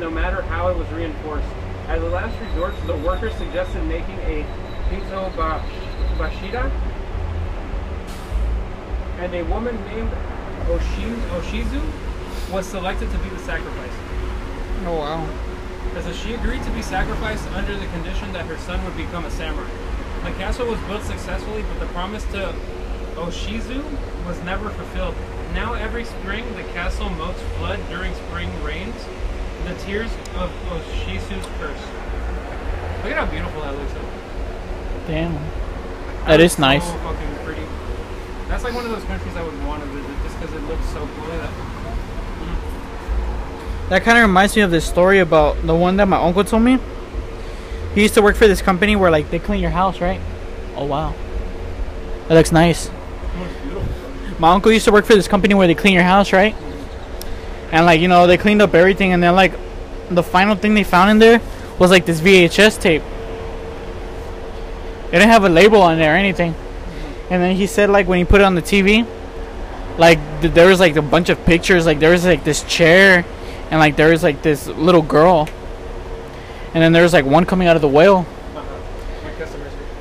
no 0.00 0.10
matter 0.10 0.42
how 0.42 0.68
it 0.68 0.76
was 0.76 0.88
reinforced. 0.88 1.46
As 1.86 2.02
a 2.02 2.08
last 2.08 2.36
resort, 2.40 2.74
the 2.86 2.96
workers 2.96 3.32
suggested 3.36 3.84
making 3.84 4.18
a 4.26 4.44
Hitobashira, 4.90 6.70
and 9.18 9.32
a 9.32 9.42
woman 9.44 9.76
named 9.86 10.10
Oshizu 10.66 11.82
was 12.52 12.66
selected 12.66 13.10
to 13.12 13.18
be 13.18 13.28
the 13.28 13.38
sacrifice. 13.38 14.05
Oh 14.84 14.96
wow. 14.98 15.28
As 15.96 16.16
she 16.18 16.34
agreed 16.34 16.62
to 16.64 16.70
be 16.70 16.82
sacrificed 16.82 17.48
under 17.52 17.74
the 17.76 17.86
condition 17.86 18.32
that 18.34 18.44
her 18.46 18.58
son 18.58 18.84
would 18.84 18.96
become 18.96 19.24
a 19.24 19.30
samurai. 19.30 19.68
The 20.24 20.32
castle 20.32 20.66
was 20.66 20.78
built 20.80 21.02
successfully, 21.04 21.62
but 21.62 21.80
the 21.80 21.86
promise 21.92 22.24
to 22.32 22.54
Oshizu 23.14 23.82
was 24.26 24.38
never 24.42 24.68
fulfilled. 24.70 25.14
Now 25.54 25.72
every 25.72 26.04
spring, 26.04 26.44
the 26.54 26.64
castle 26.74 27.08
moats 27.10 27.40
flood 27.56 27.80
during 27.88 28.14
spring 28.28 28.50
rains, 28.62 28.94
the 29.64 29.74
tears 29.86 30.10
of 30.36 30.50
Oshizu's 30.68 31.46
curse. 31.58 31.80
Look 33.02 33.12
at 33.12 33.16
how 33.16 33.26
beautiful 33.26 33.62
that 33.62 33.74
looks. 33.74 33.92
though. 33.94 34.10
Damn. 35.06 35.34
That 36.26 36.40
That 36.40 36.58
nice. 36.58 36.84
So 36.84 36.92
fucking 36.98 37.34
pretty. 37.44 37.62
That's 38.48 38.64
like 38.64 38.74
one 38.74 38.84
of 38.84 38.90
those 38.90 39.04
countries 39.04 39.34
I 39.36 39.42
would 39.42 39.64
want 39.64 39.82
to 39.82 39.88
visit 39.88 40.22
just 40.24 40.38
because 40.40 40.54
it 40.54 40.62
looks 40.68 40.84
so 40.90 41.08
cool. 41.16 41.75
That. 43.88 44.02
Kind 44.02 44.18
of 44.18 44.22
reminds 44.22 44.56
me 44.56 44.62
of 44.62 44.70
this 44.70 44.84
story 44.86 45.20
about 45.20 45.64
the 45.66 45.74
one 45.74 45.96
that 45.96 46.08
my 46.08 46.16
uncle 46.16 46.44
told 46.44 46.62
me. 46.62 46.78
He 47.94 48.02
used 48.02 48.14
to 48.14 48.22
work 48.22 48.36
for 48.36 48.46
this 48.46 48.60
company 48.60 48.96
where 48.96 49.10
like 49.10 49.30
they 49.30 49.38
clean 49.38 49.60
your 49.60 49.70
house, 49.70 50.00
right? 50.00 50.20
Oh 50.76 50.84
wow, 50.84 51.14
that 52.28 52.34
looks 52.34 52.52
nice. 52.52 52.90
My 54.38 54.52
uncle 54.52 54.70
used 54.70 54.84
to 54.84 54.92
work 54.92 55.06
for 55.06 55.14
this 55.14 55.28
company 55.28 55.54
where 55.54 55.66
they 55.66 55.74
clean 55.74 55.94
your 55.94 56.02
house, 56.02 56.32
right? 56.32 56.54
And 57.72 57.86
like 57.86 58.00
you 58.00 58.08
know 58.08 58.26
they 58.26 58.36
cleaned 58.36 58.60
up 58.60 58.74
everything, 58.74 59.12
and 59.12 59.22
then 59.22 59.34
like 59.34 59.52
the 60.10 60.22
final 60.22 60.54
thing 60.54 60.74
they 60.74 60.84
found 60.84 61.10
in 61.10 61.18
there 61.18 61.40
was 61.78 61.90
like 61.90 62.06
this 62.06 62.20
VHS 62.20 62.80
tape. 62.80 63.02
It 65.08 65.12
didn't 65.12 65.28
have 65.28 65.44
a 65.44 65.48
label 65.48 65.80
on 65.80 65.98
there 65.98 66.14
or 66.14 66.16
anything. 66.16 66.54
And 67.30 67.42
then 67.42 67.56
he 67.56 67.66
said 67.66 67.90
like 67.90 68.06
when 68.06 68.18
he 68.18 68.24
put 68.24 68.40
it 68.40 68.44
on 68.44 68.54
the 68.54 68.62
TV, 68.62 69.06
like 69.98 70.18
th- 70.40 70.52
there 70.52 70.68
was 70.68 70.80
like 70.80 70.96
a 70.96 71.02
bunch 71.02 71.28
of 71.28 71.44
pictures. 71.44 71.86
Like 71.86 71.98
there 71.98 72.10
was 72.10 72.24
like 72.24 72.44
this 72.44 72.62
chair, 72.64 73.24
and 73.70 73.80
like 73.80 73.96
there 73.96 74.10
was 74.10 74.22
like 74.22 74.42
this 74.42 74.66
little 74.66 75.02
girl. 75.02 75.48
And 76.74 76.82
then 76.82 76.92
there 76.92 77.02
was 77.02 77.12
like 77.12 77.24
one 77.24 77.46
coming 77.46 77.68
out 77.68 77.76
of 77.76 77.82
the 77.82 77.88
whale. 77.88 78.26
Uh-huh. 78.54 78.76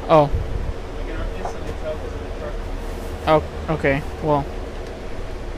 Oh, 0.07 0.25
I 0.25 1.03
can 1.03 1.19
instantly 1.37 1.73
tell 1.81 1.95
because 1.95 2.13
of 2.13 2.19
the 2.19 2.29
truck. 2.39 2.53
oh, 3.27 3.73
okay. 3.75 4.01
Well, 4.21 4.45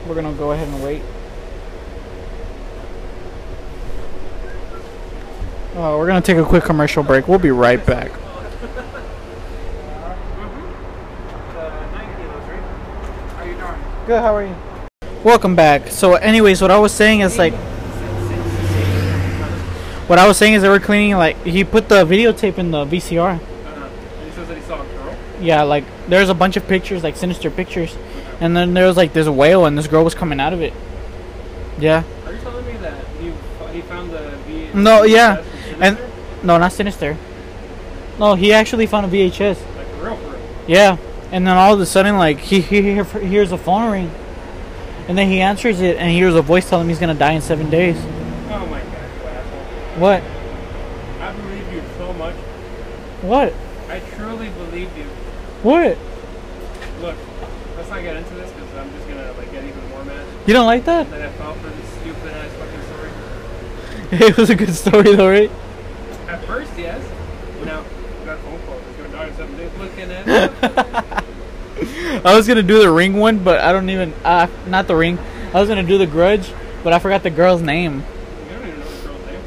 we're 0.06 0.14
gonna 0.14 0.32
go 0.32 0.52
ahead 0.52 0.68
and 0.68 0.82
wait. 0.82 1.02
Uh, 5.76 5.96
we're 5.98 6.06
gonna 6.06 6.20
take 6.20 6.38
a 6.38 6.44
quick 6.44 6.64
commercial 6.64 7.02
break. 7.02 7.28
We'll 7.28 7.38
be 7.38 7.50
right 7.50 7.84
back. 7.84 8.10
The 8.12 8.18
nine 11.92 12.16
kilos, 12.16 12.42
right? 12.48 12.62
How 13.36 13.44
you 13.44 13.54
doing? 13.54 14.06
Good. 14.06 14.20
How 14.20 14.34
are 14.34 14.44
you? 14.44 14.56
Welcome 15.22 15.54
back. 15.54 15.88
So, 15.88 16.14
anyways, 16.14 16.62
what 16.62 16.70
I 16.70 16.78
was 16.78 16.92
saying 16.92 17.20
is 17.20 17.38
like, 17.38 17.52
what 20.08 20.18
I 20.18 20.26
was 20.26 20.36
saying 20.36 20.54
is 20.54 20.62
they 20.62 20.68
were 20.68 20.80
cleaning. 20.80 21.16
Like, 21.16 21.42
he 21.44 21.64
put 21.64 21.88
the 21.88 22.04
videotape 22.04 22.58
in 22.58 22.70
the 22.70 22.84
VCR. 22.84 23.36
Uh-huh. 23.36 23.84
And 24.18 24.24
he 24.24 24.34
says 24.34 24.48
that 24.48 24.56
he 24.56 24.62
saw 24.64 24.82
a 24.82 24.86
girl. 24.86 25.16
Yeah, 25.40 25.62
like 25.62 25.84
there's 26.08 26.28
a 26.28 26.34
bunch 26.34 26.56
of 26.56 26.66
pictures, 26.66 27.04
like 27.04 27.16
sinister 27.16 27.50
pictures, 27.50 27.96
and 28.40 28.56
then 28.56 28.74
there 28.74 28.86
was 28.86 28.96
like 28.96 29.12
this 29.12 29.28
whale, 29.28 29.66
and 29.66 29.78
this 29.78 29.86
girl 29.86 30.02
was 30.02 30.14
coming 30.14 30.40
out 30.40 30.52
of 30.52 30.60
it. 30.60 30.72
Yeah. 31.78 32.02
Are 32.26 32.32
you 32.32 32.38
telling 32.40 32.66
me 32.66 32.76
that 32.78 33.06
he 33.20 33.32
he 33.72 33.82
found 33.82 34.10
the 34.10 34.36
V? 34.46 34.70
No, 34.74 35.04
yeah. 35.04 35.36
VHS 35.36 35.80
And-? 35.80 35.98
No, 36.42 36.58
not 36.58 36.72
sinister. 36.72 37.16
No, 38.18 38.34
he 38.34 38.52
actually 38.52 38.86
found 38.86 39.06
a 39.06 39.08
VHS. 39.08 39.76
like 39.76 39.86
for 39.88 40.04
real, 40.04 40.16
for 40.16 40.30
real. 40.30 40.40
Yeah, 40.66 40.96
and 41.30 41.46
then 41.46 41.56
all 41.56 41.74
of 41.74 41.80
a 41.80 41.86
sudden, 41.86 42.16
like 42.16 42.38
he, 42.38 42.60
he, 42.60 42.82
he 42.82 43.02
hears 43.26 43.52
a 43.52 43.58
phone 43.58 43.90
ring, 43.90 44.10
and 45.06 45.16
then 45.16 45.28
he 45.28 45.40
answers 45.40 45.80
it, 45.80 45.96
and 45.96 46.10
he 46.10 46.16
hears 46.16 46.34
a 46.34 46.42
voice 46.42 46.68
telling 46.68 46.86
him 46.86 46.88
he's 46.88 46.98
gonna 46.98 47.14
die 47.14 47.32
in 47.32 47.42
seven 47.42 47.70
days. 47.70 47.96
Oh 47.96 48.66
my 48.66 48.80
god, 48.80 48.90
you 48.90 49.26
asshole! 49.28 49.66
What? 49.98 50.22
I 51.20 51.32
believe 51.32 51.72
you 51.72 51.82
so 51.96 52.12
much. 52.12 52.34
What? 53.22 53.52
I 53.88 54.00
truly 54.14 54.48
believe 54.50 54.96
you. 54.96 55.04
What? 55.62 55.98
Look, 57.00 57.16
let's 57.76 57.90
not 57.90 58.02
get 58.02 58.16
into 58.16 58.34
this 58.34 58.50
because 58.52 58.74
I'm 58.76 58.90
just 58.92 59.08
gonna 59.08 59.32
like 59.32 59.50
get 59.50 59.64
even 59.64 59.88
more 59.90 60.04
mad. 60.04 60.24
You 60.46 60.54
don't 60.54 60.66
like 60.66 60.84
that? 60.84 61.10
That 61.10 61.22
I 61.22 61.30
fell 61.32 61.54
for 61.54 61.68
this 61.68 61.88
stupid 62.00 62.32
ass 62.32 62.52
fucking 62.52 62.82
story. 62.82 63.10
It 64.30 64.36
was 64.38 64.48
a 64.50 64.54
good 64.54 64.74
story, 64.74 65.14
though, 65.16 65.28
right? 65.28 65.50
At 66.28 66.42
first, 66.44 66.70
yes. 66.78 67.02
Now, 67.64 67.84
got 68.24 68.38
phone 68.38 68.60
call. 68.66 68.78
He's 68.78 68.96
gonna 68.96 69.08
die 69.10 69.26
in 69.26 69.34
seven 69.36 69.56
days. 69.56 69.70
Looking 69.78 70.10
at. 70.12 71.24
I 72.24 72.36
was 72.36 72.46
gonna 72.46 72.62
do 72.62 72.78
the 72.78 72.90
ring 72.90 73.16
one, 73.16 73.42
but 73.42 73.60
I 73.60 73.72
don't 73.72 73.90
even. 73.90 74.12
Uh, 74.24 74.46
not 74.68 74.86
the 74.86 74.94
ring. 74.94 75.18
I 75.52 75.60
was 75.60 75.68
gonna 75.68 75.82
do 75.82 75.98
the 75.98 76.06
grudge, 76.06 76.52
but 76.84 76.92
I 76.92 76.98
forgot 77.00 77.22
the 77.22 77.30
girl's 77.30 77.62
name. 77.62 78.04
You 78.48 78.54
don't 78.56 78.66
even 78.68 78.80
know 78.80 78.86
the 78.86 79.08
girl's 79.08 79.26
name. 79.26 79.40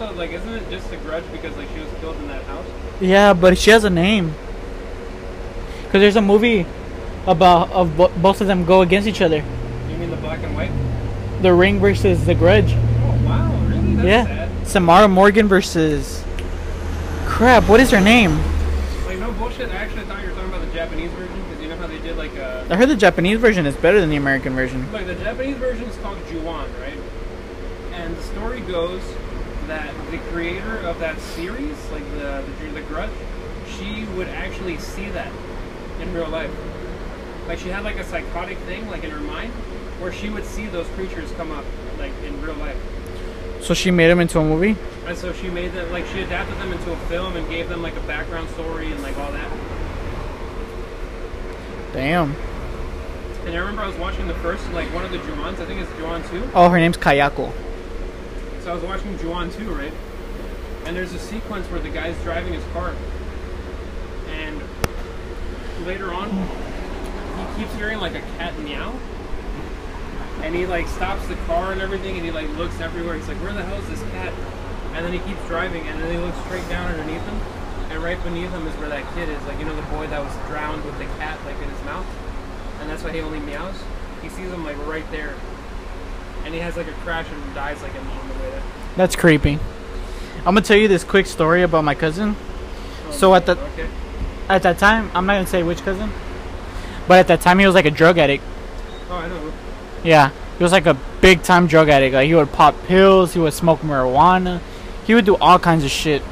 Also, 0.00 0.14
like, 0.14 0.30
isn't 0.30 0.54
it 0.54 0.70
just 0.70 0.92
a 0.92 0.96
grudge 0.98 1.24
because 1.32 1.56
like 1.56 1.68
she 1.74 1.80
was 1.80 1.88
killed 2.00 2.16
in 2.18 2.28
that 2.28 2.42
house? 2.44 2.64
Yeah, 3.00 3.32
but 3.32 3.58
she 3.58 3.70
has 3.70 3.82
a 3.82 3.90
name. 3.90 4.32
Cause 5.84 6.00
there's 6.00 6.14
a 6.14 6.22
movie 6.22 6.66
about 7.26 7.72
of 7.72 7.96
bo- 7.96 8.12
both 8.16 8.40
of 8.40 8.46
them 8.46 8.64
go 8.64 8.82
against 8.82 9.08
each 9.08 9.20
other. 9.20 9.42
You 9.90 9.96
mean 9.96 10.10
the 10.10 10.16
black 10.16 10.40
and 10.44 10.54
white? 10.54 10.70
The 11.42 11.52
Ring 11.52 11.80
versus 11.80 12.24
the 12.26 12.34
Grudge. 12.36 12.74
Oh 12.74 13.26
wow, 13.26 13.52
really? 13.66 13.94
That's 13.94 14.06
yeah, 14.06 14.24
sad. 14.24 14.68
Samara 14.68 15.08
Morgan 15.08 15.48
versus. 15.48 16.22
Crap, 17.26 17.68
what 17.68 17.80
is 17.80 17.90
her 17.90 18.00
name? 18.00 18.38
Like 19.06 19.18
no 19.18 19.32
bullshit. 19.32 19.68
I 19.70 19.76
actually 19.76 20.04
thought 20.04 20.20
you 20.20 20.28
were 20.28 20.34
talking 20.34 20.50
about 20.50 20.64
the 20.64 20.72
Japanese 20.74 21.10
version 21.12 21.42
because 21.48 21.60
you 21.60 21.68
know 21.70 21.76
how 21.76 21.88
they 21.88 21.98
did 21.98 22.16
like 22.16 22.36
uh 22.38 22.66
I 22.70 22.76
heard 22.76 22.88
the 22.88 22.96
Japanese 22.96 23.40
version 23.40 23.66
is 23.66 23.74
better 23.74 24.00
than 24.00 24.10
the 24.10 24.16
American 24.16 24.54
version. 24.54 24.92
Like 24.92 25.06
the 25.06 25.16
Japanese 25.16 25.56
version 25.56 25.88
is 25.88 25.96
called 25.96 26.18
Juon, 26.26 26.68
right? 26.80 27.00
And 27.94 28.16
the 28.16 28.22
story 28.22 28.60
goes 28.60 29.02
that 29.68 29.94
the 30.10 30.18
creator 30.30 30.78
of 30.78 30.98
that 30.98 31.18
series, 31.20 31.76
like 31.90 32.04
the 32.12 32.44
the, 32.60 32.70
the 32.72 32.82
Grudge, 32.82 33.10
she 33.78 34.04
would 34.16 34.28
actually 34.28 34.78
see 34.78 35.08
that 35.10 35.32
in 36.00 36.12
real 36.12 36.28
life. 36.28 36.50
Like 37.46 37.58
she 37.58 37.68
had 37.68 37.84
like 37.84 37.96
a 37.96 38.04
psychotic 38.04 38.58
thing, 38.58 38.88
like 38.88 39.04
in 39.04 39.10
her 39.10 39.20
mind, 39.20 39.52
where 40.00 40.12
she 40.12 40.28
would 40.28 40.44
see 40.44 40.66
those 40.66 40.86
creatures 40.88 41.30
come 41.32 41.50
up, 41.50 41.64
like 41.98 42.12
in 42.24 42.40
real 42.42 42.54
life. 42.56 42.76
So 43.60 43.74
she 43.74 43.90
made 43.90 44.08
them 44.08 44.20
into 44.20 44.38
a 44.38 44.44
movie. 44.44 44.76
And 45.06 45.16
so 45.16 45.32
she 45.32 45.48
made 45.48 45.72
them, 45.72 45.90
like 45.90 46.06
she 46.06 46.20
adapted 46.20 46.58
them 46.58 46.72
into 46.72 46.92
a 46.92 46.96
film 47.06 47.36
and 47.36 47.48
gave 47.48 47.68
them 47.68 47.82
like 47.82 47.96
a 47.96 48.00
background 48.00 48.48
story 48.50 48.90
and 48.92 49.02
like 49.02 49.16
all 49.18 49.32
that. 49.32 49.50
Damn. 51.92 52.34
And 53.44 53.56
I 53.56 53.58
remember 53.58 53.82
I 53.82 53.86
was 53.86 53.96
watching 53.96 54.26
the 54.28 54.34
first, 54.34 54.70
like 54.72 54.92
one 54.92 55.04
of 55.04 55.10
the 55.10 55.18
Juons, 55.18 55.58
I 55.58 55.64
think 55.64 55.80
it's 55.80 55.90
Juon 55.92 56.22
2. 56.30 56.50
Oh, 56.54 56.68
her 56.68 56.78
name's 56.78 56.98
Kayako. 56.98 57.52
So 58.62 58.72
I 58.72 58.74
was 58.74 58.82
watching 58.82 59.16
Juon 59.18 59.50
2, 59.56 59.72
right? 59.72 59.92
And 60.84 60.96
there's 60.96 61.12
a 61.12 61.18
sequence 61.18 61.66
where 61.70 61.80
the 61.80 61.90
guy's 61.90 62.16
driving 62.22 62.52
his 62.52 62.64
car. 62.72 62.94
And 64.30 64.62
later 65.86 66.12
on, 66.12 66.30
he 66.30 67.60
keeps 67.60 67.74
hearing 67.74 67.98
like 67.98 68.14
a 68.14 68.20
cat 68.36 68.58
meow. 68.58 68.92
And 70.42 70.54
he 70.54 70.66
like 70.66 70.86
stops 70.88 71.26
the 71.28 71.36
car 71.46 71.72
and 71.72 71.80
everything 71.80 72.16
and 72.16 72.24
he 72.24 72.30
like 72.30 72.48
looks 72.56 72.80
everywhere. 72.80 73.16
He's 73.16 73.28
like, 73.28 73.38
where 73.38 73.52
the 73.52 73.62
hell 73.62 73.80
is 73.80 73.88
this 73.88 74.02
cat? 74.10 74.32
And 74.94 75.04
then 75.04 75.12
he 75.12 75.18
keeps 75.20 75.44
driving 75.46 75.86
and 75.86 76.00
then 76.00 76.10
he 76.12 76.18
looks 76.18 76.38
straight 76.46 76.68
down 76.68 76.90
underneath 76.90 77.22
him. 77.22 77.40
And 77.90 78.02
right 78.02 78.22
beneath 78.22 78.50
him 78.50 78.66
is 78.66 78.74
where 78.76 78.88
that 78.88 79.14
kid 79.14 79.28
is. 79.28 79.42
Like, 79.44 79.58
you 79.58 79.64
know, 79.64 79.74
the 79.74 79.82
boy 79.82 80.06
that 80.08 80.22
was 80.22 80.34
drowned 80.46 80.84
with 80.84 80.98
the 80.98 81.06
cat 81.18 81.38
like 81.44 81.56
in 81.56 81.68
his 81.68 81.84
mouth. 81.84 82.06
And 82.80 82.90
that's 82.90 83.02
why 83.02 83.12
he 83.12 83.20
only 83.20 83.40
meows. 83.40 83.76
He 84.22 84.28
sees 84.28 84.50
him 84.50 84.64
like 84.64 84.76
right 84.86 85.08
there. 85.10 85.34
And 86.48 86.54
he 86.54 86.62
has 86.62 86.78
like 86.78 86.88
a 86.88 86.92
crash 87.04 87.26
and 87.30 87.54
dies 87.54 87.82
like 87.82 87.94
on 87.94 88.06
the 88.06 88.34
way 88.42 88.50
there. 88.52 88.62
That's 88.96 89.14
creepy. 89.14 89.58
I'm 90.38 90.54
gonna 90.54 90.62
tell 90.62 90.78
you 90.78 90.88
this 90.88 91.04
quick 91.04 91.26
story 91.26 91.62
about 91.62 91.84
my 91.84 91.94
cousin. 91.94 92.36
So 93.10 93.34
at 93.34 93.44
the 93.44 93.52
Okay. 93.52 93.86
at 94.48 94.62
that 94.62 94.78
time, 94.78 95.10
I'm 95.14 95.26
not 95.26 95.34
gonna 95.34 95.46
say 95.46 95.62
which 95.62 95.84
cousin, 95.84 96.10
but 97.06 97.18
at 97.18 97.28
that 97.28 97.42
time 97.42 97.58
he 97.58 97.66
was 97.66 97.74
like 97.74 97.84
a 97.84 97.90
drug 97.90 98.16
addict. 98.16 98.42
Oh, 99.10 99.16
I 99.16 99.28
know. 99.28 99.52
Yeah, 100.02 100.30
he 100.56 100.62
was 100.64 100.72
like 100.72 100.86
a 100.86 100.96
big 101.20 101.42
time 101.42 101.66
drug 101.66 101.90
addict. 101.90 102.14
Like 102.14 102.26
he 102.28 102.34
would 102.34 102.50
pop 102.50 102.74
pills, 102.86 103.34
he 103.34 103.40
would 103.40 103.52
smoke 103.52 103.82
marijuana, 103.82 104.60
he 105.06 105.14
would 105.14 105.26
do 105.26 105.36
all 105.36 105.58
kinds 105.58 105.84
of 105.84 105.90
shit. 105.90 106.22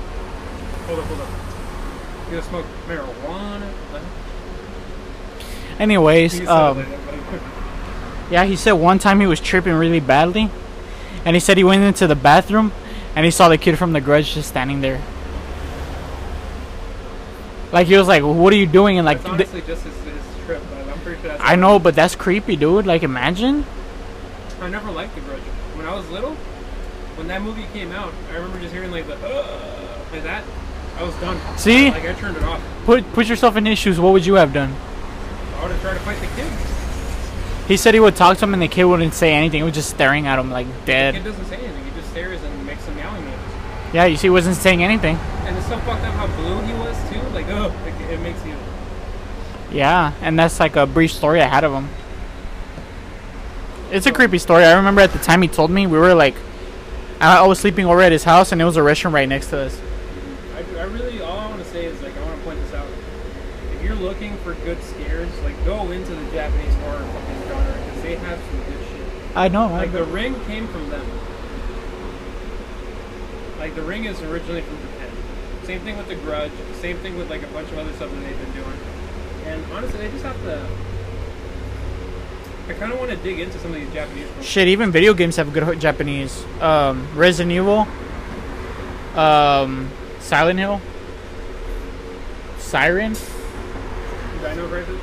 Hold 0.86 1.00
up, 1.00 1.04
hold 1.04 1.20
up. 1.20 1.28
You 2.30 2.30
gonna 2.38 2.42
smoke 2.42 2.64
marijuana? 2.88 3.68
Anyways, 5.78 6.40
um, 6.48 6.78
that, 6.78 6.86
but 7.04 7.14
I 7.14 7.18
couldn't. 7.18 7.42
Yeah, 8.30 8.44
he 8.44 8.56
said 8.56 8.72
one 8.72 8.98
time 8.98 9.20
he 9.20 9.26
was 9.26 9.40
tripping 9.40 9.74
really 9.74 10.00
badly, 10.00 10.50
and 11.24 11.36
he 11.36 11.40
said 11.40 11.56
he 11.56 11.64
went 11.64 11.82
into 11.82 12.06
the 12.06 12.16
bathroom 12.16 12.72
and 13.16 13.24
he 13.24 13.30
saw 13.30 13.48
the 13.48 13.58
kid 13.58 13.78
from 13.78 13.92
The 13.92 14.00
Grudge 14.00 14.34
just 14.34 14.48
standing 14.48 14.82
there. 14.82 15.00
Like 17.72 17.86
he 17.86 17.96
was 17.96 18.06
like, 18.06 18.22
"What 18.22 18.52
are 18.52 18.56
you 18.56 18.66
doing?" 18.66 18.98
And 18.98 19.06
like, 19.06 19.16
It's 19.16 19.24
th- 19.24 19.34
honestly 19.34 19.60
just 19.62 19.82
his, 19.82 19.94
his 19.94 20.44
trip, 20.44 20.62
but 20.70 20.86
I'm 20.86 21.00
pretty 21.00 21.20
sure 21.20 21.30
that's. 21.30 21.42
I 21.42 21.56
know, 21.56 21.78
but 21.78 21.94
that's 21.94 22.14
creepy, 22.14 22.56
dude. 22.56 22.86
Like, 22.86 23.02
imagine. 23.02 23.64
I 24.60 24.68
never 24.68 24.90
liked 24.90 25.14
The 25.14 25.22
Grudge. 25.22 25.40
When 25.74 25.86
I 25.86 25.94
was 25.94 26.08
little, 26.10 26.34
when 27.16 27.26
that 27.28 27.42
movie 27.42 27.66
came 27.72 27.90
out, 27.92 28.12
I 28.30 28.34
remember 28.34 28.60
just 28.60 28.72
hearing 28.72 28.92
like 28.92 29.06
the 29.06 29.14
uh, 29.14 29.98
like 30.12 30.22
that. 30.22 30.44
I 30.98 31.02
was 31.02 31.14
done. 31.16 31.38
See? 31.58 31.90
Like 31.90 32.04
I 32.04 32.12
turned 32.14 32.36
it 32.36 32.44
off. 32.44 32.62
Put 32.84 33.12
put 33.12 33.26
yourself 33.26 33.56
in 33.56 33.66
his 33.66 33.78
shoes. 33.78 33.98
What 33.98 34.12
would 34.12 34.24
you 34.24 34.34
have 34.34 34.52
done? 34.52 34.74
I 35.56 35.62
would 35.62 35.72
have 35.72 35.80
tried 35.80 35.94
to 35.94 36.00
fight 36.00 36.20
the 36.20 36.26
kid. 36.40 36.65
He 37.68 37.76
said 37.76 37.94
he 37.94 38.00
would 38.00 38.16
talk 38.16 38.38
to 38.38 38.44
him, 38.44 38.52
and 38.52 38.62
the 38.62 38.68
kid 38.68 38.84
wouldn't 38.84 39.14
say 39.14 39.32
anything. 39.32 39.58
He 39.58 39.64
was 39.64 39.74
just 39.74 39.90
staring 39.90 40.26
at 40.26 40.38
him 40.38 40.50
like 40.50 40.66
The 40.86 41.12
kid 41.12 41.24
doesn't 41.24 41.46
say 41.46 41.56
anything. 41.56 41.84
He 41.84 41.90
just 41.90 42.10
stares 42.10 42.42
and 42.42 42.66
makes 42.66 42.82
some 42.84 42.94
meowing 42.96 43.24
noises. 43.24 43.40
Yeah, 43.92 44.04
you 44.04 44.16
see, 44.16 44.26
he 44.26 44.30
wasn't 44.30 44.56
saying 44.56 44.82
anything. 44.84 45.16
And 45.16 45.56
it's 45.56 45.66
so 45.66 45.78
fucked 45.80 46.04
up 46.04 46.14
how 46.14 46.26
blue 46.26 46.60
he 46.62 46.72
was 46.74 46.96
too. 47.10 47.20
Like 47.34 47.48
oh, 47.48 47.74
like, 47.84 48.00
it 48.10 48.20
makes 48.20 48.44
you. 48.44 48.56
Yeah, 49.70 50.12
and 50.20 50.38
that's 50.38 50.60
like 50.60 50.76
a 50.76 50.86
brief 50.86 51.12
story 51.12 51.40
I 51.40 51.46
had 51.48 51.64
of 51.64 51.72
him. 51.72 51.88
It's 53.90 54.06
a 54.06 54.12
creepy 54.12 54.38
story. 54.38 54.64
I 54.64 54.74
remember 54.76 55.00
at 55.00 55.12
the 55.12 55.18
time 55.18 55.42
he 55.42 55.48
told 55.48 55.70
me, 55.70 55.86
we 55.86 55.98
were 55.98 56.14
like, 56.14 56.34
I, 57.20 57.38
I 57.38 57.46
was 57.46 57.58
sleeping 57.58 57.86
over 57.86 58.00
at 58.00 58.12
his 58.12 58.24
house, 58.24 58.52
and 58.52 58.60
it 58.60 58.64
was 58.64 58.76
a 58.76 58.82
restaurant 58.82 59.14
right 59.14 59.28
next 59.28 59.50
to 59.50 59.58
us. 59.58 59.80
I, 60.54 60.80
I 60.80 60.84
really, 60.84 61.20
all 61.20 61.38
I 61.38 61.48
want 61.48 61.62
to 61.62 61.68
say 61.68 61.84
is 61.84 62.00
like 62.02 62.16
I 62.16 62.22
want 62.22 62.38
to 62.38 62.44
point 62.44 62.60
this 62.60 62.74
out. 62.74 62.86
If 63.74 63.82
you're 63.84 63.94
looking 63.94 64.36
for 64.38 64.54
good 64.54 64.82
scares, 64.82 65.30
like 65.40 65.64
go 65.64 65.90
into 65.90 66.14
the 66.14 66.30
Japanese 66.30 66.74
horror 66.74 66.98
fucking 66.98 67.48
genre 67.48 67.84
because 67.84 68.02
they 68.20 68.28
have 68.28 68.40
some 68.40 68.58
good 68.64 68.86
shit. 68.88 69.36
I 69.36 69.48
know, 69.48 69.68
right? 69.68 69.82
Like 69.82 69.92
the 69.92 70.04
Ring 70.04 70.34
came 70.44 70.66
from 70.68 70.88
them. 70.90 71.06
Like 73.58 73.74
the 73.74 73.82
Ring 73.82 74.04
is 74.04 74.20
originally 74.22 74.62
from 74.62 74.78
Japan. 74.80 75.10
Same 75.64 75.80
thing 75.80 75.96
with 75.96 76.08
The 76.08 76.14
Grudge. 76.16 76.52
Same 76.80 76.96
thing 76.98 77.16
with 77.18 77.28
like 77.30 77.42
a 77.42 77.48
bunch 77.48 77.70
of 77.72 77.78
other 77.78 77.92
stuff 77.94 78.10
that 78.10 78.20
they've 78.20 78.38
been 78.38 78.52
doing. 78.52 78.78
And 79.46 79.64
honestly, 79.72 79.98
they 79.98 80.10
just 80.10 80.24
have 80.24 80.40
to. 80.42 80.66
I 82.68 82.72
kind 82.74 82.92
of 82.92 82.98
want 82.98 83.10
to 83.12 83.16
dig 83.16 83.38
into 83.38 83.58
some 83.58 83.72
of 83.72 83.76
these 83.80 83.92
Japanese 83.92 84.28
films. 84.28 84.46
Shit, 84.46 84.68
even 84.68 84.90
video 84.90 85.14
games 85.14 85.36
have 85.36 85.52
good 85.52 85.80
Japanese. 85.80 86.44
Um, 86.60 87.06
Resident 87.14 87.52
Evil, 87.52 87.86
um, 89.14 89.90
Silent 90.18 90.58
Hill, 90.58 90.80
Siren. 92.58 93.14
Dino 94.42 94.68
Crisis. 94.68 95.00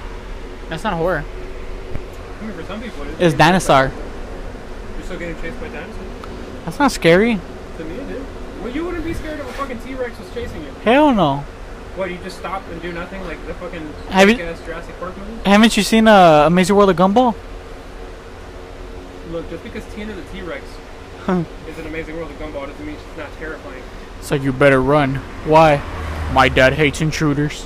That's 0.69 0.83
not 0.83 0.93
horror. 0.93 1.23
I 2.43 2.45
mean, 2.45 2.55
for 2.57 2.63
some 2.65 2.81
people, 2.81 3.03
it 3.03 3.07
is. 3.09 3.19
It's 3.21 3.37
dinosaur. 3.37 3.91
You're 4.95 5.03
still 5.05 5.19
getting 5.19 5.39
chased 5.41 5.59
by 5.61 5.69
dinosaurs. 5.69 6.07
That's 6.65 6.79
not 6.79 6.91
scary. 6.91 7.39
To 7.77 7.83
me, 7.85 7.95
it 7.95 8.09
is. 8.11 8.23
Well, 8.61 8.69
you 8.71 8.85
wouldn't 8.85 9.05
be 9.05 9.13
scared 9.13 9.39
if 9.39 9.49
a 9.49 9.53
fucking 9.53 9.79
T 9.79 9.95
Rex 9.95 10.17
was 10.19 10.33
chasing 10.33 10.61
you. 10.63 10.71
Hell 10.83 11.13
no. 11.13 11.37
What? 11.95 12.09
You 12.11 12.17
just 12.17 12.39
stop 12.39 12.63
and 12.71 12.81
do 12.81 12.91
nothing 12.91 13.23
like 13.25 13.45
the 13.47 13.53
fucking 13.53 13.93
Have 14.09 14.29
you- 14.29 14.43
ass 14.43 14.59
Jurassic 14.65 14.99
Park 14.99 15.15
movie? 15.17 15.31
Haven't 15.49 15.77
you 15.77 15.83
seen 15.83 16.07
uh, 16.07 16.43
Amazing 16.47 16.75
World 16.75 16.89
of 16.89 16.95
Gumball? 16.97 17.35
Look, 19.31 19.49
just 19.49 19.63
because 19.63 19.85
Tina 19.93 20.13
the 20.13 20.21
T 20.23 20.41
Rex 20.41 20.63
Huh. 21.25 21.43
is 21.69 21.79
an 21.79 21.87
amazing 21.87 22.17
world 22.17 22.29
of 22.29 22.37
gumball 22.37 22.67
doesn't 22.67 22.85
mean 22.85 22.97
she's 22.97 23.17
not 23.17 23.31
terrifying. 23.39 23.81
So 24.21 24.35
you 24.35 24.51
better 24.51 24.81
run. 24.81 25.15
Why? 25.45 25.77
My 26.33 26.49
dad 26.49 26.73
hates 26.73 26.99
intruders. 26.99 27.65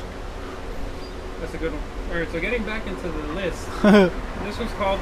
That's 1.42 1.54
a 1.56 1.58
good 1.58 1.74
one. 1.74 1.82
Alright, 2.12 2.32
so 2.32 2.40
getting 2.40 2.63
back 2.63 2.86
into 2.86 3.10
the 3.10 3.28
list, 3.34 3.68
this 4.48 4.58
was 4.58 4.72
called. 4.74 5.00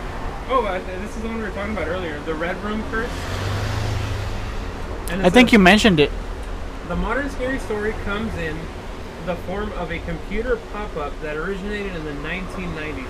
Oh, 0.49 0.65
I, 0.65 0.79
this 0.79 1.15
is 1.15 1.21
the 1.21 1.27
one 1.27 1.37
we 1.37 1.43
were 1.43 1.51
talking 1.51 1.73
about 1.73 1.87
earlier 1.87 2.19
the 2.21 2.33
Red 2.33 2.57
Room 2.63 2.83
Curse. 2.89 3.11
And 5.11 5.21
I 5.21 5.29
think 5.29 5.53
you 5.53 5.59
mentioned 5.59 5.99
it. 5.99 6.11
The 6.87 6.95
modern 6.95 7.29
scary 7.29 7.59
story 7.59 7.93
comes 8.03 8.33
in 8.37 8.57
the 9.27 9.35
form 9.35 9.71
of 9.73 9.91
a 9.91 9.99
computer 9.99 10.57
pop-up 10.73 11.13
that 11.21 11.37
originated 11.37 11.95
in 11.95 12.05
the 12.05 12.13
1990s, 12.27 13.09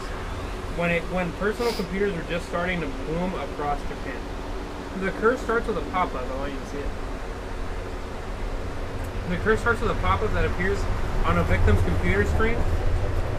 when 0.78 0.92
it 0.92 1.04
when 1.04 1.32
personal 1.34 1.72
computers 1.74 2.14
were 2.14 2.24
just 2.30 2.48
starting 2.50 2.82
to 2.82 2.88
boom 2.88 3.34
across 3.36 3.82
Japan. 3.84 4.20
The 5.00 5.12
curse 5.12 5.40
starts 5.42 5.68
with 5.68 5.78
a 5.78 5.92
pop-up. 5.92 6.24
I 6.24 6.36
want 6.38 6.54
you 6.54 6.60
to 6.60 6.66
see 6.68 6.78
it. 6.80 6.90
The 9.30 9.38
curse 9.38 9.62
starts 9.62 9.82
with 9.82 9.92
a 9.92 10.02
pop-up 10.02 10.34
that 10.34 10.46
appears 10.46 10.80
on 11.24 11.38
a 11.38 11.44
victim's 11.44 11.82
computer 11.84 12.26
screen 12.26 12.56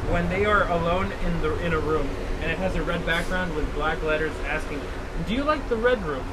when 0.08 0.28
they 0.30 0.44
are 0.46 0.68
alone 0.70 1.12
in 1.24 1.42
the 1.42 1.58
in 1.64 1.72
a 1.72 1.78
room, 1.78 2.08
and 2.40 2.50
it 2.50 2.58
has 2.58 2.74
a 2.74 2.82
red 2.82 3.04
background 3.06 3.54
with 3.54 3.72
black 3.74 4.02
letters 4.02 4.32
asking, 4.46 4.80
"Do 5.26 5.34
you 5.34 5.44
like 5.44 5.68
the 5.68 5.76
red 5.76 6.04
room?" 6.04 6.24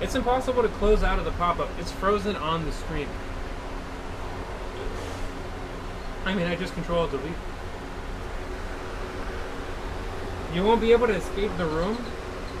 It's 0.00 0.14
impossible 0.14 0.62
to 0.62 0.68
close 0.68 1.02
out 1.02 1.18
of 1.18 1.24
the 1.24 1.32
pop-up. 1.32 1.68
It's 1.78 1.90
frozen 1.90 2.36
on 2.36 2.64
the 2.64 2.72
screen. 2.72 3.08
I 6.24 6.34
mean, 6.34 6.46
I 6.46 6.54
just 6.54 6.74
control 6.74 7.06
delete. 7.08 7.32
You 10.54 10.62
won't 10.62 10.80
be 10.80 10.92
able 10.92 11.08
to 11.08 11.14
escape 11.14 11.50
the 11.56 11.66
room 11.66 11.98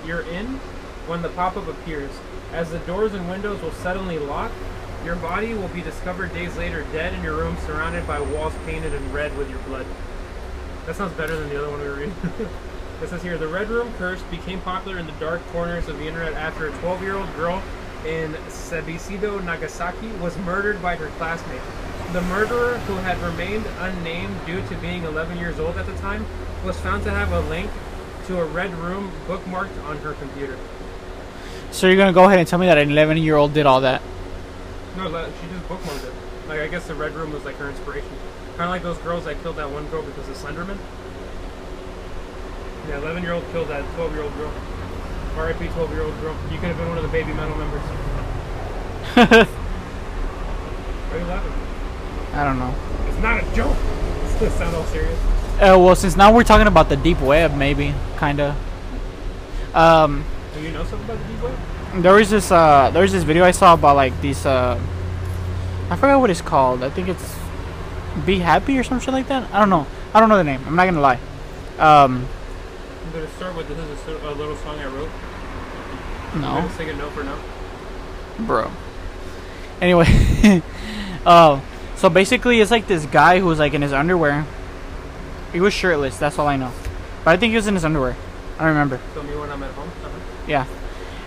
you're 0.04 0.22
in 0.22 0.46
when 1.06 1.22
the 1.22 1.28
pop-up 1.28 1.68
appears, 1.68 2.10
as 2.52 2.70
the 2.70 2.78
doors 2.80 3.14
and 3.14 3.28
windows 3.30 3.62
will 3.62 3.72
suddenly 3.72 4.18
lock. 4.18 4.50
Your 5.04 5.16
body 5.16 5.54
will 5.54 5.68
be 5.68 5.80
discovered 5.80 6.34
days 6.34 6.56
later 6.56 6.84
dead 6.92 7.14
in 7.14 7.22
your 7.22 7.36
room, 7.36 7.56
surrounded 7.66 8.06
by 8.06 8.20
walls 8.20 8.52
painted 8.66 8.92
in 8.92 9.12
red 9.12 9.36
with 9.38 9.48
your 9.48 9.60
blood. 9.60 9.86
That 10.86 10.96
sounds 10.96 11.12
better 11.12 11.36
than 11.36 11.48
the 11.48 11.58
other 11.58 11.70
one 11.70 11.80
we 11.80 11.88
were 11.88 11.94
reading. 11.94 12.14
it 13.02 13.08
says 13.08 13.22
here, 13.22 13.38
the 13.38 13.48
Red 13.48 13.68
Room 13.68 13.92
curse 13.94 14.22
became 14.24 14.60
popular 14.60 14.98
in 14.98 15.06
the 15.06 15.12
dark 15.12 15.44
corners 15.48 15.88
of 15.88 15.98
the 15.98 16.06
internet 16.06 16.34
after 16.34 16.68
a 16.68 16.72
12-year-old 16.72 17.34
girl 17.36 17.62
in 18.04 18.32
Sebisido, 18.48 19.42
Nagasaki, 19.44 20.08
was 20.20 20.36
murdered 20.38 20.80
by 20.80 20.96
her 20.96 21.08
classmate. 21.18 21.60
The 22.12 22.22
murderer, 22.22 22.78
who 22.78 22.94
had 22.96 23.18
remained 23.18 23.66
unnamed 23.78 24.34
due 24.46 24.66
to 24.68 24.74
being 24.76 25.04
11 25.04 25.38
years 25.38 25.58
old 25.60 25.76
at 25.76 25.86
the 25.86 25.96
time, 25.96 26.24
was 26.64 26.78
found 26.80 27.04
to 27.04 27.10
have 27.10 27.32
a 27.32 27.40
link 27.48 27.70
to 28.26 28.40
a 28.40 28.44
red 28.44 28.74
room 28.74 29.12
bookmarked 29.26 29.84
on 29.84 29.98
her 29.98 30.14
computer. 30.14 30.56
So 31.70 31.86
you're 31.86 31.96
gonna 31.96 32.12
go 32.12 32.24
ahead 32.24 32.38
and 32.38 32.48
tell 32.48 32.58
me 32.58 32.66
that 32.66 32.78
an 32.78 32.90
11 32.90 33.18
year 33.18 33.36
old 33.36 33.52
did 33.52 33.66
all 33.66 33.82
that? 33.82 34.00
No, 34.96 35.04
she 35.40 35.48
just 35.48 35.68
bookmarked 35.68 36.04
it. 36.04 36.12
Like, 36.48 36.60
I 36.60 36.66
guess 36.66 36.86
the 36.86 36.94
red 36.94 37.12
room 37.12 37.32
was 37.32 37.44
like 37.44 37.56
her 37.56 37.68
inspiration. 37.68 38.10
Kind 38.56 38.62
of 38.62 38.70
like 38.70 38.82
those 38.82 38.98
girls 38.98 39.26
that 39.26 39.40
killed 39.42 39.56
that 39.56 39.70
one 39.70 39.86
girl 39.88 40.02
because 40.02 40.28
of 40.28 40.36
Slenderman. 40.36 40.78
Yeah, 42.88 42.98
11 42.98 43.22
year 43.22 43.32
old 43.32 43.44
killed 43.52 43.68
that 43.68 43.84
12 43.94 44.14
year 44.14 44.22
old 44.22 44.34
girl. 44.36 44.52
RIP 45.36 45.70
12 45.72 45.92
year 45.92 46.02
old 46.02 46.20
girl. 46.20 46.34
You 46.50 46.58
could 46.58 46.68
have 46.68 46.76
been 46.78 46.88
one 46.88 46.98
of 46.98 47.04
the 47.10 47.16
Babymetal 47.16 47.56
members. 47.56 47.82
Why 49.14 49.46
are 51.16 51.18
you 51.18 51.24
laughing? 51.26 51.52
I 52.34 52.44
don't 52.44 52.58
know. 52.58 52.74
It's 53.08 53.18
not 53.18 53.42
a 53.42 53.54
joke. 53.54 53.76
It's 54.24 54.34
gonna 54.34 54.50
sound 54.52 54.76
all 54.76 54.84
serious. 54.84 55.18
Uh, 55.60 55.76
well, 55.78 55.96
since 55.96 56.16
now 56.16 56.32
we're 56.32 56.44
talking 56.44 56.66
about 56.66 56.88
the 56.88 56.96
deep 56.96 57.20
web, 57.20 57.54
maybe, 57.56 57.94
kinda. 58.18 58.56
Um, 59.74 60.24
Do 60.54 60.60
you 60.62 60.70
know 60.70 60.84
something 60.84 61.04
about 61.04 61.18
the 61.18 61.32
deep 61.32 61.42
web? 61.42 62.02
there 62.02 62.14
was 62.14 62.28
this 62.30 62.52
uh, 62.52 62.90
there 62.92 63.02
was 63.02 63.12
this 63.12 63.24
video 63.24 63.44
I 63.44 63.50
saw 63.50 63.72
about 63.74 63.96
like 63.96 64.18
these 64.20 64.44
uh, 64.44 64.78
I 65.90 65.96
forgot 65.96 66.20
what 66.20 66.30
it's 66.30 66.42
called. 66.42 66.82
I 66.82 66.90
think 66.90 67.08
it's 67.08 67.34
Be 68.26 68.38
Happy 68.38 68.78
or 68.78 68.82
some 68.84 69.00
shit 69.00 69.12
like 69.12 69.28
that. 69.28 69.50
I 69.52 69.58
don't 69.58 69.70
know. 69.70 69.86
I 70.14 70.20
don't 70.20 70.28
know 70.28 70.36
the 70.36 70.44
name. 70.44 70.62
I'm 70.66 70.76
not 70.76 70.84
gonna 70.84 71.00
lie. 71.00 71.18
Um, 71.78 72.26
I'm 73.08 73.14
gonna 73.14 73.30
start 73.36 73.56
with 73.56 73.68
this 73.68 73.78
is 73.78 74.08
a, 74.22 74.28
a 74.28 74.34
little 74.34 74.54
song 74.56 74.78
I 74.78 74.84
wrote. 74.84 75.08
I'm 76.34 76.42
no, 76.42 76.68
sing 76.76 76.88
it 76.88 76.96
note 76.98 77.10
for 77.12 77.24
note. 77.24 77.40
bro. 78.40 78.70
Anyway, 79.80 80.04
uh, 81.24 81.58
so 81.96 82.10
basically, 82.10 82.60
it's 82.60 82.70
like 82.70 82.86
this 82.86 83.06
guy 83.06 83.38
who 83.38 83.46
was 83.46 83.58
like 83.58 83.72
in 83.72 83.80
his 83.80 83.94
underwear. 83.94 84.44
He 85.54 85.60
was 85.60 85.72
shirtless. 85.72 86.18
That's 86.18 86.38
all 86.38 86.46
I 86.46 86.56
know. 86.56 86.70
But 87.24 87.30
I 87.30 87.36
think 87.38 87.52
he 87.52 87.56
was 87.56 87.66
in 87.66 87.72
his 87.72 87.84
underwear. 87.86 88.14
I 88.58 88.64
don't 88.64 88.68
remember. 88.68 89.00
Tell 89.14 89.22
me 89.22 89.34
when 89.36 89.48
I'm 89.48 89.62
at 89.62 89.72
home. 89.72 89.88
Uh-huh. 89.88 90.18
Yeah. 90.46 90.66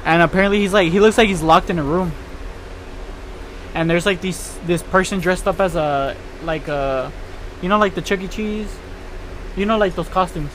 And 0.05 0.21
apparently 0.21 0.59
he's 0.59 0.73
like 0.73 0.91
he 0.91 0.99
looks 0.99 1.17
like 1.17 1.29
he's 1.29 1.41
locked 1.41 1.71
in 1.71 1.79
a 1.79 1.83
room. 1.83 2.11
And 3.73 3.89
there's 3.89 4.05
like 4.05 4.21
these 4.21 4.55
this 4.67 4.83
person 4.83 5.19
dressed 5.19 5.47
up 5.47 5.59
as 5.59 5.75
a 5.75 6.15
like 6.43 6.67
a 6.67 7.11
you 7.63 7.69
know 7.69 7.79
like 7.79 7.95
the 7.95 8.03
Chuck 8.03 8.21
E. 8.21 8.27
Cheese? 8.27 8.71
You 9.57 9.65
know 9.65 9.79
like 9.79 9.95
those 9.95 10.09
costumes. 10.09 10.51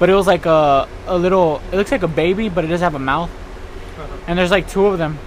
But 0.00 0.10
it 0.10 0.14
was 0.14 0.26
like 0.26 0.46
a 0.46 0.88
a 1.06 1.16
little 1.16 1.62
it 1.70 1.76
looks 1.76 1.92
like 1.92 2.02
a 2.02 2.08
baby 2.08 2.48
but 2.48 2.64
it 2.64 2.68
doesn't 2.68 2.82
have 2.82 2.96
a 2.96 2.98
mouth. 2.98 3.30
Uh-huh. 3.30 4.16
And 4.26 4.36
there's 4.36 4.50
like 4.50 4.68
two 4.68 4.86
of 4.86 4.98
them. 4.98 5.18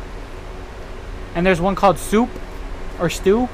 And 1.36 1.46
there's 1.46 1.62
one 1.62 1.76
called 1.76 1.98
soup 1.98 2.30
or 3.00 3.10
stew. 3.10 3.48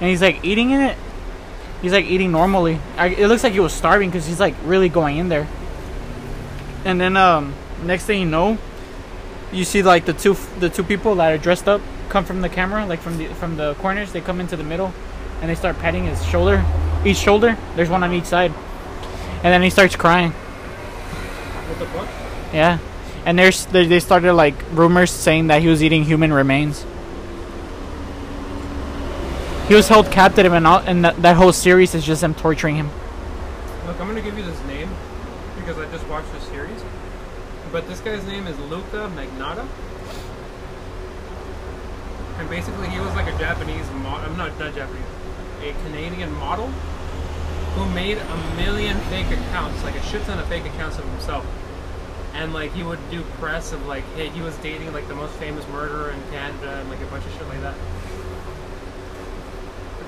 And 0.00 0.08
he's 0.08 0.22
like 0.22 0.44
eating 0.44 0.70
in 0.70 0.80
it. 0.80 0.96
He's 1.82 1.92
like 1.92 2.04
eating 2.04 2.30
normally. 2.30 2.78
I, 2.96 3.08
it 3.08 3.26
looks 3.26 3.42
like 3.42 3.54
he 3.54 3.60
was 3.60 3.72
starving 3.72 4.10
because 4.10 4.26
he's 4.26 4.38
like 4.38 4.54
really 4.64 4.88
going 4.88 5.16
in 5.16 5.28
there. 5.28 5.48
And 6.84 7.00
then 7.00 7.16
um, 7.16 7.54
next 7.82 8.04
thing 8.04 8.20
you 8.20 8.26
know, 8.26 8.58
you 9.52 9.64
see 9.64 9.82
like 9.82 10.04
the 10.04 10.12
two 10.12 10.36
the 10.58 10.68
two 10.68 10.84
people 10.84 11.14
that 11.16 11.32
are 11.32 11.38
dressed 11.38 11.68
up 11.68 11.80
come 12.08 12.24
from 12.24 12.40
the 12.40 12.48
camera, 12.48 12.86
like 12.86 13.00
from 13.00 13.18
the 13.18 13.26
from 13.28 13.56
the 13.56 13.74
corners. 13.74 14.12
They 14.12 14.20
come 14.20 14.40
into 14.40 14.56
the 14.56 14.64
middle, 14.64 14.92
and 15.40 15.50
they 15.50 15.54
start 15.54 15.78
patting 15.78 16.04
his 16.04 16.24
shoulder, 16.26 16.64
each 17.04 17.16
shoulder. 17.16 17.56
There's 17.76 17.88
one 17.88 18.02
on 18.02 18.12
each 18.12 18.24
side, 18.24 18.52
and 19.42 19.52
then 19.52 19.62
he 19.62 19.70
starts 19.70 19.96
crying. 19.96 20.32
What 20.32 21.78
the 21.78 21.86
fuck? 21.86 22.08
Yeah, 22.52 22.78
and 23.24 23.38
there's 23.38 23.66
they, 23.66 23.86
they 23.86 24.00
started 24.00 24.34
like 24.34 24.54
rumors 24.72 25.10
saying 25.10 25.46
that 25.48 25.62
he 25.62 25.68
was 25.68 25.82
eating 25.82 26.04
human 26.04 26.32
remains. 26.32 26.84
He 29.68 29.74
was 29.74 29.88
held 29.88 30.10
captive, 30.10 30.52
and 30.52 30.66
all, 30.66 30.78
and 30.78 31.04
that, 31.04 31.22
that 31.22 31.36
whole 31.36 31.52
series 31.52 31.94
is 31.94 32.04
just 32.04 32.22
them 32.22 32.34
torturing 32.34 32.76
him. 32.76 32.90
Look, 33.86 34.00
I'm 34.00 34.08
gonna 34.08 34.20
give 34.20 34.36
you 34.36 34.44
this 34.44 34.60
name 34.64 34.90
because 35.56 35.78
I 35.78 35.90
just 35.92 36.06
watched 36.08 36.32
this 36.32 36.42
series. 36.44 36.82
But 37.72 37.86
this 37.86 38.00
guy's 38.00 38.26
name 38.26 38.48
is 38.48 38.58
Luka 38.58 39.10
Magnotta. 39.14 39.66
And 42.38 42.50
basically, 42.50 42.88
he 42.88 42.98
was 42.98 43.14
like 43.14 43.32
a 43.32 43.38
Japanese, 43.38 43.88
mo- 44.02 44.16
I'm 44.16 44.36
not 44.36 44.58
not 44.58 44.74
Japanese, 44.74 45.04
a 45.62 45.72
Canadian 45.84 46.32
model 46.34 46.72
who 47.74 47.88
made 47.94 48.18
a 48.18 48.54
million 48.56 48.96
fake 49.08 49.30
accounts, 49.30 49.82
like 49.84 49.94
a 49.94 50.02
shit 50.02 50.22
ton 50.24 50.38
of 50.38 50.46
fake 50.46 50.64
accounts 50.64 50.98
of 50.98 51.04
himself. 51.04 51.46
And 52.34 52.52
like 52.52 52.72
he 52.72 52.82
would 52.82 52.98
do 53.10 53.22
press 53.38 53.72
of 53.72 53.86
like, 53.86 54.04
hey, 54.14 54.28
he 54.28 54.40
was 54.40 54.56
dating 54.58 54.92
like 54.92 55.08
the 55.08 55.14
most 55.14 55.32
famous 55.34 55.66
murderer 55.68 56.10
in 56.10 56.22
Canada 56.30 56.78
and 56.80 56.88
like 56.90 57.00
a 57.00 57.06
bunch 57.06 57.24
of 57.24 57.32
shit 57.32 57.46
like 57.48 57.60
that. 57.60 57.74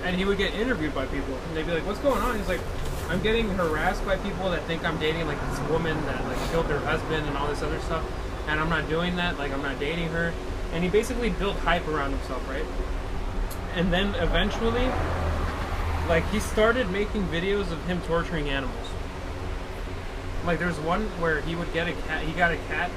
And 0.04 0.16
he 0.16 0.24
would 0.24 0.38
get 0.38 0.54
interviewed 0.54 0.94
by 0.94 1.06
people, 1.06 1.34
and 1.46 1.56
they'd 1.56 1.64
be 1.64 1.72
like, 1.72 1.86
"What's 1.86 2.00
going 2.00 2.20
on?" 2.22 2.36
He's 2.36 2.48
like, 2.48 2.60
"I'm 3.08 3.22
getting 3.22 3.48
harassed 3.50 4.04
by 4.04 4.16
people 4.16 4.50
that 4.50 4.64
think 4.64 4.84
I'm 4.84 4.98
dating 4.98 5.28
like 5.28 5.38
this 5.48 5.60
woman 5.70 5.96
that 6.06 6.24
like 6.24 6.50
killed 6.50 6.66
their 6.66 6.80
husband 6.80 7.24
and 7.24 7.36
all 7.36 7.46
this 7.46 7.62
other 7.62 7.78
stuff, 7.82 8.04
and 8.48 8.58
I'm 8.58 8.68
not 8.68 8.88
doing 8.88 9.14
that. 9.16 9.38
Like 9.38 9.52
I'm 9.52 9.62
not 9.62 9.78
dating 9.78 10.08
her." 10.08 10.32
And 10.72 10.82
he 10.82 10.90
basically 10.90 11.30
built 11.30 11.56
hype 11.58 11.86
around 11.86 12.10
himself, 12.10 12.42
right? 12.48 12.64
And 13.76 13.92
then 13.92 14.16
eventually, 14.16 14.90
like 16.08 16.28
he 16.30 16.40
started 16.40 16.90
making 16.90 17.26
videos 17.28 17.70
of 17.70 17.84
him 17.86 18.00
torturing 18.02 18.48
animals. 18.48 18.88
Like 20.44 20.58
there's 20.58 20.78
one 20.80 21.02
where 21.20 21.40
he 21.40 21.54
would 21.54 21.72
get 21.72 21.88
a 21.88 21.92
cat. 21.92 22.24
He 22.24 22.32
got 22.32 22.52
a 22.52 22.56
cat 22.68 22.90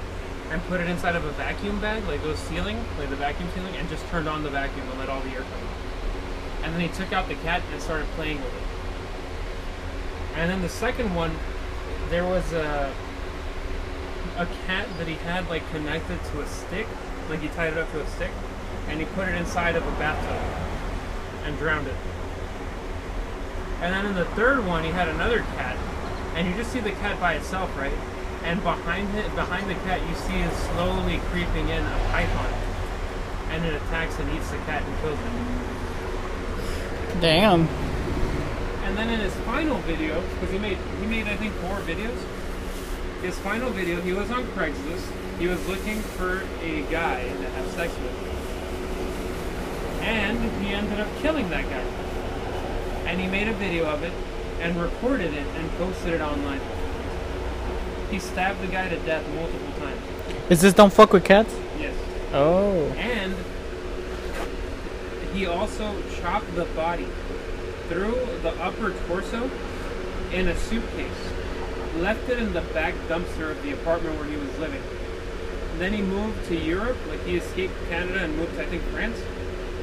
and 0.49 0.61
put 0.63 0.79
it 0.79 0.89
inside 0.89 1.15
of 1.15 1.25
a 1.25 1.31
vacuum 1.31 1.79
bag, 1.79 2.03
like 2.05 2.21
those 2.23 2.39
sealing, 2.39 2.77
like 2.97 3.09
the 3.09 3.15
vacuum 3.15 3.49
sealing, 3.53 3.75
and 3.75 3.87
just 3.89 4.05
turned 4.07 4.27
on 4.27 4.43
the 4.43 4.49
vacuum 4.49 4.87
and 4.89 4.99
let 4.99 5.09
all 5.09 5.21
the 5.21 5.29
air 5.29 5.41
come. 5.41 5.53
out. 5.53 6.63
and 6.63 6.73
then 6.73 6.81
he 6.81 6.87
took 6.89 7.13
out 7.13 7.27
the 7.27 7.35
cat 7.35 7.61
and 7.71 7.81
started 7.81 8.07
playing 8.15 8.37
with 8.37 8.53
it. 8.53 8.63
And 10.35 10.49
then 10.49 10.61
the 10.61 10.69
second 10.69 11.13
one, 11.15 11.31
there 12.09 12.25
was 12.25 12.51
a 12.53 12.93
a 14.37 14.45
cat 14.67 14.87
that 14.97 15.07
he 15.07 15.15
had 15.15 15.47
like 15.49 15.67
connected 15.71 16.21
to 16.25 16.41
a 16.41 16.47
stick, 16.47 16.87
like 17.29 17.39
he 17.39 17.47
tied 17.49 17.73
it 17.73 17.77
up 17.77 17.89
to 17.91 18.01
a 18.01 18.07
stick, 18.07 18.31
and 18.87 18.99
he 18.99 19.05
put 19.05 19.27
it 19.27 19.35
inside 19.35 19.75
of 19.75 19.87
a 19.87 19.91
bathtub 19.91 20.41
and 21.45 21.57
drowned 21.57 21.87
it. 21.87 21.95
And 23.85 23.93
then 23.93 24.05
in 24.07 24.15
the 24.15 24.25
third 24.33 24.65
one, 24.65 24.83
he 24.83 24.89
had 24.89 25.07
another 25.09 25.41
cat, 25.41 25.77
and 26.33 26.47
you 26.47 26.55
just 26.55 26.71
see 26.71 26.79
the 26.79 26.93
cat 26.93 27.19
by 27.19 27.35
itself, 27.35 27.69
right? 27.77 27.93
And 28.43 28.63
behind 28.63 29.15
it, 29.15 29.29
behind 29.35 29.69
the 29.69 29.75
cat, 29.75 30.01
you 30.09 30.15
see 30.15 30.37
it 30.37 30.51
slowly 30.73 31.19
creeping 31.29 31.69
in 31.69 31.85
a 31.85 31.99
python, 32.09 32.51
and 33.51 33.63
it 33.63 33.75
attacks 33.75 34.17
and 34.17 34.27
eats 34.35 34.49
the 34.49 34.57
cat 34.65 34.81
and 34.81 34.99
kills 35.01 35.19
it. 35.19 35.25
Damn. 37.21 37.67
And 38.85 38.97
then 38.97 39.11
in 39.11 39.19
his 39.19 39.35
final 39.45 39.77
video, 39.81 40.19
because 40.31 40.49
he 40.49 40.57
made 40.57 40.79
he 40.99 41.05
made 41.05 41.27
I 41.27 41.37
think 41.37 41.53
four 41.53 41.77
videos. 41.81 42.17
His 43.21 43.37
final 43.37 43.69
video, 43.69 44.01
he 44.01 44.13
was 44.13 44.31
on 44.31 44.47
Craigslist. 44.57 45.11
He 45.37 45.45
was 45.45 45.63
looking 45.67 46.01
for 46.01 46.41
a 46.63 46.81
guy 46.89 47.21
to 47.21 47.49
have 47.51 47.67
sex 47.73 47.93
with, 47.93 48.15
and 50.01 50.39
he 50.65 50.73
ended 50.73 50.99
up 50.99 51.07
killing 51.21 51.51
that 51.51 51.69
guy. 51.69 51.85
And 53.05 53.19
he 53.19 53.27
made 53.27 53.47
a 53.47 53.53
video 53.53 53.85
of 53.85 54.03
it 54.03 54.13
and 54.59 54.75
recorded 54.79 55.33
it 55.33 55.47
and 55.47 55.71
posted 55.77 56.13
it 56.13 56.21
online. 56.21 56.61
He 58.09 58.19
stabbed 58.19 58.61
the 58.61 58.67
guy 58.67 58.89
to 58.89 58.97
death 58.99 59.27
multiple 59.35 59.71
times. 59.79 60.01
Is 60.49 60.61
this 60.61 60.73
don't 60.73 60.93
fuck 60.93 61.13
with 61.13 61.23
cats? 61.23 61.53
Yes. 61.79 61.95
Oh. 62.33 62.85
And 62.97 63.35
he 65.33 65.45
also 65.45 66.01
chopped 66.21 66.53
the 66.55 66.65
body, 66.65 67.07
threw 67.89 68.15
the 68.41 68.53
upper 68.61 68.91
torso 69.07 69.49
in 70.31 70.47
a 70.47 70.55
suitcase, 70.55 71.11
left 71.97 72.29
it 72.29 72.39
in 72.39 72.53
the 72.53 72.61
back 72.61 72.93
dumpster 73.07 73.51
of 73.51 73.61
the 73.63 73.71
apartment 73.71 74.17
where 74.17 74.29
he 74.29 74.37
was 74.37 74.57
living. 74.59 74.81
Then 75.77 75.91
he 75.93 76.01
moved 76.01 76.47
to 76.47 76.55
Europe, 76.55 76.97
like 77.09 77.23
he 77.25 77.35
escaped 77.35 77.73
Canada 77.89 78.23
and 78.23 78.37
moved 78.37 78.55
to 78.55 78.63
I 78.63 78.65
think 78.65 78.81
France. 78.83 79.21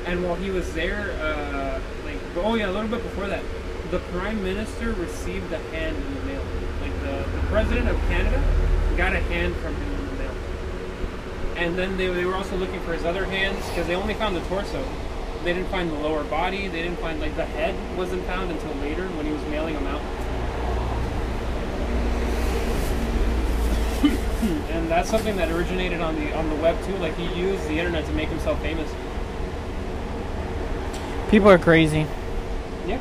And 0.06 0.24
while 0.24 0.36
he 0.36 0.50
was 0.50 0.72
there, 0.72 1.12
uh, 1.20 1.80
oh 2.36 2.54
yeah, 2.54 2.70
a 2.70 2.72
little 2.72 2.88
bit 2.88 3.02
before 3.02 3.26
that, 3.28 3.42
the 3.90 3.98
prime 3.98 4.42
minister 4.42 4.92
received 4.92 5.52
a 5.52 5.58
hand 5.58 5.96
in 5.96 6.14
the 6.14 6.20
mail. 6.22 6.42
Like 6.80 6.92
the, 7.02 7.30
the 7.30 7.46
president 7.48 7.88
of 7.88 7.96
Canada 8.08 8.42
got 8.96 9.12
a 9.12 9.20
hand 9.20 9.54
from 9.56 9.74
him 9.74 9.92
in 9.92 10.06
the 10.06 10.12
mail. 10.22 10.34
And 11.56 11.78
then 11.78 11.96
they, 11.96 12.08
they 12.08 12.24
were 12.24 12.34
also 12.34 12.56
looking 12.56 12.80
for 12.80 12.94
his 12.94 13.04
other 13.04 13.24
hands 13.24 13.68
because 13.68 13.86
they 13.86 13.94
only 13.94 14.14
found 14.14 14.34
the 14.34 14.40
torso. 14.42 14.82
They 15.44 15.52
didn't 15.52 15.68
find 15.68 15.90
the 15.90 15.98
lower 15.98 16.24
body. 16.24 16.68
They 16.68 16.82
didn't 16.82 17.00
find 17.00 17.20
like 17.20 17.36
the 17.36 17.44
head 17.44 17.74
wasn't 17.98 18.24
found 18.26 18.50
until 18.50 18.72
later 18.76 19.08
when 19.08 19.26
he 19.26 19.32
was 19.32 19.42
mailing 19.46 19.74
them 19.74 19.86
out. 19.86 20.00
and 24.70 24.88
that's 24.88 25.10
something 25.10 25.36
that 25.36 25.50
originated 25.50 26.00
on 26.00 26.14
the 26.16 26.32
on 26.34 26.48
the 26.48 26.56
web 26.56 26.82
too. 26.84 26.96
Like 26.96 27.16
he 27.16 27.26
used 27.38 27.62
the 27.68 27.78
internet 27.78 28.06
to 28.06 28.12
make 28.12 28.28
himself 28.28 28.60
famous. 28.62 28.90
People 31.30 31.50
are 31.50 31.58
crazy. 31.58 32.06
Yeah. 32.86 33.00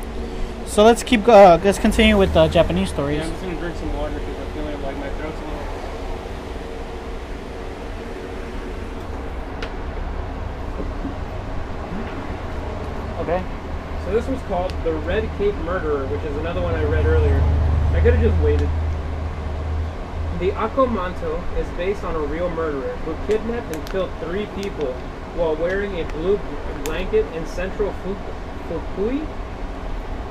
So 0.66 0.84
let's 0.84 1.02
keep. 1.02 1.26
Uh, 1.28 1.58
let's 1.62 1.78
continue 1.78 2.16
with 2.16 2.36
uh, 2.36 2.48
Japanese 2.48 2.88
Yeah, 2.88 2.94
stories. 2.94 3.22
I'm 3.22 3.30
just 3.30 3.42
gonna 3.42 3.60
drink 3.60 3.76
some 3.76 3.92
water 3.96 4.14
because 4.18 4.36
I'm 4.38 4.52
feeling 4.52 4.82
like 4.82 4.96
my 4.98 5.08
throat's 5.10 5.38
a 5.38 5.44
little. 5.44 5.62
Okay. 13.20 13.42
So 14.04 14.12
this 14.12 14.26
was 14.26 14.40
called 14.42 14.72
The 14.84 14.92
Red 14.92 15.28
Cape 15.38 15.54
Murderer, 15.56 16.06
which 16.06 16.22
is 16.22 16.36
another 16.38 16.60
one 16.60 16.74
I 16.74 16.82
read 16.84 17.06
earlier. 17.06 17.40
I 17.92 18.00
could 18.02 18.14
have 18.14 18.22
just 18.22 18.42
waited. 18.42 18.68
The 20.40 20.50
Akamanto 20.52 21.40
is 21.56 21.68
based 21.76 22.02
on 22.02 22.16
a 22.16 22.18
real 22.18 22.50
murderer 22.50 22.96
who 23.04 23.14
kidnapped 23.28 23.74
and 23.76 23.86
killed 23.90 24.10
three 24.20 24.46
people 24.60 24.92
while 25.36 25.54
wearing 25.54 26.00
a 26.00 26.04
blue 26.12 26.40
blanket 26.84 27.24
in 27.36 27.46
central 27.46 27.92
Fu- 28.02 28.16
Fukui 28.68 29.24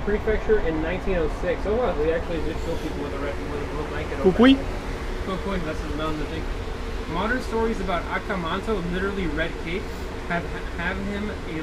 prefecture 0.03 0.59
in 0.59 0.81
1906. 0.81 1.65
Oh 1.65 1.75
wow, 1.75 1.93
they 1.93 2.13
actually 2.13 2.41
did 2.43 2.57
kill 2.65 2.77
people 2.77 3.03
with 3.03 3.13
a, 3.13 3.19
red, 3.19 3.35
with 3.51 3.61
a 3.61 3.73
blue 3.73 3.87
blanket. 3.87 4.19
over. 4.19 4.31
Fukui? 4.31 4.57
Fukui, 5.25 5.63
that's 5.65 5.79
the 5.81 5.95
mountain, 5.95 6.21
I 6.21 6.25
think. 6.25 6.45
Modern 7.09 7.41
stories 7.41 7.79
about 7.79 8.03
Akamanto, 8.05 8.81
literally 8.91 9.27
Red 9.27 9.51
Cape, 9.63 9.83
have 10.27 10.45
have 10.77 10.97
him 11.07 11.29
a 11.29 11.61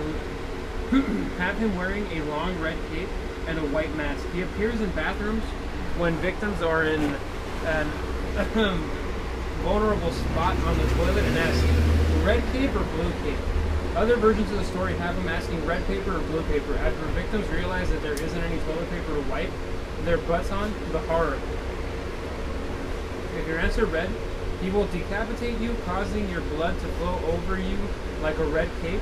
have 1.38 1.58
him 1.58 1.76
wearing 1.76 2.06
a 2.12 2.22
long 2.24 2.58
red 2.60 2.76
cape 2.90 3.08
and 3.46 3.58
a 3.58 3.66
white 3.66 3.94
mask. 3.96 4.24
He 4.32 4.42
appears 4.42 4.80
in 4.80 4.90
bathrooms 4.90 5.44
when 5.96 6.14
victims 6.16 6.62
are 6.62 6.84
in 6.84 7.16
an 7.64 7.90
vulnerable 9.62 10.12
spot 10.12 10.56
on 10.60 10.78
the 10.78 10.86
toilet 10.94 11.24
and 11.24 11.38
asks, 11.38 12.24
red 12.24 12.42
cape 12.52 12.74
or 12.74 12.84
blue 12.84 13.12
cape? 13.22 13.38
Other 13.98 14.14
versions 14.14 14.48
of 14.52 14.58
the 14.58 14.64
story 14.64 14.94
have 14.94 15.16
him 15.18 15.28
asking 15.28 15.66
red 15.66 15.84
paper 15.88 16.18
or 16.18 16.20
blue 16.20 16.44
paper. 16.44 16.76
After 16.76 17.04
victims 17.18 17.48
realize 17.48 17.90
that 17.90 18.00
there 18.00 18.12
isn't 18.12 18.42
any 18.44 18.60
toilet 18.60 18.88
paper 18.90 19.12
to 19.12 19.20
wipe 19.22 19.50
their 20.04 20.18
butts 20.18 20.52
on, 20.52 20.72
the 20.92 21.00
horror. 21.00 21.36
If 23.36 23.48
your 23.48 23.58
answer 23.58 23.86
red, 23.86 24.08
he 24.62 24.70
will 24.70 24.86
decapitate 24.86 25.58
you, 25.58 25.74
causing 25.84 26.30
your 26.30 26.42
blood 26.42 26.78
to 26.78 26.86
flow 26.86 27.18
over 27.26 27.58
you 27.58 27.76
like 28.22 28.38
a 28.38 28.44
red 28.44 28.70
cape. 28.82 29.00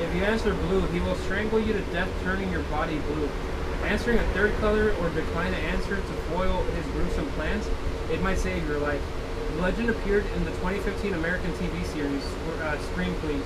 If 0.00 0.14
you 0.14 0.24
answer 0.24 0.54
blue, 0.54 0.86
he 0.86 1.00
will 1.00 1.16
strangle 1.16 1.60
you 1.60 1.74
to 1.74 1.82
death, 1.92 2.08
turning 2.24 2.50
your 2.50 2.62
body 2.62 2.96
blue. 2.96 3.28
Answering 3.84 4.16
a 4.16 4.24
third 4.28 4.56
color 4.60 4.94
or 4.98 5.10
decline 5.10 5.52
to 5.52 5.58
answer 5.58 5.96
to 5.96 6.12
foil 6.32 6.62
his 6.62 6.86
gruesome 6.86 7.28
plans, 7.32 7.68
it 8.10 8.22
might 8.22 8.38
save 8.38 8.66
your 8.66 8.78
life. 8.78 9.02
The 9.56 9.60
legend 9.60 9.90
appeared 9.90 10.24
in 10.36 10.44
the 10.46 10.52
2015 10.52 11.12
American 11.12 11.52
TV 11.52 11.84
series 11.84 12.24
uh, 12.62 12.78
Scream 12.78 13.14
Queen. 13.16 13.42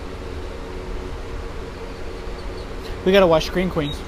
We 3.05 3.13
gotta 3.13 3.27
watch 3.27 3.47
Scream 3.47 3.71
Queens. 3.71 3.99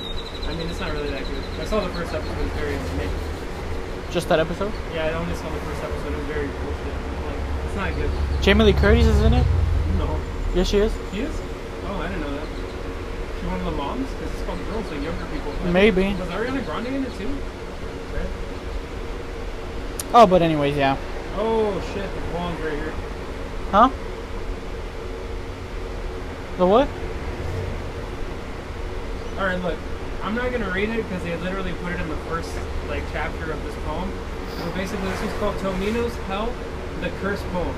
I 0.46 0.54
mean, 0.54 0.68
it's 0.68 0.80
not 0.80 0.92
really 0.92 1.10
that 1.10 1.24
good. 1.26 1.42
I 1.60 1.64
saw 1.64 1.80
the 1.80 1.88
first 1.94 2.12
episode; 2.12 2.38
it 2.38 2.42
was 2.42 2.52
very 2.52 2.76
mid. 2.96 3.08
Just 4.10 4.28
that 4.28 4.38
episode. 4.38 4.72
Yeah, 4.94 5.06
I 5.06 5.12
only 5.14 5.34
saw 5.34 5.48
the 5.48 5.60
first 5.60 5.82
episode. 5.82 6.12
It 6.12 6.16
was 6.18 6.26
very 6.26 6.46
bullshit. 6.46 6.96
Like, 7.26 7.66
it's 7.66 7.76
not 7.76 7.94
good. 7.94 8.10
Jamie 8.42 8.64
Lee 8.64 8.72
Curtis 8.74 9.06
is 9.06 9.22
in 9.22 9.32
it. 9.32 9.46
No, 9.98 10.18
Yes, 10.54 10.68
she 10.68 10.78
is. 10.78 10.92
she 11.12 11.20
is. 11.20 11.40
Oh, 11.86 11.96
I 12.00 12.08
didn't 12.08 12.20
know 12.20 12.30
that. 12.34 12.46
She 13.40 13.46
one 13.46 13.58
of 13.60 13.64
the 13.64 13.70
moms 13.72 14.10
because 14.12 14.32
it's 14.34 14.42
called 14.42 14.58
girls, 14.70 14.86
like 14.92 15.02
younger 15.02 15.24
people. 15.32 15.52
Maybe. 15.72 16.14
Was 16.14 16.28
Ariana 16.28 16.64
Grande 16.66 16.86
in 16.88 17.04
it 17.04 17.12
too? 17.18 17.28
Right. 18.14 18.28
Oh, 20.14 20.26
but 20.26 20.42
anyways, 20.42 20.76
yeah. 20.76 20.96
Oh 21.38 21.80
shit, 21.94 22.04
the 22.14 22.20
blonde 22.32 22.60
right 22.60 22.74
here. 22.74 22.92
Huh? 23.70 23.88
The 26.58 26.66
what? 26.66 26.86
All 29.38 29.46
right, 29.46 29.60
look. 29.60 29.78
I'm 30.22 30.36
not 30.36 30.52
gonna 30.52 30.70
read 30.70 30.88
it 30.88 31.02
because 31.02 31.22
they 31.24 31.36
literally 31.38 31.72
put 31.82 31.92
it 31.92 32.00
in 32.00 32.08
the 32.08 32.16
first 32.28 32.54
like 32.88 33.02
chapter 33.10 33.50
of 33.50 33.62
this 33.64 33.74
poem. 33.84 34.12
But 34.58 34.74
basically, 34.74 35.08
this 35.08 35.22
is 35.22 35.32
called 35.40 35.56
Tomino's 35.56 36.14
Hell, 36.28 36.52
the 37.00 37.10
Cursed 37.20 37.44
Poem. 37.48 37.74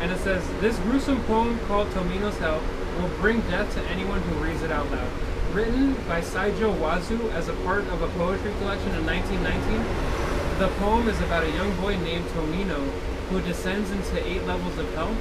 And 0.00 0.12
it 0.12 0.18
says, 0.18 0.46
this 0.60 0.78
gruesome 0.80 1.22
poem 1.24 1.58
called 1.60 1.88
Tomino's 1.90 2.36
Hell 2.38 2.60
will 3.00 3.08
bring 3.20 3.40
death 3.42 3.72
to 3.74 3.82
anyone 3.84 4.20
who 4.20 4.44
reads 4.44 4.62
it 4.62 4.70
out 4.70 4.90
loud. 4.90 5.10
Written 5.52 5.94
by 6.06 6.20
Saijo 6.20 6.76
Wazu 6.78 7.32
as 7.32 7.48
a 7.48 7.54
part 7.64 7.86
of 7.86 8.02
a 8.02 8.08
poetry 8.08 8.52
collection 8.58 8.94
in 8.94 9.06
1919, 9.06 10.58
the 10.58 10.68
poem 10.80 11.08
is 11.08 11.18
about 11.20 11.44
a 11.44 11.50
young 11.50 11.74
boy 11.76 11.96
named 11.96 12.26
Tomino 12.26 12.90
who 13.30 13.40
descends 13.40 13.90
into 13.90 14.26
eight 14.26 14.44
levels 14.44 14.76
of 14.76 14.92
hell. 14.94 15.16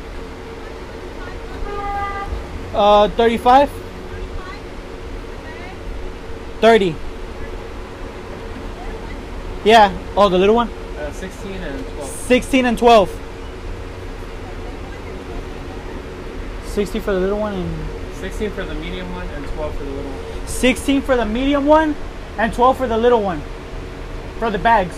Uh, 2.74 3.08
35? 3.10 3.87
30. 6.62 6.96
Yeah. 9.64 9.96
Oh, 10.16 10.30
the 10.30 10.38
little 10.38 10.56
one? 10.56 10.70
Uh, 10.70 11.12
16 11.12 11.52
and 11.52 11.86
12. 11.86 12.10
16 12.10 12.66
and 12.66 12.78
12. 12.78 13.22
60 16.66 17.00
for 17.00 17.14
the 17.14 17.20
little 17.20 17.40
one 17.40 17.54
and 17.54 18.16
16 18.18 18.52
for 18.52 18.64
the 18.64 18.74
medium 18.76 19.12
one 19.12 19.28
and 19.28 19.46
12 19.48 19.76
for 19.76 19.84
the 19.84 19.92
little 19.92 20.12
one. 20.12 20.48
16 20.48 21.02
for 21.02 21.16
the 21.16 21.26
medium 21.26 21.66
one 21.66 21.96
and 22.38 22.54
12 22.54 22.78
for 22.78 22.88
the 22.88 22.98
little 22.98 23.22
one. 23.22 23.42
For 24.40 24.52
the 24.52 24.60
bags. 24.60 24.96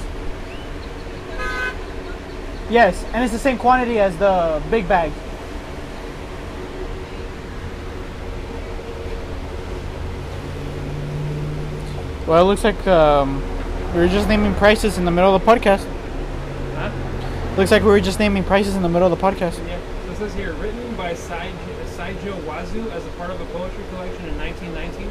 Yes, 2.70 3.04
and 3.14 3.24
it's 3.24 3.34
the 3.34 3.40
same 3.40 3.58
quantity 3.58 4.00
as 4.00 4.16
the 4.18 4.62
big 4.70 4.88
bag. 4.88 5.12
Well, 12.30 12.44
it 12.44 12.46
looks 12.46 12.64
like 12.64 12.86
um, 12.86 13.42
we 13.96 14.02
were 14.02 14.08
just 14.08 14.30
naming 14.30 14.54
prices 14.54 15.00
in 15.00 15.06
the 15.06 15.10
middle 15.10 15.34
of 15.34 15.44
the 15.44 15.52
podcast. 15.52 15.84
Huh? 16.76 16.92
Looks 17.58 17.72
like 17.72 17.82
we 17.82 17.90
were 17.90 18.00
just 18.00 18.20
naming 18.20 18.44
prices 18.44 18.76
in 18.76 18.84
the 18.84 18.88
middle 18.88 19.12
of 19.12 19.18
the 19.18 19.26
podcast. 19.26 19.58
Yeah. 19.68 19.80
So 20.06 20.12
it 20.12 20.18
says 20.18 20.34
here, 20.36 20.54
written 20.54 20.96
by 20.96 21.16
Sai- 21.16 21.52
Saijo 21.98 22.38
Wazu 22.46 22.92
as 22.92 23.04
a 23.04 23.10
part 23.18 23.32
of 23.32 23.42
a 23.42 23.46
poetry 23.46 23.84
collection 23.90 24.30
in 24.30 24.38
1919, 24.38 25.10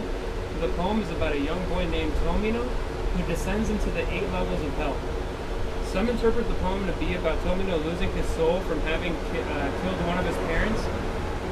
The 0.60 0.68
poem 0.78 1.02
is 1.02 1.10
about 1.10 1.32
a 1.32 1.40
young 1.40 1.58
boy 1.68 1.86
named 1.88 2.12
Tomino 2.22 2.62
who 2.62 3.26
descends 3.26 3.68
into 3.68 3.90
the 3.90 4.08
eight 4.14 4.30
levels 4.30 4.62
of 4.62 4.72
hell. 4.74 4.96
Some 5.90 6.08
interpret 6.08 6.46
the 6.46 6.54
poem 6.62 6.86
to 6.86 6.92
be 7.02 7.14
about 7.14 7.38
Tomino 7.42 7.84
losing 7.84 8.12
his 8.12 8.26
soul 8.38 8.60
from 8.60 8.78
having 8.82 9.14
ki- 9.32 9.42
uh, 9.42 9.70
killed 9.82 10.06
one 10.06 10.18
of 10.18 10.24
his 10.24 10.36
parents, 10.46 10.82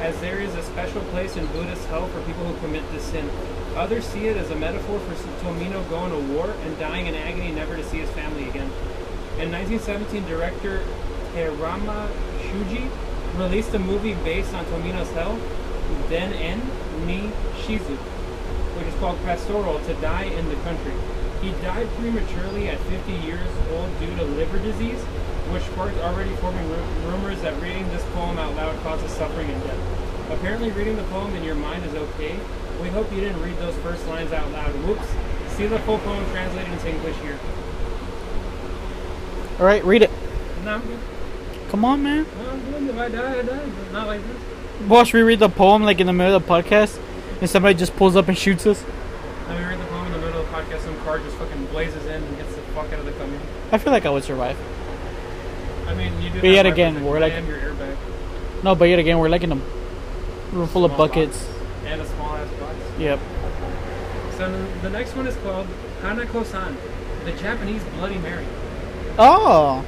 as 0.01 0.15
there 0.21 0.39
is 0.39 0.55
a 0.55 0.63
special 0.63 1.01
place 1.11 1.37
in 1.37 1.47
Buddhist 1.47 1.89
hell 1.89 2.07
for 2.07 2.21
people 2.23 2.45
who 2.45 2.55
commit 2.61 2.89
this 2.93 3.03
sin. 3.03 3.29
Others 3.77 4.07
see 4.07 4.27
it 4.27 4.39
as 4.39 4.51
a 4.51 4.57
metaphor 4.57 4.99
for 5.01 5.15
Tomino 5.45 5.87
going 5.91 6.11
to 6.11 6.33
war 6.33 6.51
and 6.65 6.79
dying 6.79 7.09
in 7.09 7.15
agony 7.15 7.53
never 7.53 7.77
to 7.77 7.85
see 7.85 7.99
his 7.99 8.09
family 8.11 8.49
again. 8.49 8.71
In 9.39 9.53
1917, 9.53 10.25
director 10.25 10.83
Terayama 11.35 12.09
Shuji 12.41 12.89
released 13.37 13.75
a 13.75 13.79
movie 13.79 14.15
based 14.25 14.55
on 14.55 14.65
Tomino's 14.65 15.11
hell, 15.13 15.39
Den 16.09 16.33
En 16.33 16.63
Ni 17.07 17.31
Shizu, 17.61 17.97
which 18.79 18.87
is 18.87 18.95
called 18.95 19.19
Pastoral, 19.25 19.79
to 19.81 19.93
die 20.01 20.25
in 20.25 20.49
the 20.49 20.57
country. 20.65 20.95
He 21.43 21.51
died 21.61 21.87
prematurely 22.01 22.71
at 22.71 22.79
50 22.79 23.13
years 23.13 23.47
old 23.73 24.01
due 24.01 24.17
to 24.17 24.25
liver 24.25 24.59
disease, 24.59 25.03
which 25.53 25.65
sparked 25.65 25.99
already 25.99 26.35
forming 26.37 26.67
ru- 26.71 27.11
rumors 27.11 27.43
that 27.43 27.61
reading 27.61 27.87
this 27.91 28.03
poem 28.15 28.39
out 28.39 28.57
loud 28.57 28.83
causes 28.83 29.11
suffering 29.13 29.51
and 29.51 29.63
death. 29.65 30.31
Apparently, 30.31 30.71
reading 30.71 30.97
the 30.97 31.05
poem 31.05 31.35
in 31.35 31.45
your 31.45 31.55
mind 31.55 31.85
is 31.85 31.95
okay. 31.95 32.41
We 32.83 32.89
hope 32.89 33.13
you 33.13 33.21
didn't 33.21 33.43
read 33.43 33.57
those 33.59 33.75
first 33.77 34.07
lines 34.07 34.33
out 34.33 34.51
loud. 34.53 34.71
Whoops. 34.87 35.07
See 35.57 35.67
the 35.67 35.79
full 35.81 35.99
poem 35.99 36.25
translated 36.31 36.73
into 36.73 36.89
English 36.91 37.17
here. 37.17 37.39
All 39.59 39.65
right, 39.65 39.83
read 39.85 40.03
it. 40.03 40.11
No. 40.65 40.83
Come 41.71 41.85
on, 41.85 42.03
man. 42.03 42.27
No. 42.71 42.89
If 42.91 42.99
I 42.99 43.09
die, 43.09 43.39
I 43.39 43.43
die. 43.43 43.59
But 43.67 43.93
not 43.93 44.07
like 44.07 44.21
this. 44.27 44.89
Watch 44.89 45.15
me 45.15 45.21
read 45.21 45.39
the 45.39 45.49
poem 45.49 45.83
like 45.85 46.01
in 46.01 46.07
the 46.07 46.13
middle 46.13 46.37
of 46.37 46.47
the 46.47 46.49
podcast, 46.53 47.01
and 47.41 47.49
somebody 47.49 47.75
just 47.75 47.97
pulls 47.97 48.15
up 48.17 48.29
and 48.29 48.37
shoots 48.37 48.67
us. 48.67 48.85
Let 49.49 49.59
me 49.59 49.65
read 49.65 49.81
the 49.81 49.85
poem 49.87 50.07
in 50.07 50.13
the 50.13 50.19
middle 50.19 50.41
of 50.43 50.47
the 50.51 50.53
podcast. 50.53 50.81
Some 50.81 50.99
car 51.01 51.19
just 51.19 51.37
fucking 51.37 51.67
blazes 51.67 52.05
in 52.05 52.23
and 52.23 52.37
gets 52.37 52.55
the 52.55 52.61
fuck 52.75 52.93
out 52.93 52.99
of 53.01 53.07
the 53.07 53.13
community. 53.13 53.45
I 53.73 53.79
feel 53.79 53.93
like 53.93 54.05
I 54.05 54.11
would 54.11 54.25
survive. 54.25 54.57
I 55.87 55.95
mean, 55.95 56.21
you 56.21 56.29
do. 56.31 56.41
But 56.41 56.51
yet 56.51 56.67
again, 56.67 57.03
we're 57.05 57.21
like- 57.21 57.33
your 57.47 57.57
airbag. 57.59 57.97
No, 58.63 58.75
but 58.75 58.87
yet 58.87 58.99
again, 58.99 59.19
we're 59.19 59.29
like 59.29 59.43
in 59.43 59.53
a 59.53 59.59
room 60.53 60.67
full 60.69 60.85
of 60.85 60.97
buckets. 60.97 61.45
box 61.45 61.59
And 61.87 62.01
a 62.03 62.07
small 62.07 62.37
ass 62.37 62.49
box. 62.61 62.75
Yep. 62.99 63.21
So 64.39 64.67
the- 64.83 64.91
next 64.91 65.15
one 65.17 65.27
is 65.27 65.37
called 65.37 65.67
Hanako-san, 66.03 66.77
the 67.25 67.33
Japanese 67.33 67.83
Bloody 67.97 68.19
Mary. 68.19 68.45
Oh. 69.19 69.85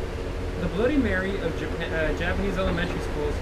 The 0.60 0.68
Bloody 0.68 0.96
Mary 0.96 1.38
of 1.40 1.58
Japan, 1.58 1.92
uh, 1.92 2.18
Japanese 2.18 2.58
elementary 2.58 3.00
schools, 3.00 3.34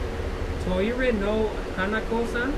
Toire 0.65 1.13
no 1.13 1.51
Hanako-san, 1.77 2.53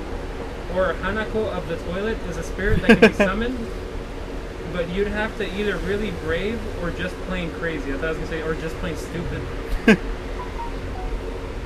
or 0.75 0.95
Hanako 1.03 1.51
of 1.53 1.69
the 1.69 1.77
toilet, 1.77 2.19
is 2.29 2.37
a 2.37 2.43
spirit 2.43 2.81
that 2.83 2.99
can 2.99 3.11
be 3.11 3.17
summoned, 3.25 3.59
but 4.73 4.89
you'd 4.89 5.09
have 5.09 5.37
to 5.39 5.45
either 5.59 5.77
really 5.79 6.11
brave 6.25 6.61
or 6.83 6.91
just 6.91 7.15
plain 7.27 7.51
crazy. 7.53 7.93
I 7.93 7.97
thought 7.97 8.05
I 8.05 8.09
was 8.09 8.19
gonna 8.19 8.31
say, 8.31 8.43
or 8.43 8.55
just 8.55 8.77
plain 8.77 8.97
stupid. 8.97 9.43
it 9.87 9.99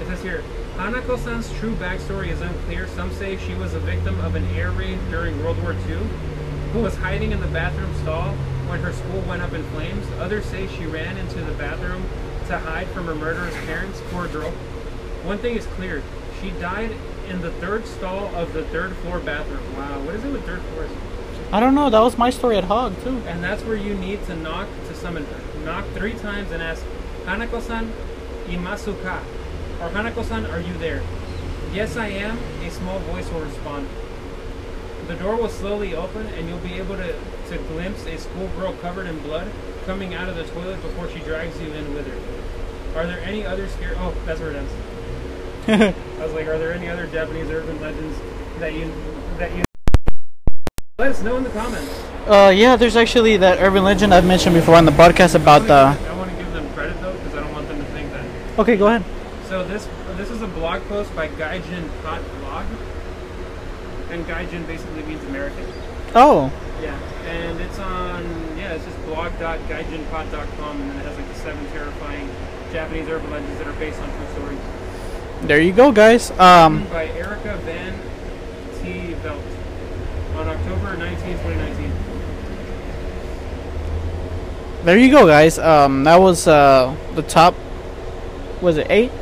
says 0.07 0.23
here, 0.23 0.43
Hanako-san's 0.77 1.53
true 1.59 1.75
backstory 1.75 2.29
is 2.29 2.41
unclear. 2.41 2.89
Some 2.89 3.13
say 3.13 3.37
she 3.37 3.55
was 3.55 3.75
a 3.75 3.81
victim 3.81 4.19
of 4.21 4.35
an 4.35 4.45
air 4.55 4.71
raid 4.71 4.99
during 5.11 5.43
World 5.43 5.63
War 5.63 5.73
II, 5.73 5.97
who 6.73 6.81
was 6.81 6.97
hiding 6.97 7.33
in 7.33 7.41
the 7.41 7.47
bathroom 7.49 7.95
stall 8.03 8.33
when 8.69 8.81
her 8.81 8.93
school 8.93 9.21
went 9.23 9.43
up 9.43 9.53
in 9.53 9.63
flames. 9.71 10.07
Others 10.19 10.47
say 10.47 10.67
she 10.67 10.87
ran 10.87 11.17
into 11.19 11.41
the 11.41 11.53
bathroom 11.53 12.03
to 12.49 12.59
hide 12.59 12.89
from 12.89 13.07
her 13.07 13.15
murderous 13.15 13.55
parents. 13.67 14.01
Poor 14.11 14.27
girl. 14.29 14.51
One 15.25 15.39
thing 15.39 15.57
is 15.57 15.67
clear: 15.67 16.03
she 16.41 16.51
died 16.53 16.97
in 17.29 17.43
the 17.43 17.51
third 17.53 17.87
stall 17.87 18.35
of 18.35 18.53
the 18.53 18.65
third 18.65 18.97
floor 18.97 19.21
bathroom. 19.21 19.77
Wow, 19.77 20.01
what 20.01 20.15
is 20.15 20.25
it 20.25 20.33
with 20.33 20.45
third 20.45 20.63
floors? 20.73 20.91
I 21.53 21.61
don't 21.61 21.75
know. 21.75 21.91
That 21.91 22.01
was 22.01 22.17
my 22.17 22.31
story 22.31 22.57
at 22.57 22.65
Hog 22.65 22.95
too. 23.05 23.19
And 23.27 23.45
that's 23.45 23.63
where 23.63 23.77
you 23.77 23.95
need 23.95 24.25
to 24.25 24.35
knock 24.35 24.69
to 24.89 24.95
summon 24.95 25.27
her. 25.27 25.65
Knock 25.65 25.85
three 25.95 26.15
times 26.15 26.51
and 26.51 26.63
ask, 26.63 26.83
Hanako-san, 27.27 27.93
imasuka? 28.47 29.21
Or 29.83 29.89
Hanako-san, 29.89 30.47
are 30.47 30.61
you 30.61 30.79
there? 30.79 31.03
Yes, 31.73 31.97
I 31.97 32.07
am. 32.07 32.39
A 32.65 32.71
small 32.71 33.01
voice 33.01 33.29
will 33.33 33.41
respond. 33.41 33.89
The 35.09 35.17
door 35.17 35.35
will 35.35 35.49
slowly 35.49 35.97
open, 35.97 36.25
and 36.29 36.49
you'll 36.49 36.59
be 36.59 36.75
able 36.75 36.95
to, 36.95 37.13
to 37.49 37.59
glimpse 37.67 38.07
a 38.07 38.17
schoolgirl 38.17 38.75
covered 38.75 39.09
in 39.09 39.19
blood 39.25 39.51
coming 39.85 40.15
out 40.15 40.29
of 40.29 40.37
the 40.37 40.45
toilet 40.45 40.81
before 40.83 41.09
she 41.09 41.19
drags 41.19 41.61
you 41.61 41.67
in 41.73 41.95
with 41.95 42.07
her. 42.07 43.01
Are 43.01 43.09
there 43.09 43.19
any 43.25 43.45
other 43.45 43.67
scare? 43.67 43.95
Oh, 43.97 44.15
that's 44.25 44.39
where 44.39 44.53
it 44.53 44.57
ends. 44.57 44.73
I 46.21 46.25
was 46.25 46.33
like, 46.33 46.47
are 46.47 46.59
there 46.59 46.73
any 46.73 46.87
other 46.87 47.09
Japanese 47.09 47.51
urban 47.51 47.81
legends 47.81 48.17
that 48.61 48.75
you 48.75 48.93
that 49.39 49.51
you? 49.57 49.65
Let 51.01 51.11
us 51.11 51.23
know 51.23 51.39
in 51.39 51.43
the 51.43 51.51
comments. 51.51 51.91
Uh, 52.29 52.53
yeah, 52.55 52.77
there's 52.77 52.95
actually 52.95 53.37
that 53.39 53.61
urban 53.61 53.83
legend 53.83 54.15
I've 54.15 54.27
mentioned 54.27 54.55
before 54.55 54.77
on 54.77 54.85
the 54.85 54.93
podcast 54.93 55.35
about 55.35 55.67
the. 55.67 55.99
I 56.09 56.17
want 56.17 56.31
to 56.31 56.37
give 56.37 56.53
them 56.53 56.73
credit 56.73 57.01
though, 57.01 57.13
because 57.15 57.35
I 57.35 57.41
don't 57.41 57.53
want 57.53 57.67
them 57.67 57.79
to 57.79 57.85
think 57.87 58.13
that. 58.13 58.25
Okay, 58.61 58.77
go 58.77 58.87
ahead. 58.87 59.22
So 59.53 59.63
this 59.65 59.87
this 60.17 60.31
is 60.31 60.41
a 60.41 60.47
blog 60.47 60.81
post 60.85 61.15
by 61.15 61.29
Gaijin 61.29 61.87
Pot 62.03 62.23
Blog, 62.41 62.65
and 64.09 64.25
Gaijin 64.25 64.67
basically 64.67 65.03
means 65.03 65.23
American. 65.25 65.67
Oh, 66.15 66.51
Yeah, 66.81 66.99
and 67.27 67.61
it's 67.61 67.79
on 67.79 68.25
yeah, 68.57 68.73
it's 68.73 68.87
just 68.87 68.97
blog.gaijinpot.com, 69.05 70.81
and 70.81 70.91
then 70.91 70.97
it 71.01 71.05
has 71.05 71.19
like 71.19 71.29
the 71.29 71.35
seven 71.35 71.67
terrifying 71.67 72.31
Japanese 72.73 73.07
urban 73.11 73.31
legends 73.31 73.59
that 73.59 73.67
are 73.67 73.75
based 73.75 74.01
on 74.01 74.09
true 74.09 74.27
stories. 74.33 74.59
there 75.43 75.61
you 75.61 75.73
go, 75.75 75.93
guys. 75.93 76.31
Um, 76.41 76.89
by 76.89 77.09
Erica 77.09 77.59
Van 77.59 77.93
T. 78.81 79.13
Velt 79.21 79.45
on 80.37 80.49
October 80.49 80.97
19, 80.97 81.19
2019. 81.19 81.93
there 84.87 84.97
you 84.97 85.11
go, 85.11 85.27
guys. 85.27 85.59
Um, 85.59 86.05
that 86.05 86.17
was 86.17 86.49
uh 86.49 86.97
the 87.15 87.23
top. 87.23 87.55
Was 88.63 88.79
it 88.79 88.87
eight? 88.89 89.13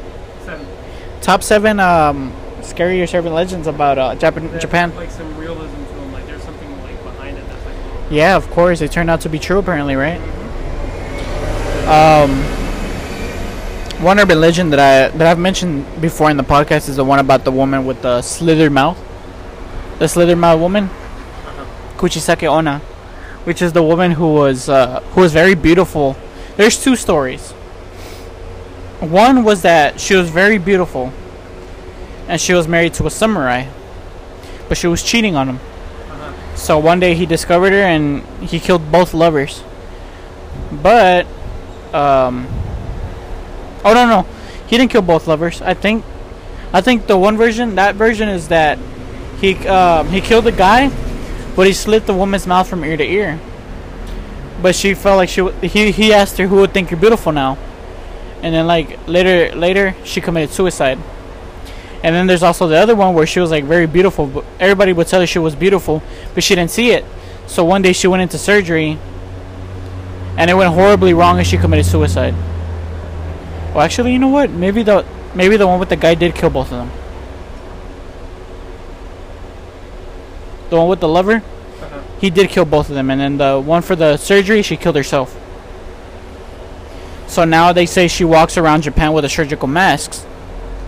Top 1.22 1.42
seven 1.42 1.78
um 1.80 2.32
scariest 2.62 3.14
urban 3.14 3.32
legends 3.34 3.66
about 3.66 3.98
uh 3.98 4.14
Japan. 4.14 4.60
Japan. 4.60 4.94
like 4.96 5.10
some 5.10 5.36
realism 5.36 5.76
to 5.76 5.94
them, 5.94 6.12
like 6.12 6.26
there's 6.26 6.42
something 6.42 6.70
like 6.82 7.02
behind 7.02 7.36
it 7.38 7.46
that's 7.48 7.64
like. 7.66 7.74
Yeah, 8.10 8.36
of 8.36 8.50
course. 8.50 8.78
They 8.80 8.88
turned 8.88 9.10
out 9.10 9.20
to 9.22 9.28
be 9.28 9.38
true, 9.38 9.58
apparently, 9.58 9.94
right? 9.96 10.20
Um, 11.86 12.30
one 14.02 14.18
urban 14.18 14.40
legend 14.40 14.72
that 14.72 14.78
I 14.80 15.16
that 15.16 15.26
I've 15.26 15.38
mentioned 15.38 15.84
before 16.00 16.30
in 16.30 16.36
the 16.36 16.44
podcast 16.44 16.88
is 16.88 16.96
the 16.96 17.04
one 17.04 17.18
about 17.18 17.44
the 17.44 17.50
woman 17.52 17.84
with 17.84 18.00
the 18.02 18.22
slithered 18.22 18.72
mouth. 18.72 18.98
The 19.98 20.08
slithered 20.08 20.38
mouth 20.38 20.58
woman, 20.60 20.84
Uh-huh. 20.84 21.64
Kuchisake 21.98 22.48
Onna, 22.50 22.78
which 23.44 23.60
is 23.60 23.72
the 23.74 23.82
woman 23.82 24.12
who 24.12 24.32
was 24.32 24.68
uh, 24.68 25.00
who 25.12 25.20
was 25.20 25.32
very 25.32 25.54
beautiful. 25.54 26.16
There's 26.56 26.82
two 26.82 26.96
stories. 26.96 27.52
One 29.00 29.44
was 29.44 29.62
that 29.62 29.98
she 29.98 30.14
was 30.14 30.28
very 30.30 30.58
beautiful, 30.58 31.12
and 32.28 32.40
she 32.40 32.52
was 32.52 32.68
married 32.68 32.94
to 32.94 33.06
a 33.06 33.10
samurai, 33.10 33.66
but 34.68 34.76
she 34.76 34.86
was 34.86 35.02
cheating 35.02 35.36
on 35.36 35.48
him. 35.48 35.56
Uh-huh. 35.56 36.56
So 36.56 36.78
one 36.78 37.00
day 37.00 37.14
he 37.14 37.26
discovered 37.26 37.72
her 37.72 37.82
and 37.82 38.22
he 38.40 38.60
killed 38.60 38.92
both 38.92 39.14
lovers. 39.14 39.64
But, 40.70 41.26
um, 41.94 42.46
oh 43.84 43.94
no 43.94 44.06
no, 44.06 44.26
he 44.66 44.76
didn't 44.76 44.90
kill 44.90 45.02
both 45.02 45.26
lovers. 45.26 45.62
I 45.62 45.74
think, 45.74 46.04
I 46.72 46.80
think 46.80 47.06
the 47.06 47.16
one 47.16 47.36
version, 47.36 47.74
that 47.76 47.94
version 47.94 48.28
is 48.28 48.48
that 48.48 48.78
he 49.40 49.56
um, 49.66 50.08
he 50.08 50.20
killed 50.20 50.44
the 50.44 50.52
guy, 50.52 50.90
but 51.56 51.66
he 51.66 51.72
slit 51.72 52.06
the 52.06 52.14
woman's 52.14 52.46
mouth 52.46 52.68
from 52.68 52.84
ear 52.84 52.96
to 52.96 53.04
ear. 53.04 53.40
But 54.60 54.74
she 54.74 54.92
felt 54.92 55.16
like 55.16 55.30
she 55.30 55.40
w- 55.40 55.58
he 55.66 55.90
he 55.90 56.12
asked 56.12 56.36
her 56.36 56.46
who 56.46 56.56
would 56.56 56.74
think 56.74 56.90
you're 56.90 57.00
beautiful 57.00 57.32
now, 57.32 57.56
and 58.42 58.54
then 58.54 58.66
like 58.66 59.06
later 59.06 59.54
later 59.54 59.94
she 60.04 60.20
committed 60.20 60.50
suicide. 60.50 60.98
And 62.02 62.14
then 62.14 62.26
there's 62.26 62.42
also 62.42 62.66
the 62.66 62.76
other 62.76 62.94
one 62.94 63.14
where 63.14 63.26
she 63.26 63.40
was 63.40 63.50
like 63.50 63.64
very 63.64 63.86
beautiful, 63.86 64.26
but 64.26 64.44
everybody 64.58 64.92
would 64.94 65.06
tell 65.06 65.20
her 65.20 65.26
she 65.26 65.38
was 65.38 65.54
beautiful, 65.54 66.02
but 66.34 66.42
she 66.42 66.54
didn't 66.54 66.70
see 66.70 66.92
it. 66.92 67.04
So 67.46 67.64
one 67.64 67.82
day 67.82 67.92
she 67.92 68.06
went 68.06 68.22
into 68.22 68.38
surgery, 68.38 68.96
and 70.38 70.50
it 70.50 70.54
went 70.54 70.72
horribly 70.72 71.12
wrong, 71.12 71.36
and 71.38 71.46
she 71.46 71.58
committed 71.58 71.84
suicide. 71.84 72.34
Well, 73.74 73.80
actually, 73.80 74.12
you 74.12 74.18
know 74.18 74.28
what? 74.28 74.50
Maybe 74.50 74.82
the 74.82 75.04
maybe 75.34 75.56
the 75.56 75.66
one 75.66 75.78
with 75.78 75.90
the 75.90 75.96
guy 75.96 76.14
did 76.14 76.34
kill 76.34 76.48
both 76.50 76.72
of 76.72 76.78
them. 76.78 76.90
The 80.70 80.76
one 80.76 80.88
with 80.88 81.00
the 81.00 81.08
lover, 81.08 81.42
Uh-huh. 81.82 82.00
he 82.20 82.30
did 82.30 82.48
kill 82.48 82.64
both 82.64 82.88
of 82.88 82.94
them, 82.94 83.10
and 83.10 83.20
then 83.20 83.36
the 83.38 83.60
one 83.60 83.82
for 83.82 83.96
the 83.96 84.16
surgery, 84.16 84.62
she 84.62 84.76
killed 84.76 84.96
herself. 84.96 85.36
So 87.30 87.44
now 87.44 87.72
they 87.72 87.86
say 87.86 88.08
she 88.08 88.24
walks 88.24 88.58
around 88.58 88.82
Japan 88.82 89.12
with 89.12 89.24
a 89.24 89.28
surgical 89.28 89.68
mask. 89.68 90.26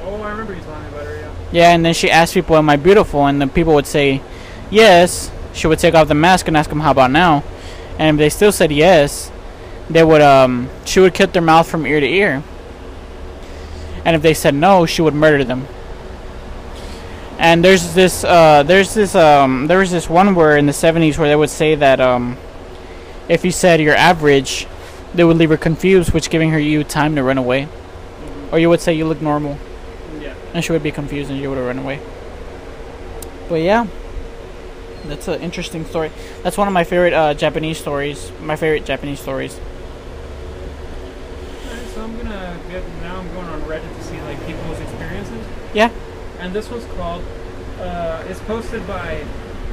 Oh, 0.02 0.20
I 0.22 0.30
remember 0.30 0.54
you 0.54 0.60
telling 0.60 0.82
me 0.82 0.88
about 0.88 1.06
her. 1.06 1.16
Yeah. 1.20 1.30
Yeah, 1.52 1.70
and 1.70 1.84
then 1.84 1.94
she 1.94 2.10
asked 2.10 2.34
people, 2.34 2.56
"Am 2.56 2.68
I 2.68 2.74
beautiful?" 2.74 3.26
And 3.26 3.40
the 3.40 3.46
people 3.46 3.74
would 3.74 3.86
say, 3.86 4.20
"Yes." 4.68 5.30
She 5.54 5.68
would 5.68 5.78
take 5.78 5.94
off 5.94 6.08
the 6.08 6.14
mask 6.14 6.48
and 6.48 6.56
ask 6.56 6.68
them, 6.68 6.80
"How 6.80 6.90
about 6.90 7.12
now?" 7.12 7.44
And 7.96 8.16
if 8.16 8.18
they 8.18 8.28
still 8.28 8.50
said 8.50 8.72
yes, 8.72 9.30
they 9.88 10.02
would 10.02 10.20
um 10.20 10.68
she 10.84 10.98
would 10.98 11.14
cut 11.14 11.32
their 11.32 11.42
mouth 11.42 11.68
from 11.68 11.86
ear 11.86 12.00
to 12.00 12.06
ear. 12.06 12.42
And 14.04 14.16
if 14.16 14.22
they 14.22 14.34
said 14.34 14.54
no, 14.54 14.84
she 14.84 15.00
would 15.00 15.14
murder 15.14 15.44
them. 15.44 15.68
And 17.38 17.64
there's 17.64 17.94
this, 17.94 18.24
uh, 18.24 18.64
there's 18.64 18.94
this, 18.94 19.14
um, 19.14 19.68
there 19.68 19.78
was 19.78 19.90
this 19.90 20.08
one 20.08 20.34
where 20.34 20.56
in 20.56 20.66
the 20.66 20.72
70s 20.72 21.18
where 21.18 21.28
they 21.28 21.36
would 21.36 21.50
say 21.50 21.74
that, 21.76 22.00
um, 22.00 22.36
if 23.28 23.44
you 23.44 23.50
said 23.50 23.80
you're 23.80 23.94
average, 23.94 24.66
they 25.14 25.24
would 25.24 25.36
leave 25.36 25.50
her 25.50 25.56
confused, 25.56 26.12
which 26.12 26.30
giving 26.30 26.50
her 26.50 26.58
you 26.58 26.84
time 26.84 27.14
to 27.16 27.22
run 27.22 27.38
away. 27.38 27.68
Or 28.50 28.58
you 28.58 28.68
would 28.68 28.80
say 28.80 28.92
you 28.94 29.06
look 29.06 29.20
normal, 29.22 29.58
Yeah. 30.20 30.34
and 30.54 30.64
she 30.64 30.72
would 30.72 30.82
be 30.82 30.90
confused 30.90 31.30
and 31.30 31.38
you 31.40 31.48
would 31.48 31.58
have 31.58 31.66
run 31.66 31.78
away. 31.78 32.00
But 33.48 33.56
yeah, 33.62 33.86
that's 35.06 35.28
an 35.28 35.40
interesting 35.40 35.84
story. 35.84 36.10
That's 36.42 36.56
one 36.58 36.68
of 36.68 36.74
my 36.74 36.84
favorite 36.84 37.12
uh, 37.12 37.34
Japanese 37.34 37.78
stories. 37.78 38.30
My 38.40 38.56
favorite 38.56 38.84
Japanese 38.84 39.20
stories. 39.20 39.58
So 41.94 42.02
I'm 42.02 42.16
gonna 42.16 42.56
get 42.70 42.82
now. 43.02 43.18
I'm 43.20 43.28
going 43.34 43.46
on 43.46 43.60
Reddit 43.62 43.96
to 43.98 44.02
see 44.04 44.20
like 44.22 44.38
people's 44.46 44.78
experiences, 44.80 45.46
Yeah. 45.74 45.90
and 46.40 46.52
this 46.54 46.70
was 46.70 46.84
called. 46.96 47.22
Uh, 47.80 48.22
it's 48.28 48.40
posted 48.40 48.86
by 48.86 49.24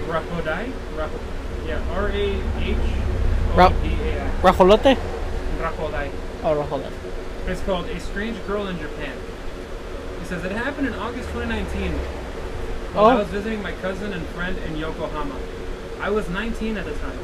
Rahodai. 0.08 0.72
Rah- 0.98 1.10
yeah, 1.68 1.80
R 1.94 2.10
A 2.10 2.42
H 2.60 2.76
O 3.56 3.70
D 3.84 3.90
A 4.10 4.22
I. 4.24 4.30
Rajolote? 4.42 4.98
Rahodai. 5.60 6.12
Oh, 6.44 6.56
Rajolote. 6.56 6.92
It's 7.48 7.62
called 7.62 7.86
A 7.88 8.00
Strange 8.00 8.38
Girl 8.48 8.68
in 8.68 8.80
Japan. 8.80 9.16
He 10.20 10.26
says 10.26 10.44
it 10.44 10.52
happened 10.52 10.88
in 10.88 10.94
August 10.94 11.30
2019 11.30 11.92
while 12.94 13.06
oh. 13.06 13.10
I 13.10 13.14
Oh. 13.16 13.18
was 13.20 13.28
visiting 13.28 13.62
my 13.62 13.72
cousin 13.74 14.14
and 14.14 14.26
friend 14.30 14.58
in 14.60 14.78
Yokohama. 14.78 15.36
I 16.02 16.10
was 16.10 16.30
19 16.30 16.78
at 16.78 16.86
the 16.86 16.94
time. 16.94 17.20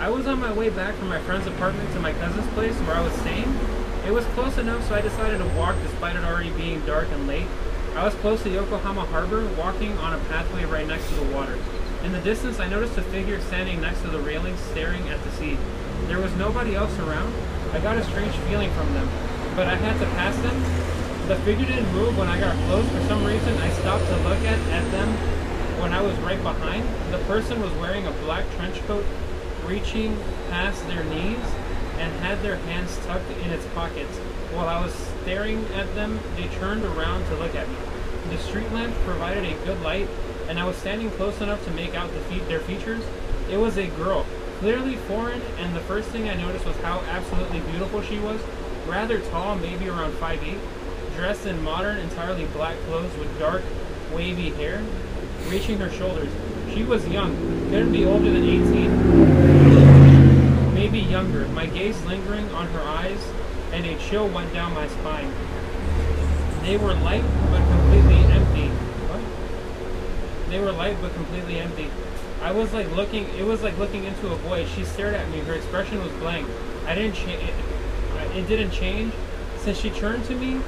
I 0.00 0.10
was 0.10 0.26
on 0.26 0.40
my 0.40 0.52
way 0.52 0.70
back 0.70 0.94
from 0.96 1.08
my 1.08 1.20
friend's 1.20 1.46
apartment 1.46 1.92
to 1.92 2.00
my 2.00 2.12
cousin's 2.14 2.46
place 2.54 2.74
where 2.80 2.96
I 2.96 3.00
was 3.02 3.12
staying. 3.14 3.56
It 4.06 4.12
was 4.12 4.24
close 4.34 4.58
enough, 4.58 4.86
so 4.88 4.94
I 4.94 5.00
decided 5.00 5.38
to 5.38 5.48
walk 5.56 5.76
despite 5.82 6.16
it 6.16 6.24
already 6.24 6.50
being 6.50 6.84
dark 6.84 7.08
and 7.12 7.26
late. 7.26 7.46
I 7.94 8.04
was 8.04 8.14
close 8.14 8.42
to 8.42 8.50
Yokohama 8.50 9.02
Harbor, 9.06 9.46
walking 9.56 9.96
on 9.98 10.14
a 10.14 10.18
pathway 10.24 10.64
right 10.64 10.86
next 10.86 11.08
to 11.08 11.14
the 11.14 11.34
water. 11.34 11.56
In 12.02 12.12
the 12.12 12.20
distance, 12.20 12.58
I 12.58 12.68
noticed 12.68 12.98
a 12.98 13.02
figure 13.02 13.40
standing 13.40 13.80
next 13.80 14.02
to 14.02 14.08
the 14.08 14.18
railing, 14.18 14.56
staring 14.72 15.08
at 15.08 15.22
the 15.22 15.30
sea. 15.30 15.56
There 16.06 16.18
was 16.18 16.34
nobody 16.36 16.74
else 16.74 16.96
around. 16.98 17.32
I 17.72 17.80
got 17.80 17.96
a 17.96 18.04
strange 18.04 18.34
feeling 18.48 18.70
from 18.72 18.92
them, 18.94 19.08
but 19.56 19.66
I 19.66 19.74
had 19.74 19.98
to 20.00 20.06
pass 20.16 20.36
them. 20.36 21.28
The 21.28 21.36
figure 21.36 21.66
didn't 21.66 21.90
move 21.92 22.16
when 22.18 22.28
I 22.28 22.38
got 22.38 22.54
close. 22.66 22.86
For 22.90 23.00
some 23.08 23.24
reason, 23.24 23.56
I 23.58 23.70
stopped 23.70 24.04
to 24.06 24.16
look 24.18 24.38
at, 24.44 24.58
at 24.70 24.90
them 24.90 25.08
when 25.80 25.92
I 25.92 26.02
was 26.02 26.16
right 26.18 26.40
behind. 26.42 26.86
The 27.10 27.18
person 27.24 27.60
was 27.60 27.72
wearing 27.74 28.06
a 28.06 28.12
black 28.24 28.44
trench 28.56 28.80
coat, 28.86 29.04
reaching 29.66 30.16
past 30.50 30.86
their 30.86 31.04
knees, 31.04 31.40
and 31.98 32.12
had 32.20 32.42
their 32.42 32.56
hands 32.56 32.96
tucked 33.06 33.30
in 33.30 33.50
its 33.50 33.64
pockets. 33.74 34.16
While 34.52 34.68
I 34.68 34.84
was 34.84 34.92
staring 35.22 35.64
at 35.74 35.92
them, 35.94 36.20
they 36.36 36.48
turned 36.48 36.84
around 36.84 37.24
to 37.26 37.36
look 37.36 37.54
at 37.54 37.68
me. 37.68 37.76
The 38.30 38.38
street 38.38 38.70
lamp 38.72 38.94
provided 39.06 39.44
a 39.44 39.64
good 39.64 39.80
light, 39.82 40.08
and 40.48 40.58
I 40.58 40.64
was 40.64 40.76
standing 40.76 41.10
close 41.12 41.40
enough 41.40 41.64
to 41.64 41.70
make 41.70 41.94
out 41.94 42.12
the 42.12 42.20
fe- 42.20 42.44
their 42.46 42.60
features. 42.60 43.02
It 43.50 43.56
was 43.56 43.78
a 43.78 43.86
girl, 43.86 44.26
clearly 44.64 44.96
foreign, 44.96 45.42
and 45.58 45.76
the 45.76 45.80
first 45.80 46.08
thing 46.08 46.30
I 46.30 46.36
noticed 46.36 46.64
was 46.64 46.74
how 46.76 47.00
absolutely 47.10 47.60
beautiful 47.70 48.00
she 48.00 48.18
was. 48.18 48.40
Rather 48.86 49.20
tall, 49.20 49.56
maybe 49.56 49.90
around 49.90 50.14
5'8", 50.14 50.58
dressed 51.14 51.44
in 51.44 51.62
modern, 51.62 51.98
entirely 51.98 52.46
black 52.46 52.78
clothes 52.86 53.14
with 53.18 53.38
dark, 53.38 53.62
wavy 54.14 54.48
hair, 54.52 54.82
reaching 55.48 55.78
her 55.80 55.90
shoulders. 55.90 56.30
She 56.72 56.82
was 56.82 57.06
young, 57.06 57.36
couldn't 57.68 57.92
be 57.92 58.06
older 58.06 58.30
than 58.30 58.42
18, 58.42 60.72
maybe 60.72 60.98
younger. 60.98 61.46
My 61.48 61.66
gaze 61.66 62.02
lingering 62.06 62.48
on 62.52 62.68
her 62.68 62.80
eyes, 62.80 63.22
and 63.70 63.84
a 63.84 63.98
chill 63.98 64.28
went 64.28 64.54
down 64.54 64.72
my 64.72 64.88
spine. 64.88 65.30
They 66.62 66.78
were 66.78 66.94
light 66.94 67.24
but 67.50 67.60
completely 67.68 68.24
empty. 68.32 68.70
What? 69.10 69.20
They 70.50 70.58
were 70.58 70.72
light 70.72 70.96
but 71.02 71.12
completely 71.12 71.60
empty. 71.60 71.90
I 72.44 72.52
was 72.52 72.74
like 72.74 72.90
looking. 72.90 73.26
It 73.38 73.46
was 73.46 73.62
like 73.62 73.78
looking 73.78 74.04
into 74.04 74.26
a 74.30 74.36
void. 74.36 74.68
She 74.68 74.84
stared 74.84 75.14
at 75.14 75.26
me. 75.30 75.38
Her 75.40 75.54
expression 75.54 75.98
was 76.02 76.12
blank. 76.12 76.46
I 76.84 76.94
didn't 76.94 77.14
change. 77.14 77.42
It, 77.42 78.36
it 78.36 78.46
didn't 78.46 78.70
change 78.70 79.14
since 79.60 79.78
she 79.78 79.88
turned 79.88 80.26
to 80.26 80.34
me, 80.34 80.60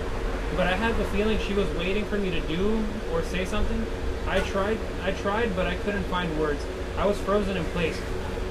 but 0.57 0.66
I 0.66 0.74
had 0.74 0.97
the 0.97 1.05
feeling 1.05 1.39
she 1.39 1.53
was 1.53 1.68
waiting 1.77 2.07
for 2.07 2.16
me 2.16 2.31
to 2.31 2.41
do 2.41 2.83
or 3.12 3.22
say 3.22 3.45
something. 3.45 3.85
I 4.27 4.41
tried. 4.41 4.79
I 5.03 5.12
tried, 5.12 5.55
but 5.55 5.66
I 5.66 5.74
couldn't 5.77 6.05
find 6.05 6.41
words. 6.41 6.64
I 6.97 7.05
was 7.05 7.18
frozen 7.18 7.59
in 7.59 7.64
place. 7.66 8.01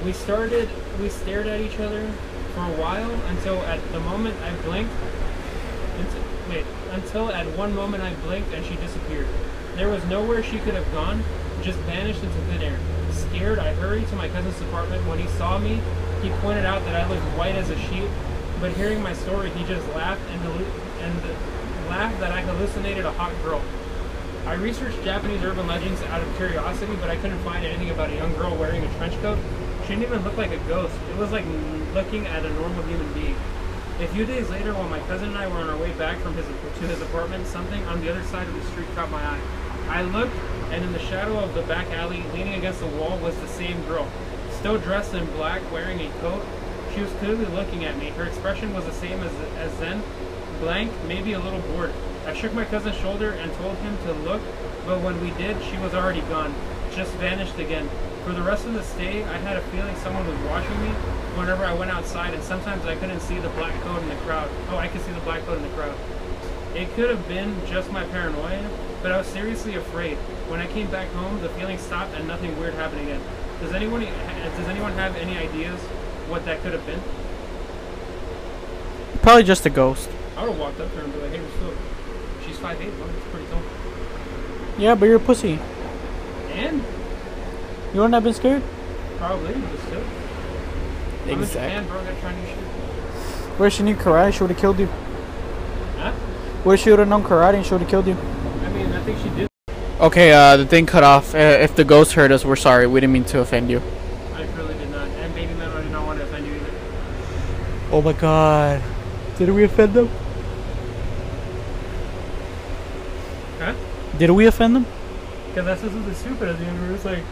We 0.03 0.13
started. 0.13 0.69
We 1.01 1.09
stared 1.09 1.47
at 1.47 1.61
each 1.61 1.79
other 1.79 2.07
for 2.53 2.61
a 2.61 2.77
while 2.77 3.11
until 3.29 3.57
at 3.63 3.81
the 3.91 4.01
moment 4.01 4.39
I 4.43 4.53
blinked. 4.61 4.93
Wait, 6.47 6.65
until 6.91 7.31
at 7.31 7.47
one 7.57 7.73
moment 7.73 8.03
I 8.03 8.13
blinked 8.21 8.53
and 8.53 8.63
she 8.63 8.75
disappeared. 8.75 9.27
There 9.77 9.89
was 9.89 10.05
nowhere 10.05 10.43
she 10.43 10.59
could 10.59 10.75
have 10.75 10.89
gone, 10.93 11.23
just 11.63 11.79
vanished 11.79 12.21
into 12.21 12.37
thin 12.51 12.61
air. 12.61 12.79
Scared, 13.15 13.59
I 13.59 13.73
hurried 13.73 14.07
to 14.09 14.15
my 14.15 14.27
cousin's 14.29 14.59
apartment. 14.61 15.05
When 15.07 15.19
he 15.19 15.27
saw 15.39 15.57
me, 15.57 15.81
he 16.21 16.29
pointed 16.41 16.65
out 16.65 16.83
that 16.85 16.95
I 16.95 17.07
looked 17.09 17.23
white 17.37 17.55
as 17.55 17.69
a 17.69 17.77
sheet. 17.77 18.09
But 18.59 18.71
hearing 18.73 19.01
my 19.01 19.13
story, 19.13 19.49
he 19.51 19.63
just 19.65 19.87
laughed 19.89 20.21
and, 20.29 20.41
and 21.01 21.89
laughed 21.89 22.19
that 22.19 22.31
I 22.31 22.41
hallucinated 22.41 23.05
a 23.05 23.11
hot 23.11 23.33
girl. 23.43 23.61
I 24.45 24.53
researched 24.53 25.03
Japanese 25.03 25.43
urban 25.43 25.65
legends 25.65 26.01
out 26.03 26.21
of 26.21 26.35
curiosity, 26.35 26.95
but 26.97 27.09
I 27.09 27.15
couldn't 27.15 27.39
find 27.39 27.65
anything 27.65 27.89
about 27.89 28.11
a 28.11 28.15
young 28.15 28.33
girl 28.35 28.55
wearing 28.55 28.83
a 28.83 28.97
trench 28.97 29.19
coat. 29.21 29.39
She 29.83 29.89
didn't 29.89 30.03
even 30.03 30.23
look 30.23 30.37
like 30.37 30.51
a 30.51 30.57
ghost. 30.69 30.93
It 31.09 31.17
was 31.17 31.31
like 31.31 31.45
looking 31.93 32.27
at 32.27 32.45
a 32.45 32.53
normal 32.53 32.83
human 32.83 33.11
being. 33.13 33.35
A 33.99 34.07
few 34.07 34.25
days 34.25 34.49
later, 34.49 34.73
while 34.73 34.89
my 34.89 34.99
cousin 35.07 35.29
and 35.29 35.37
I 35.37 35.47
were 35.47 35.59
on 35.59 35.69
our 35.69 35.77
way 35.77 35.91
back 35.93 36.17
from 36.19 36.35
his 36.35 36.45
to 36.45 36.87
his 36.87 37.01
apartment, 37.01 37.47
something 37.47 37.83
on 37.85 38.01
the 38.01 38.11
other 38.11 38.23
side 38.23 38.47
of 38.47 38.53
the 38.53 38.63
street 38.71 38.87
caught 38.93 39.09
my 39.09 39.23
eye. 39.23 39.39
I 39.87 40.01
looked, 40.01 40.35
and 40.71 40.83
in 40.83 40.91
the 40.93 40.99
shadow 40.99 41.37
of 41.39 41.53
the 41.53 41.61
back 41.63 41.87
alley, 41.91 42.23
leaning 42.33 42.55
against 42.55 42.79
the 42.79 42.87
wall, 42.87 43.17
was 43.19 43.35
the 43.37 43.47
same 43.47 43.81
girl, 43.85 44.07
still 44.51 44.77
dressed 44.77 45.13
in 45.13 45.25
black, 45.33 45.61
wearing 45.71 45.99
a 45.99 46.09
coat. 46.19 46.45
She 46.93 47.01
was 47.01 47.11
clearly 47.13 47.45
looking 47.45 47.85
at 47.85 47.97
me. 47.97 48.09
Her 48.09 48.23
expression 48.23 48.73
was 48.73 48.85
the 48.85 48.93
same 48.93 49.19
as 49.21 49.31
as 49.57 49.77
then, 49.79 50.01
blank, 50.59 50.91
maybe 51.07 51.33
a 51.33 51.39
little 51.39 51.59
bored. 51.73 51.93
I 52.25 52.33
shook 52.33 52.53
my 52.53 52.65
cousin's 52.65 52.95
shoulder 52.97 53.31
and 53.31 53.53
told 53.55 53.77
him 53.77 53.97
to 54.05 54.13
look, 54.13 54.41
but 54.85 55.01
when 55.01 55.21
we 55.21 55.31
did, 55.31 55.61
she 55.63 55.77
was 55.77 55.93
already 55.93 56.21
gone, 56.21 56.55
just 56.91 57.11
vanished 57.13 57.59
again. 57.59 57.89
For 58.23 58.31
the 58.31 58.41
rest 58.41 58.65
of 58.65 58.73
the 58.73 58.81
stay, 58.81 59.23
I 59.23 59.37
had 59.37 59.57
a 59.57 59.61
feeling 59.69 59.95
someone 59.97 60.25
was 60.27 60.39
watching 60.49 60.81
me 60.81 60.89
whenever 61.37 61.65
I 61.65 61.73
went 61.73 61.91
outside, 61.91 62.33
and 62.33 62.41
sometimes 62.41 62.85
I 62.85 62.95
couldn't 62.95 63.19
see 63.19 63.37
the 63.37 63.49
black 63.49 63.79
coat 63.81 64.01
in 64.01 64.09
the 64.09 64.15
crowd. 64.25 64.49
Oh, 64.69 64.77
I 64.77 64.87
could 64.87 65.01
see 65.01 65.11
the 65.11 65.19
black 65.19 65.45
coat 65.45 65.57
in 65.57 65.63
the 65.63 65.75
crowd. 65.75 65.95
It 66.73 66.91
could 66.95 67.09
have 67.09 67.27
been 67.27 67.55
just 67.67 67.91
my 67.91 68.03
paranoia, 68.05 68.67
but 69.03 69.11
I 69.11 69.17
was 69.17 69.27
seriously 69.27 69.75
afraid. 69.75 70.17
When 70.47 70.59
I 70.59 70.67
came 70.67 70.87
back 70.91 71.09
home, 71.09 71.41
the 71.41 71.49
feeling 71.49 71.77
stopped 71.77 72.13
and 72.15 72.27
nothing 72.27 72.57
weird 72.59 72.75
happened 72.75 73.01
again. 73.01 73.21
Does 73.61 73.73
anyone 73.73 74.01
does 74.01 74.67
anyone 74.67 74.91
have 74.93 75.15
any 75.17 75.37
ideas 75.37 75.79
what 76.29 76.45
that 76.45 76.61
could 76.61 76.73
have 76.73 76.85
been? 76.85 77.01
Probably 79.21 79.43
just 79.43 79.65
a 79.65 79.69
ghost. 79.69 80.09
I 80.37 80.41
would 80.41 80.51
have 80.51 80.59
walked 80.59 80.79
up 80.79 80.91
to 80.91 80.97
her 80.97 81.03
and 81.03 81.13
be 81.13 81.19
like, 81.19 81.31
"Hey, 81.31 81.39
what's 81.39 81.63
up?" 81.63 82.45
She's 82.45 82.57
five 82.59 82.79
eight, 82.81 82.95
bro. 82.97 83.07
It's 83.07 83.25
pretty 83.31 83.47
tall. 83.47 83.61
Yeah, 84.77 84.93
but 84.95 85.05
you're 85.07 85.17
a 85.17 85.19
pussy. 85.19 85.59
And 86.53 86.83
You 87.93 88.01
wouldn't 88.01 88.13
have 88.13 88.23
been 88.23 88.33
scared? 88.33 88.61
probably, 89.17 89.53
but 89.53 89.79
still. 89.87 90.03
I'm 91.23 91.41
in 91.41 91.47
Japan, 91.47 91.87
bro. 91.87 91.99
I 91.99 92.03
gotta 92.03 92.19
try 92.21 92.35
new 92.35 92.45
shit. 92.45 92.57
Where 93.57 93.69
she 93.69 93.83
knew 93.83 93.95
karate, 93.95 94.33
she 94.33 94.43
would 94.43 94.51
have 94.51 94.59
killed 94.59 94.77
you. 94.79 94.87
Huh? 95.97 96.11
Where 96.65 96.77
she 96.77 96.89
would 96.89 96.99
have 96.99 97.07
known 97.07 97.23
karate, 97.23 97.55
and 97.55 97.65
she 97.65 97.71
would 97.73 97.81
have 97.81 97.89
killed 97.89 98.05
you. 98.07 98.13
I 98.15 98.69
mean, 98.69 98.91
I 98.91 98.99
think 99.03 99.17
she 99.19 99.29
did. 99.29 99.49
Okay, 99.99 100.33
uh, 100.33 100.57
the 100.57 100.65
thing 100.65 100.85
cut 100.85 101.05
off. 101.05 101.33
Uh, 101.33 101.37
if 101.37 101.73
the 101.73 101.85
ghost 101.85 102.13
heard 102.13 102.31
us, 102.33 102.43
we're 102.43 102.57
sorry. 102.57 102.85
We 102.85 102.99
didn't 102.99 103.13
mean 103.13 103.23
to 103.25 103.39
offend 103.39 103.69
you. 103.69 103.81
I 104.33 104.43
really 104.57 104.73
did 104.73 104.91
not. 104.91 105.07
And 105.07 105.33
baby 105.33 105.53
man, 105.53 105.71
I 105.71 105.81
did 105.81 105.91
not 105.91 106.05
want 106.05 106.19
to 106.19 106.25
offend 106.25 106.45
you 106.45 106.53
either. 106.53 106.71
Oh 107.91 108.01
my 108.01 108.11
god. 108.11 108.83
Did 109.37 109.51
we 109.51 109.63
offend 109.63 109.93
them? 109.93 110.09
Huh? 113.59 113.73
Did 114.17 114.31
we 114.31 114.47
offend 114.47 114.75
them? 114.75 114.85
Because 115.47 115.65
that's 115.65 115.81
just 115.81 115.93
really 115.93 116.13
stupid 116.13 116.49
at 116.49 116.59
the 116.59 116.65
end. 116.65 116.81
Where 116.81 116.91
it's 116.91 117.05
like, 117.05 117.23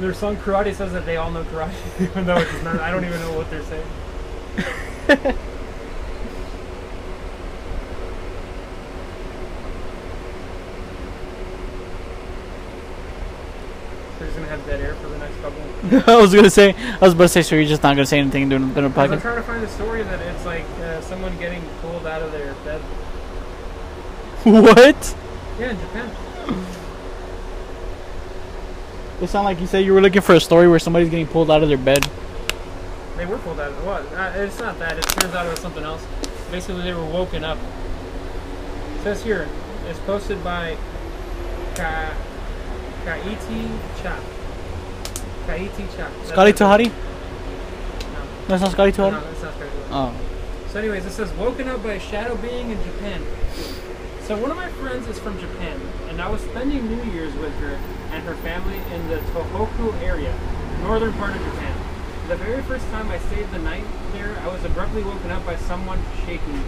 their 0.00 0.14
song 0.14 0.36
karate 0.36 0.74
says 0.74 0.92
that 0.92 1.04
they 1.04 1.16
all 1.16 1.30
know 1.30 1.44
karate, 1.44 1.74
even 2.00 2.24
though 2.24 2.38
it's 2.38 2.62
not. 2.62 2.80
I 2.80 2.90
don't 2.90 3.04
even 3.04 3.20
know 3.20 3.36
what 3.36 3.50
they're 3.50 3.62
saying. 3.64 5.36
They're 14.18 14.28
just 14.28 14.38
gonna 14.38 14.48
have 14.48 14.55
dead 14.66 14.80
air 14.80 14.94
for 14.96 15.08
the 15.08 15.18
next 15.18 15.36
couple. 15.40 16.12
I 16.12 16.20
was 16.20 16.34
gonna 16.34 16.50
say. 16.50 16.74
I 16.74 16.98
was 16.98 17.12
about 17.14 17.24
to 17.24 17.28
say. 17.28 17.42
So 17.42 17.54
you're 17.56 17.64
just 17.64 17.82
not 17.82 17.94
gonna 17.96 18.06
say 18.06 18.18
anything 18.18 18.48
during, 18.48 18.72
during 18.74 18.84
the 18.84 18.88
Because 18.88 19.10
I'm 19.12 19.20
trying 19.20 19.36
to 19.36 19.42
find 19.42 19.64
a 19.64 19.68
story 19.68 20.02
that 20.02 20.20
it's 20.20 20.44
like 20.44 20.64
uh, 20.80 21.00
someone 21.02 21.36
getting 21.38 21.62
pulled 21.80 22.06
out 22.06 22.22
of 22.22 22.32
their 22.32 22.54
bed. 22.64 22.80
what? 24.44 25.16
Yeah, 25.58 25.70
in 25.70 25.80
Japan. 25.80 26.10
It 29.20 29.28
sounded 29.28 29.48
like 29.48 29.60
you 29.60 29.66
said 29.66 29.84
you 29.84 29.94
were 29.94 30.02
looking 30.02 30.20
for 30.20 30.34
a 30.34 30.40
story 30.40 30.68
where 30.68 30.78
somebody's 30.78 31.08
getting 31.08 31.26
pulled 31.26 31.50
out 31.50 31.62
of 31.62 31.68
their 31.68 31.78
bed. 31.78 32.06
They 33.16 33.24
were 33.24 33.38
pulled 33.38 33.58
out 33.58 33.70
of 33.70 33.86
what? 33.86 34.02
Uh, 34.12 34.32
it's 34.36 34.58
not 34.58 34.78
that. 34.78 34.98
It 34.98 35.04
turns 35.04 35.34
out 35.34 35.46
it 35.46 35.50
was 35.50 35.60
something 35.60 35.84
else. 35.84 36.04
Basically, 36.50 36.82
they 36.82 36.92
were 36.92 37.04
woken 37.04 37.42
up. 37.42 37.56
It 38.96 39.02
says 39.02 39.24
here, 39.24 39.48
it's 39.88 39.98
posted 40.00 40.44
by 40.44 40.76
Ka- 41.74 42.14
Kaiti 43.04 43.78
Cha. 44.02 44.20
Kaiti 45.46 45.96
Cha. 45.96 46.10
Scotty. 46.24 46.52
No. 46.88 46.94
That's 48.48 48.62
not 48.62 48.72
Scotty 48.72 48.92
No, 48.98 49.10
that's 49.10 49.42
not 49.42 49.54
Scotty. 49.54 49.70
Oh. 49.90 50.14
So, 50.70 50.80
anyways, 50.80 51.06
it 51.06 51.12
says 51.12 51.32
woken 51.34 51.68
up 51.68 51.82
by 51.82 51.94
a 51.94 52.00
shadow 52.00 52.36
being 52.36 52.70
in 52.70 52.82
Japan. 52.82 53.22
So, 54.22 54.36
one 54.36 54.50
of 54.50 54.56
my 54.56 54.68
friends 54.70 55.06
is 55.06 55.18
from 55.18 55.38
Japan, 55.38 55.80
and 56.08 56.20
I 56.20 56.28
was 56.28 56.40
spending 56.40 56.86
New 56.88 57.02
Year's 57.12 57.34
with 57.34 57.54
her 57.60 57.78
and 58.10 58.24
her 58.24 58.34
family 58.36 58.76
in 58.92 59.08
the 59.08 59.18
Tohoku 59.32 59.94
area, 60.02 60.34
northern 60.82 61.12
part 61.14 61.36
of 61.36 61.42
Japan. 61.42 61.76
The 62.28 62.36
very 62.36 62.60
first 62.62 62.84
time 62.90 63.08
I 63.08 63.18
stayed 63.18 63.48
the 63.52 63.60
night 63.60 63.84
there, 64.12 64.36
I 64.40 64.48
was 64.48 64.64
abruptly 64.64 65.04
woken 65.04 65.30
up 65.30 65.46
by 65.46 65.54
someone 65.56 66.00
shaking 66.26 66.58
me. 66.58 66.64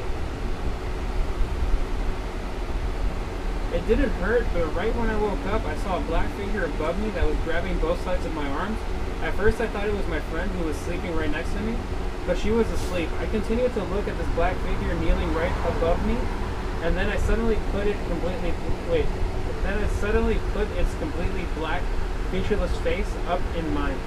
It 3.72 3.86
didn't 3.86 4.08
hurt, 4.24 4.46
but 4.54 4.74
right 4.74 4.94
when 4.96 5.10
I 5.10 5.20
woke 5.20 5.44
up, 5.52 5.64
I 5.66 5.76
saw 5.76 5.98
a 5.98 6.00
black 6.00 6.30
figure 6.36 6.64
above 6.64 6.98
me 7.02 7.10
that 7.10 7.26
was 7.26 7.36
grabbing 7.44 7.78
both 7.78 8.02
sides 8.02 8.24
of 8.24 8.32
my 8.34 8.48
arms. 8.48 8.78
At 9.22 9.34
first, 9.34 9.60
I 9.60 9.66
thought 9.66 9.86
it 9.86 9.94
was 9.94 10.06
my 10.06 10.20
friend 10.32 10.50
who 10.52 10.64
was 10.64 10.76
sleeping 10.76 11.14
right 11.14 11.30
next 11.30 11.52
to 11.52 11.60
me, 11.60 11.76
but 12.26 12.38
she 12.38 12.50
was 12.50 12.66
asleep. 12.70 13.10
I 13.20 13.26
continued 13.26 13.74
to 13.74 13.84
look 13.84 14.08
at 14.08 14.16
this 14.16 14.28
black 14.28 14.56
figure 14.64 14.94
kneeling 14.94 15.34
right 15.34 15.52
above 15.76 16.00
me, 16.06 16.16
and 16.82 16.96
then 16.96 17.10
I 17.10 17.18
suddenly 17.18 17.58
put 17.72 17.86
it 17.86 17.96
completely. 18.08 18.54
Wait. 18.90 19.06
Then 19.64 19.84
I 19.84 19.86
suddenly 20.00 20.38
put 20.54 20.66
its 20.78 20.94
completely 20.94 21.44
black, 21.56 21.82
featureless 22.30 22.74
face 22.78 23.12
up 23.26 23.40
in 23.54 23.74
mine. 23.74 23.98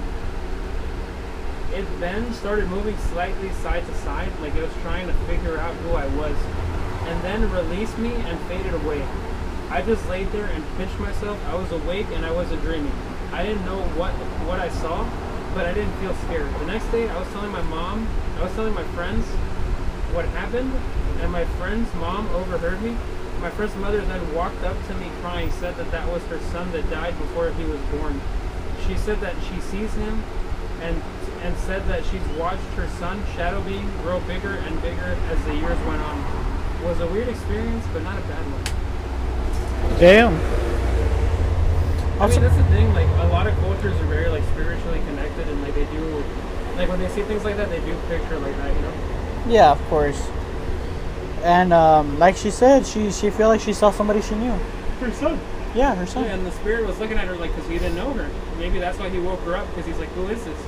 It 1.72 1.86
then 2.00 2.32
started 2.34 2.68
moving 2.68 2.98
slightly 3.14 3.52
side 3.62 3.86
to 3.86 3.94
side, 3.98 4.32
like 4.40 4.56
it 4.56 4.62
was 4.62 4.74
trying 4.82 5.06
to 5.06 5.14
figure 5.30 5.58
out 5.58 5.74
who 5.76 5.92
I 5.92 6.06
was, 6.08 6.36
and 7.06 7.22
then 7.22 7.48
released 7.52 7.96
me 7.98 8.12
and 8.12 8.40
faded 8.48 8.74
away. 8.74 9.06
I 9.72 9.80
just 9.80 10.06
laid 10.06 10.30
there 10.32 10.44
and 10.44 10.62
pinched 10.76 10.98
myself. 11.00 11.42
I 11.46 11.54
was 11.54 11.72
awake 11.72 12.06
and 12.12 12.26
I 12.26 12.30
wasn't 12.30 12.60
dreaming. 12.60 12.92
I 13.32 13.42
didn't 13.42 13.64
know 13.64 13.80
what 13.96 14.12
what 14.44 14.60
I 14.60 14.68
saw, 14.68 15.08
but 15.54 15.64
I 15.64 15.72
didn't 15.72 15.94
feel 15.94 16.14
scared. 16.28 16.52
The 16.60 16.66
next 16.66 16.92
day, 16.92 17.08
I 17.08 17.18
was 17.18 17.26
telling 17.32 17.50
my 17.50 17.62
mom, 17.62 18.06
I 18.36 18.42
was 18.42 18.52
telling 18.52 18.74
my 18.74 18.84
friends 18.92 19.24
what 20.12 20.26
happened, 20.26 20.70
and 21.22 21.32
my 21.32 21.46
friend's 21.56 21.88
mom 21.94 22.28
overheard 22.36 22.82
me. 22.82 22.98
My 23.40 23.48
friend's 23.48 23.74
mother 23.76 24.02
then 24.02 24.34
walked 24.34 24.62
up 24.62 24.76
to 24.88 24.94
me 24.96 25.10
crying, 25.22 25.50
said 25.52 25.74
that 25.76 25.90
that 25.90 26.06
was 26.12 26.22
her 26.24 26.38
son 26.52 26.70
that 26.72 26.90
died 26.90 27.16
before 27.16 27.50
he 27.52 27.64
was 27.64 27.80
born. 27.96 28.20
She 28.86 28.94
said 28.98 29.20
that 29.20 29.34
she 29.48 29.58
sees 29.62 29.94
him, 29.94 30.22
and 30.82 31.02
and 31.40 31.56
said 31.56 31.88
that 31.88 32.04
she's 32.04 32.28
watched 32.36 32.68
her 32.76 32.88
son 33.00 33.24
shadow 33.34 33.62
being 33.62 33.90
grow 34.02 34.20
bigger 34.28 34.52
and 34.52 34.82
bigger 34.82 35.16
as 35.32 35.42
the 35.46 35.54
years 35.54 35.80
went 35.88 36.02
on. 36.02 36.18
It 36.76 36.84
was 36.84 37.00
a 37.00 37.06
weird 37.06 37.28
experience, 37.28 37.86
but 37.94 38.02
not 38.02 38.18
a 38.18 38.22
bad 38.28 38.44
one. 38.52 38.81
Damn. 39.98 40.34
I 42.20 42.26
mean, 42.28 42.40
that's 42.40 42.56
the 42.56 42.64
thing. 42.64 42.92
Like, 42.94 43.08
a 43.08 43.28
lot 43.28 43.46
of 43.46 43.54
cultures 43.58 44.00
are 44.00 44.06
very 44.06 44.28
like 44.28 44.44
spiritually 44.52 45.00
connected, 45.06 45.48
and 45.48 45.62
like 45.62 45.74
they 45.74 45.86
do, 45.86 46.24
like 46.76 46.88
when 46.88 47.00
they 47.00 47.08
see 47.08 47.22
things 47.22 47.44
like 47.44 47.56
that, 47.56 47.68
they 47.68 47.80
do 47.80 47.96
picture 48.08 48.38
like 48.38 48.56
that. 48.58 48.74
You 48.74 48.82
know? 48.82 48.92
Yeah, 49.48 49.70
of 49.72 49.82
course. 49.88 50.28
And 51.42 51.72
um, 51.72 52.18
like 52.18 52.36
she 52.36 52.50
said, 52.50 52.86
she 52.86 53.10
she 53.10 53.30
feel 53.30 53.48
like 53.48 53.60
she 53.60 53.72
saw 53.72 53.90
somebody 53.90 54.22
she 54.22 54.36
knew. 54.36 54.52
Her 55.00 55.10
son. 55.12 55.40
Yeah, 55.74 55.94
her 55.94 56.06
son. 56.06 56.24
Yeah, 56.24 56.34
and 56.34 56.46
the 56.46 56.52
spirit 56.52 56.86
was 56.86 56.98
looking 57.00 57.18
at 57.18 57.26
her 57.26 57.34
like 57.34 57.50
because 57.54 57.68
he 57.68 57.78
didn't 57.78 57.96
know 57.96 58.12
her. 58.12 58.30
Maybe 58.58 58.78
that's 58.78 58.98
why 58.98 59.08
he 59.08 59.18
woke 59.18 59.40
her 59.40 59.56
up 59.56 59.66
because 59.70 59.86
he's 59.86 59.98
like, 59.98 60.10
who 60.10 60.28
is 60.28 60.44
this? 60.44 60.58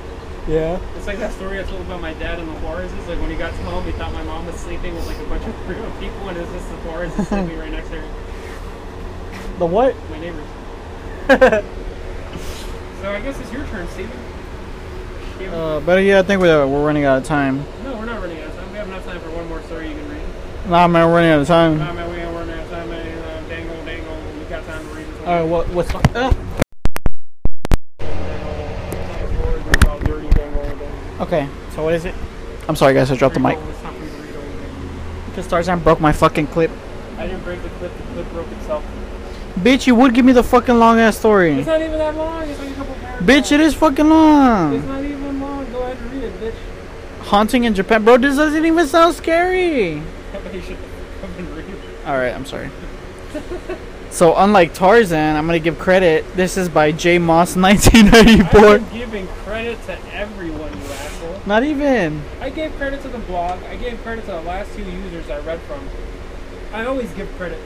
Yeah. 0.49 0.81
It's 0.97 1.07
like 1.07 1.18
that 1.18 1.33
story 1.33 1.61
I 1.61 1.62
told 1.62 1.81
about 1.83 2.01
my 2.01 2.12
dad 2.14 2.39
and 2.39 2.49
the 2.49 2.59
Juarez's. 2.61 3.07
Like 3.07 3.20
when 3.20 3.31
he 3.31 3.37
got 3.37 3.55
to 3.55 3.62
home, 3.62 3.85
he 3.85 3.93
thought 3.93 4.12
my 4.12 4.25
mom 4.25 4.47
was 4.47 4.57
sleeping 4.57 4.95
with 4.95 5.07
like 5.07 5.18
a 5.18 5.25
bunch 5.27 5.45
of 5.45 5.68
real 5.68 5.91
people, 6.01 6.29
and 6.29 6.37
it 6.37 6.41
was 6.41 6.51
just 6.53 6.68
the 6.68 6.77
Juarez 6.89 7.18
is 7.18 7.29
sleeping 7.29 7.59
right 7.59 7.70
next 7.70 7.89
to 7.91 8.01
her. 8.01 8.24
The 9.59 9.66
what? 9.66 9.94
My 10.11 10.18
neighbors. 10.20 11.64
So 13.05 13.11
I 13.12 13.20
guess 13.20 13.38
it's 13.38 13.52
your 13.52 13.66
turn, 13.66 13.86
Steven. 13.88 14.16
Uh, 15.52 15.78
but 15.80 16.02
yeah, 16.02 16.20
I 16.20 16.22
think 16.22 16.40
we're 16.40 16.66
we're 16.66 16.86
running 16.86 17.05
out 17.05 17.18
of 17.18 17.24
time. 17.24 17.59
no, 17.84 17.94
we're 17.98 18.07
not 18.07 18.22
running 18.22 18.40
out 18.40 18.48
of 18.48 18.55
time. 18.57 18.72
We 18.72 18.78
have 18.78 18.88
enough 18.88 19.05
time 19.05 19.20
for 19.20 19.28
one 19.28 19.46
more 19.46 19.61
story 19.64 19.90
you 19.90 19.94
can 19.94 20.09
read. 20.09 20.22
Nah, 20.70 20.88
man, 20.88 21.07
we're 21.07 21.16
running 21.16 21.30
out 21.32 21.40
of 21.42 21.46
time. 21.46 21.76
Nah, 21.76 21.92
man, 21.92 22.11
we 22.11 22.16
ain't 22.16 22.34
running 22.34 22.55
out 22.55 22.64
of 22.64 22.70
time, 22.70 22.88
man. 22.88 23.18
Uh, 23.18 23.46
dangle, 23.46 23.84
dangle. 23.84 24.16
We 24.38 24.44
got 24.46 24.64
time 24.64 24.88
to 24.88 24.94
read 24.94 25.07
this 25.07 25.20
one. 25.20 25.28
All 25.28 25.34
right, 25.34 25.50
what 25.50 25.68
what's? 25.68 25.94
Uh, 25.94 26.32
okay, 31.20 31.46
so 31.74 31.84
what 31.84 31.92
is 31.92 32.07
it? 32.07 32.14
I'm 32.68 32.76
sorry, 32.76 32.94
guys, 32.94 33.11
I 33.11 33.16
dropped 33.16 33.34
the 33.34 33.40
mic. 33.40 33.59
Because 35.26 35.46
Tarzan 35.46 35.80
broke 35.80 36.00
my 36.00 36.12
fucking 36.12 36.46
clip. 36.46 36.70
I 37.18 37.26
didn't 37.26 37.44
break 37.44 37.62
the 37.62 37.68
clip. 37.68 37.92
The 37.98 38.02
clip 38.14 38.30
broke 38.30 38.50
itself. 38.52 38.82
Bitch, 39.57 39.86
you 39.86 39.94
would 39.94 40.14
give 40.14 40.24
me 40.24 40.32
the 40.32 40.42
fucking 40.42 40.78
long 40.78 40.98
ass 40.98 41.16
story. 41.16 41.59
It's 41.59 41.66
not 41.66 41.80
even 41.80 41.98
that 41.98 42.16
long. 42.16 42.42
It's 42.48 42.59
like 42.59 42.70
a 42.70 42.74
couple 42.74 42.94
paragraphs. 42.96 43.48
Bitch, 43.48 43.52
it 43.52 43.61
is 43.61 43.74
fucking 43.74 44.09
long. 44.09 44.74
It's 44.74 44.84
not 44.86 45.05
even 45.05 45.40
long. 45.40 45.70
Go 45.72 45.82
ahead 45.82 45.96
and 45.96 46.12
read 46.12 46.24
it, 46.24 46.40
bitch. 46.40 47.24
Haunting 47.26 47.64
in 47.64 47.74
Japan, 47.74 48.05
bro. 48.05 48.18
This 48.18 48.36
doesn't 48.36 48.64
even 48.64 48.86
sound 48.86 49.14
scary. 49.14 49.92
you 50.52 50.61
should 50.61 50.76
come 51.20 51.30
and 51.38 51.48
read 51.57 51.66
it. 51.66 52.07
All 52.07 52.16
right, 52.16 52.34
I'm 52.34 52.44
sorry. 52.44 52.70
So 54.11 54.36
unlike 54.36 54.74
Tarzan, 54.74 55.34
I'm 55.34 55.44
gonna 55.44 55.59
give 55.59 55.76
credit. 55.76 56.36
This 56.36 56.57
is 56.57 56.68
by 56.68 56.92
J 56.92 57.18
Moss, 57.18 57.57
1994. 57.57 58.61
I'm 58.61 58.82
1994. 58.84 58.96
giving 58.96 59.26
credit 59.44 59.84
to 59.86 60.14
everyone, 60.14 60.72
you 60.72 60.84
asshole. 60.84 61.42
Not 61.46 61.64
even. 61.64 62.22
I 62.40 62.50
gave 62.50 62.72
credit 62.76 63.02
to 63.02 63.09
the 63.09 63.18
blog. 63.18 63.61
I 63.64 63.74
gave 63.74 64.00
credit 64.05 64.20
to 64.26 64.30
the 64.30 64.40
last 64.42 64.72
two 64.76 64.84
users 64.84 65.28
I 65.28 65.40
read 65.40 65.59
from. 65.62 65.80
I 66.72 66.86
always 66.86 67.11
give 67.14 67.28
credit. 67.36 67.59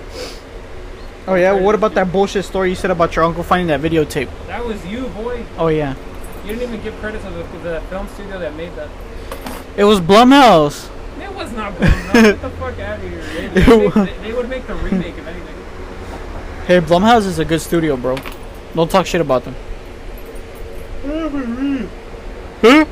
Oh 1.28 1.34
yeah. 1.34 1.52
What 1.52 1.74
about 1.74 1.94
that 1.94 2.10
bullshit 2.10 2.44
story 2.46 2.70
you 2.70 2.74
said 2.74 2.90
about 2.90 3.14
your 3.14 3.24
uncle 3.24 3.42
finding 3.42 3.66
that 3.68 3.80
videotape? 3.80 4.30
That 4.46 4.64
was 4.64 4.84
you, 4.86 5.08
boy. 5.08 5.44
Oh 5.58 5.68
yeah. 5.68 5.94
You 6.42 6.54
didn't 6.54 6.70
even 6.70 6.82
give 6.82 6.94
credit 7.00 7.20
to 7.22 7.30
the, 7.30 7.42
the 7.58 7.80
film 7.90 8.08
studio 8.08 8.38
that 8.38 8.54
made 8.54 8.74
that. 8.76 8.88
It 9.76 9.84
was 9.84 10.00
Blumhouse. 10.00 10.90
It 11.20 11.30
was 11.34 11.52
not 11.52 11.74
Blumhouse. 11.74 12.12
Get 12.14 12.40
the 12.40 12.50
fuck 12.50 12.78
out 12.78 12.98
of 12.98 13.02
here. 13.02 13.20
They, 13.20 13.48
they, 13.60 13.76
would 13.76 13.94
make, 13.94 14.16
they, 14.16 14.22
they 14.22 14.32
would 14.32 14.48
make 14.48 14.66
the 14.66 14.74
remake 14.76 15.18
if 15.18 15.26
anything. 15.26 15.54
Hey, 16.66 16.80
Blumhouse 16.80 17.26
is 17.26 17.38
a 17.38 17.44
good 17.44 17.60
studio, 17.60 17.98
bro. 17.98 18.16
Don't 18.74 18.90
talk 18.90 19.04
shit 19.04 19.20
about 19.20 19.44
them. 19.44 19.54
Hurry 21.02 21.22
up 21.22 21.32
and 21.34 21.58
read. 21.58 21.88
Huh? 22.62 22.84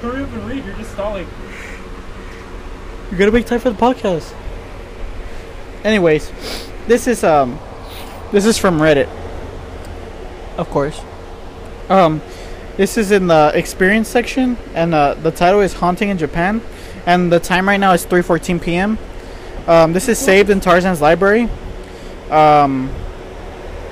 Hurry 0.00 0.22
up 0.22 0.32
and 0.32 0.48
read. 0.48 0.64
You're 0.64 0.76
just 0.76 0.92
stalling. 0.92 1.26
You 3.10 3.18
gotta 3.18 3.32
make 3.32 3.46
time 3.46 3.58
for 3.58 3.70
the 3.70 3.76
podcast. 3.76 4.32
Anyways, 5.82 6.30
this 6.86 7.06
is 7.06 7.24
um, 7.24 7.58
this 8.32 8.46
is 8.46 8.58
from 8.58 8.78
Reddit. 8.78 9.08
Of 10.56 10.70
course. 10.70 11.00
Um, 11.88 12.22
this 12.76 12.96
is 12.96 13.10
in 13.10 13.26
the 13.28 13.52
experience 13.54 14.08
section, 14.08 14.56
and 14.74 14.94
uh, 14.94 15.14
the 15.14 15.30
title 15.30 15.60
is 15.60 15.74
"Haunting 15.74 16.08
in 16.08 16.18
Japan," 16.18 16.60
and 17.06 17.30
the 17.30 17.40
time 17.40 17.68
right 17.68 17.78
now 17.80 17.92
is 17.92 18.04
3:14 18.06 18.62
p.m. 18.62 18.98
Um, 19.66 19.92
this 19.92 20.08
is 20.08 20.18
saved 20.18 20.50
in 20.50 20.60
Tarzan's 20.60 21.00
library. 21.00 21.48
Um, 22.30 22.90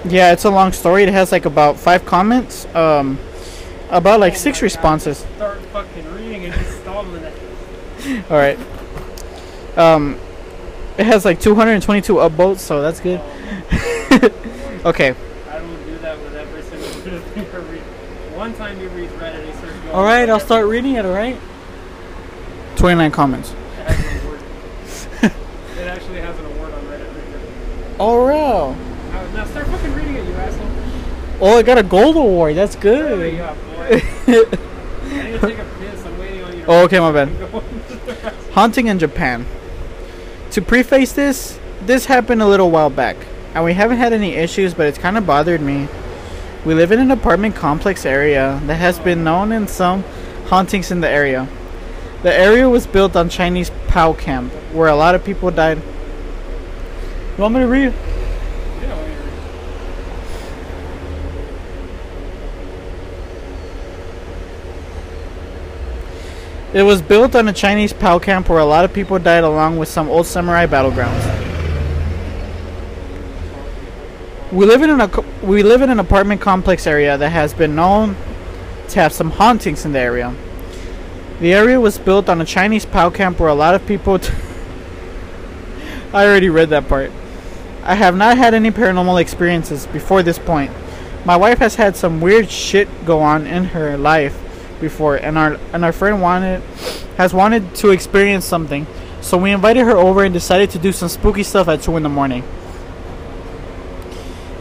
yeah, 0.05 0.32
it's 0.32 0.45
a 0.45 0.51
long 0.51 0.72
story. 0.72 1.05
It 1.05 1.11
has 1.11 1.32
like 1.32 1.45
about 1.45 1.78
five 1.78 2.05
comments. 2.05 2.66
Um, 2.74 3.18
about 3.93 4.20
like 4.20 4.32
Oh 4.32 4.36
six 4.36 4.59
God, 4.59 4.64
responses. 4.64 5.18
Start 5.36 5.61
fucking 5.66 6.14
reading 6.14 6.47
and 6.47 6.55
just 6.55 6.80
stalling 6.80 7.22
it. 7.22 8.24
All 8.30 8.36
right. 8.36 8.59
Um, 9.76 10.18
it 10.99 11.07
has 11.07 11.24
like 11.24 11.40
222 11.40 12.14
upvotes, 12.14 12.59
so 12.59 12.82
that's 12.82 13.01
good. 13.01 13.20
okay. 14.84 15.14
I 15.49 15.59
don't 15.59 15.86
do 15.86 15.99
that 15.99 16.18
with 16.18 16.34
every 16.34 16.62
single 16.62 16.88
thing 17.20 17.47
I 17.47 17.57
read. 17.57 17.82
One 18.36 18.55
time 18.55 18.80
you 18.80 18.88
read 18.90 19.09
Reddit, 19.11 19.57
starts 19.57 19.76
going. 19.78 19.90
All 19.90 20.05
right, 20.05 20.28
I'll 20.28 20.40
start 20.40 20.66
reading 20.66 20.95
it. 20.95 21.07
All 21.07 21.14
right. 21.14 21.38
29 22.76 23.11
comments. 23.11 23.53
It 23.53 23.57
has 23.86 23.99
an 24.01 24.20
award. 24.22 24.40
it 25.78 25.88
actually 25.88 26.20
has 26.20 26.38
an 26.38 26.45
award 26.47 26.72
on 26.72 26.84
Reddit. 26.84 27.07
Oh, 27.99 28.26
here. 28.26 28.32
All 28.32 28.74
right. 28.74 28.74
Uh, 28.74 29.12
now, 29.12 29.32
now 29.34 29.45
start 29.47 29.66
fucking 29.68 29.95
reading 29.95 30.14
it, 30.16 30.26
you 30.26 30.34
asshole. 30.34 30.68
Oh, 31.40 31.59
I 31.59 31.62
got 31.62 31.78
a 31.78 31.82
gold 31.82 32.16
award. 32.16 32.57
That's 32.57 32.76
good. 32.76 33.38
boy. 33.38 33.45
I 34.26 35.22
need 35.22 35.32
to 35.32 35.38
take 35.40 35.59
a 35.59 35.64
piss. 35.78 36.05
I'm 36.05 36.18
waiting 36.18 36.45
on 36.45 36.57
you. 36.57 36.64
Oh, 36.68 36.84
okay, 36.84 37.01
my 37.01 37.12
bad. 37.12 37.36
go 37.38 37.61
into 37.61 37.97
the 37.97 38.12
rest. 38.12 38.51
Haunting 38.51 38.86
in 38.88 38.99
Japan. 38.99 39.47
To 40.53 40.61
preface 40.61 41.13
this, 41.13 41.59
this 41.81 42.05
happened 42.05 42.43
a 42.43 42.47
little 42.47 42.71
while 42.71 42.91
back, 42.91 43.17
and 43.55 43.65
we 43.65 43.73
haven't 43.73 43.97
had 43.97 44.13
any 44.13 44.35
issues, 44.35 44.75
but 44.75 44.87
it's 44.87 44.99
kind 44.99 45.17
of 45.17 45.25
bothered 45.25 45.63
me. 45.63 45.89
We 46.67 46.75
live 46.75 46.93
in 46.93 47.01
an 47.01 47.11
apartment 47.11 47.57
complex 47.57 48.05
area 48.05 48.61
that 48.67 48.75
has 48.75 48.99
been 48.99 49.25
known 49.25 49.51
in 49.51 49.67
some 49.67 50.05
hauntings 50.49 50.91
in 50.91 51.01
the 51.01 51.09
area. 51.09 51.49
The 52.23 52.35
area 52.35 52.69
was 52.69 52.87
built 52.87 53.17
on 53.17 53.31
Chinese 53.31 53.71
POW 53.89 54.13
camp, 54.13 54.53
where 54.75 54.89
a 54.89 54.95
lot 54.95 55.15
of 55.15 55.25
people 55.25 55.51
died. 55.51 55.79
You 55.79 57.39
want 57.39 57.55
me 57.55 57.61
to 57.61 57.67
read? 57.67 57.95
Yeah, 58.83 58.95
wait, 59.03 59.09
read. 59.09 59.33
It 66.75 66.85
was 66.85 67.03
built 67.03 67.35
on 67.35 67.49
a 67.49 67.53
Chinese 67.53 67.93
POW 67.93 68.18
camp 68.18 68.49
where 68.49 68.59
a 68.59 68.64
lot 68.64 68.87
of 68.87 68.95
people 68.95 69.18
died 69.18 69.45
along 69.45 69.77
with 69.77 69.91
some 69.91 70.09
old 70.09 70.27
samurai 70.27 70.66
battlegrounds. 70.66 71.20
We 74.51 74.64
live 74.64 74.81
in 74.81 74.89
an 74.89 75.11
we 75.43 75.62
live 75.62 75.83
in 75.83 75.91
an 75.91 76.01
apartment 76.01 76.41
complex 76.41 76.87
area 76.87 77.18
that 77.18 77.29
has 77.29 77.53
been 77.53 77.75
known 77.75 78.16
to 78.89 79.01
have 79.01 79.12
some 79.12 79.33
hauntings 79.33 79.85
in 79.85 79.93
the 79.93 79.99
area. 79.99 80.35
The 81.41 81.53
area 81.53 81.79
was 81.79 81.99
built 81.99 82.31
on 82.31 82.41
a 82.41 82.45
Chinese 82.47 82.87
POW 82.87 83.11
camp 83.11 83.39
where 83.39 83.51
a 83.51 83.55
lot 83.55 83.75
of 83.75 83.87
people. 83.87 84.18
I 86.14 86.25
already 86.25 86.49
read 86.49 86.70
that 86.70 86.89
part. 86.89 87.11
I 87.83 87.97
have 87.97 88.16
not 88.16 88.39
had 88.39 88.55
any 88.55 88.70
paranormal 88.70 89.20
experiences 89.20 89.87
before 89.87 90.23
this 90.23 90.39
point. 90.39 90.70
My 91.27 91.37
wife 91.37 91.59
has 91.59 91.75
had 91.75 91.97
some 91.97 92.23
weird 92.23 92.51
shit 92.51 92.89
go 93.05 93.20
on 93.20 93.47
in 93.47 93.64
her 93.66 93.99
life 93.99 94.41
before, 94.83 95.16
and 95.16 95.39
our 95.39 95.59
and 95.72 95.83
our 95.83 95.93
friend 95.93 96.20
wanted 96.20 96.61
has 97.16 97.33
wanted 97.33 97.74
to 97.76 97.89
experience 97.89 98.45
something. 98.45 98.87
So 99.22 99.39
we 99.39 99.53
invited 99.53 99.85
her 99.85 99.97
over 99.97 100.24
and 100.24 100.35
decided 100.35 100.68
to 100.70 100.78
do 100.78 100.93
some 100.93 101.09
spooky 101.09 101.43
stuff 101.43 101.68
at 101.68 101.80
two 101.80 101.97
in 101.97 102.03
the 102.03 102.11
morning. 102.11 102.45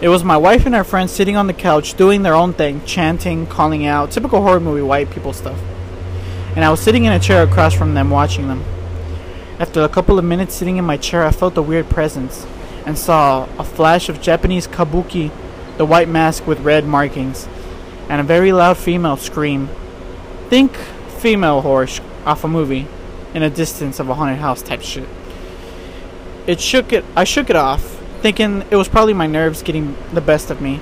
It 0.01 0.07
was 0.07 0.23
my 0.23 0.37
wife 0.37 0.65
and 0.65 0.73
our 0.73 0.83
friend 0.83 1.09
sitting 1.09 1.35
on 1.35 1.47
the 1.47 1.53
couch 1.53 1.95
doing 1.95 2.23
their 2.23 2.33
own 2.33 2.53
thing, 2.53 2.83
chanting, 2.85 3.45
calling 3.45 3.85
out, 3.85 4.11
typical 4.11 4.41
horror 4.41 4.59
movie 4.59 4.81
white 4.81 5.11
people 5.11 5.33
stuff. 5.33 5.59
And 6.55 6.65
I 6.65 6.71
was 6.71 6.79
sitting 6.79 7.05
in 7.05 7.13
a 7.13 7.19
chair 7.19 7.43
across 7.43 7.73
from 7.73 7.93
them 7.93 8.09
watching 8.09 8.47
them. 8.47 8.63
After 9.59 9.81
a 9.83 9.89
couple 9.89 10.17
of 10.17 10.25
minutes 10.25 10.55
sitting 10.55 10.77
in 10.77 10.85
my 10.85 10.97
chair, 10.97 11.23
I 11.23 11.31
felt 11.31 11.55
a 11.55 11.61
weird 11.61 11.87
presence 11.87 12.47
and 12.85 12.97
saw 12.97 13.47
a 13.59 13.63
flash 13.63 14.09
of 14.09 14.21
Japanese 14.21 14.67
kabuki, 14.67 15.31
the 15.77 15.85
white 15.85 16.09
mask 16.09 16.47
with 16.47 16.59
red 16.61 16.83
markings, 16.85 17.47
and 18.09 18.19
a 18.19 18.23
very 18.23 18.51
loud 18.51 18.77
female 18.77 19.17
scream. 19.17 19.69
Think 20.51 20.75
female 20.75 21.61
horse 21.61 22.01
off 22.25 22.43
a 22.43 22.47
movie 22.49 22.85
in 23.33 23.41
a 23.41 23.49
distance 23.49 24.01
of 24.01 24.09
a 24.09 24.15
haunted 24.15 24.39
house 24.39 24.61
type 24.61 24.81
shit. 24.81 25.07
It 26.45 26.59
shook 26.59 26.91
it 26.91 27.05
I 27.15 27.23
shook 27.23 27.49
it 27.49 27.55
off, 27.55 27.81
thinking 28.21 28.65
it 28.69 28.75
was 28.75 28.89
probably 28.89 29.13
my 29.13 29.27
nerves 29.27 29.63
getting 29.63 29.95
the 30.11 30.19
best 30.19 30.51
of 30.51 30.59
me. 30.59 30.81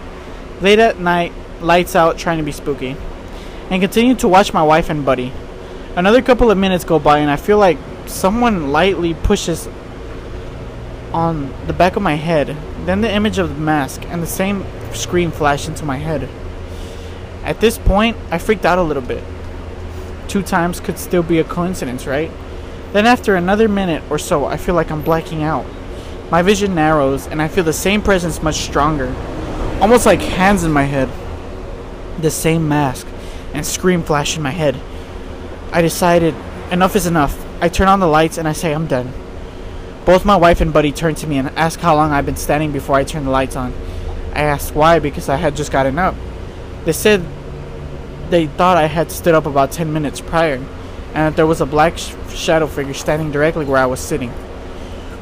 Late 0.60 0.80
at 0.80 0.98
night, 1.00 1.34
lights 1.62 1.96
out 1.96 2.18
trying 2.18 2.40
to 2.40 2.44
be 2.44 2.52
spooky. 2.52 2.96
And 3.70 3.80
continued 3.80 4.18
to 4.22 4.28
watch 4.28 4.56
my 4.56 4.64
wife 4.64 4.90
and 4.90 5.06
buddy. 5.06 5.32
Another 5.96 6.24
couple 6.24 6.50
of 6.50 6.58
minutes 6.58 6.84
go 6.84 6.98
by 6.98 7.20
and 7.20 7.30
I 7.30 7.36
feel 7.36 7.60
like 7.60 7.78
someone 8.08 8.72
lightly 8.72 9.14
pushes 9.14 9.70
on 11.14 11.54
the 11.68 11.74
back 11.74 11.96
of 11.96 12.02
my 12.02 12.16
head. 12.16 12.58
Then 12.88 13.02
the 13.02 13.14
image 13.14 13.38
of 13.38 13.50
the 13.50 13.62
mask 13.62 14.04
and 14.08 14.24
the 14.24 14.26
same 14.42 14.66
scream 14.96 15.30
flash 15.30 15.68
into 15.68 15.86
my 15.86 15.98
head. 15.98 16.28
At 17.44 17.60
this 17.60 17.78
point, 17.78 18.18
I 18.32 18.40
freaked 18.40 18.66
out 18.66 18.80
a 18.80 18.82
little 18.82 19.04
bit. 19.04 19.24
Two 20.30 20.44
times 20.44 20.80
could 20.80 20.98
still 20.98 21.24
be 21.24 21.40
a 21.40 21.44
coincidence, 21.44 22.08
right? 22.08 22.32
Then, 22.94 23.06
after 23.06 23.36
another 23.36 23.68
minute 23.68 24.04
or 24.10 24.18
so, 24.18 24.46
I 24.46 24.56
feel 24.56 24.76
like 24.76 24.92
I'm 24.92 25.02
blacking 25.02 25.44
out. 25.44 25.66
My 26.32 26.44
vision 26.44 26.76
narrows, 26.76 27.28
and 27.28 27.42
I 27.42 27.48
feel 27.48 27.64
the 27.64 27.74
same 27.74 28.02
presence 28.02 28.42
much 28.42 28.58
stronger. 28.58 29.14
Almost 29.82 30.06
like 30.06 30.22
hands 30.22 30.64
in 30.64 30.72
my 30.72 30.84
head. 30.84 31.10
The 32.22 32.30
same 32.30 32.68
mask 32.68 33.08
and 33.54 33.66
scream 33.66 34.04
flash 34.04 34.38
in 34.38 34.44
my 34.44 34.52
head. 34.52 34.80
I 35.72 35.82
decided 35.82 36.36
enough 36.72 36.96
is 36.96 37.08
enough. 37.08 37.44
I 37.60 37.70
turn 37.70 37.88
on 37.88 38.00
the 38.00 38.08
lights 38.08 38.38
and 38.38 38.48
I 38.48 38.54
say 38.54 38.74
I'm 38.74 38.86
done. 38.88 39.12
Both 40.06 40.26
my 40.26 40.36
wife 40.36 40.62
and 40.62 40.72
buddy 40.72 40.92
turn 40.92 41.16
to 41.16 41.28
me 41.28 41.38
and 41.38 41.50
ask 41.58 41.80
how 41.80 41.96
long 41.96 42.12
I've 42.12 42.26
been 42.26 42.36
standing 42.36 42.72
before 42.72 42.96
I 42.96 43.04
turn 43.04 43.26
the 43.26 43.32
lights 43.32 43.56
on. 43.56 43.74
I 44.34 44.42
asked 44.42 44.76
why 44.76 45.00
because 45.00 45.28
I 45.28 45.38
had 45.38 45.56
just 45.56 45.72
gotten 45.72 45.98
up. 45.98 46.16
They 46.86 46.94
said 46.94 47.26
they 48.30 48.48
thought 48.48 48.78
I 48.78 48.86
had 48.86 49.12
stood 49.12 49.36
up 49.36 49.46
about 49.46 49.72
10 49.72 49.92
minutes 49.92 50.22
prior 50.22 50.56
and 51.14 51.16
that 51.16 51.36
there 51.36 51.48
was 51.48 51.62
a 51.62 51.66
black 51.66 51.98
sh- 51.98 52.14
shadow 52.30 52.68
figure 52.68 52.94
standing 52.94 53.32
directly 53.32 53.66
where 53.66 53.82
I 53.82 53.86
was 53.86 54.00
sitting. 54.00 54.32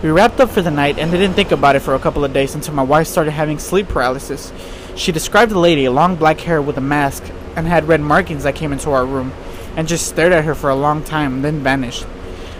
We 0.04 0.10
wrapped 0.10 0.40
up 0.40 0.50
for 0.50 0.62
the 0.62 0.72
night 0.72 1.00
and 1.00 1.10
didn't 1.10 1.34
think 1.34 1.52
about 1.52 1.76
it 1.76 1.80
for 1.80 1.96
a 1.96 2.00
couple 2.00 2.24
of 2.24 2.34
days 2.34 2.54
until 2.54 2.74
my 2.74 2.84
wife 2.84 3.08
started 3.08 3.32
having 3.32 3.58
sleep 3.58 3.88
paralysis. 3.88 4.54
She 4.96 5.12
described 5.12 5.52
the 5.52 5.60
lady, 5.60 5.90
long 5.90 6.16
black 6.16 6.40
hair 6.42 6.62
with 6.62 6.78
a 6.78 6.82
mask, 6.82 7.24
and 7.56 7.66
had 7.66 7.88
red 7.88 8.02
markings 8.02 8.44
that 8.44 8.56
came 8.56 8.72
into 8.72 8.92
our 8.92 9.06
room, 9.06 9.32
and 9.76 9.88
just 9.88 10.08
stared 10.08 10.34
at 10.34 10.46
her 10.46 10.54
for 10.54 10.70
a 10.70 10.76
long 10.76 11.04
time, 11.04 11.42
then 11.42 11.62
vanished. 11.62 12.06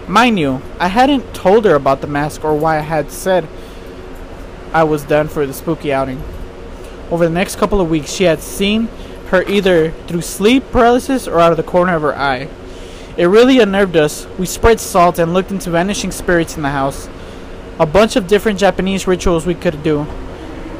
Mind 0.08 0.38
you, 0.38 0.62
I 0.80 0.88
hadn't 0.88 1.34
told 1.34 1.64
her 1.64 1.74
about 1.74 2.00
the 2.00 2.06
mask 2.06 2.44
or 2.44 2.54
why 2.54 2.78
I 2.78 2.82
had 2.82 3.10
said 3.12 3.46
I 4.72 4.84
was 4.84 5.04
done 5.04 5.28
for 5.28 5.46
the 5.46 5.52
spooky 5.52 5.92
outing. 5.92 6.22
Over 7.10 7.24
the 7.24 7.34
next 7.34 7.56
couple 7.56 7.80
of 7.80 7.88
weeks, 7.90 8.12
she 8.12 8.24
had 8.24 8.40
seen 8.40 8.88
her 9.28 9.42
either 9.44 9.90
through 10.06 10.22
sleep 10.22 10.64
paralysis 10.70 11.26
or 11.28 11.40
out 11.40 11.50
of 11.50 11.56
the 11.56 11.62
corner 11.62 11.94
of 11.94 12.02
her 12.02 12.16
eye. 12.16 12.48
It 13.16 13.26
really 13.26 13.58
unnerved 13.58 13.96
us. 13.96 14.26
We 14.38 14.46
spread 14.46 14.80
salt 14.80 15.18
and 15.18 15.34
looked 15.34 15.50
into 15.50 15.70
vanishing 15.70 16.10
spirits 16.10 16.56
in 16.56 16.62
the 16.62 16.70
house. 16.70 17.08
A 17.78 17.86
bunch 17.86 18.16
of 18.16 18.26
different 18.26 18.58
Japanese 18.58 19.06
rituals 19.06 19.44
we 19.44 19.54
could 19.54 19.82
do. 19.82 20.06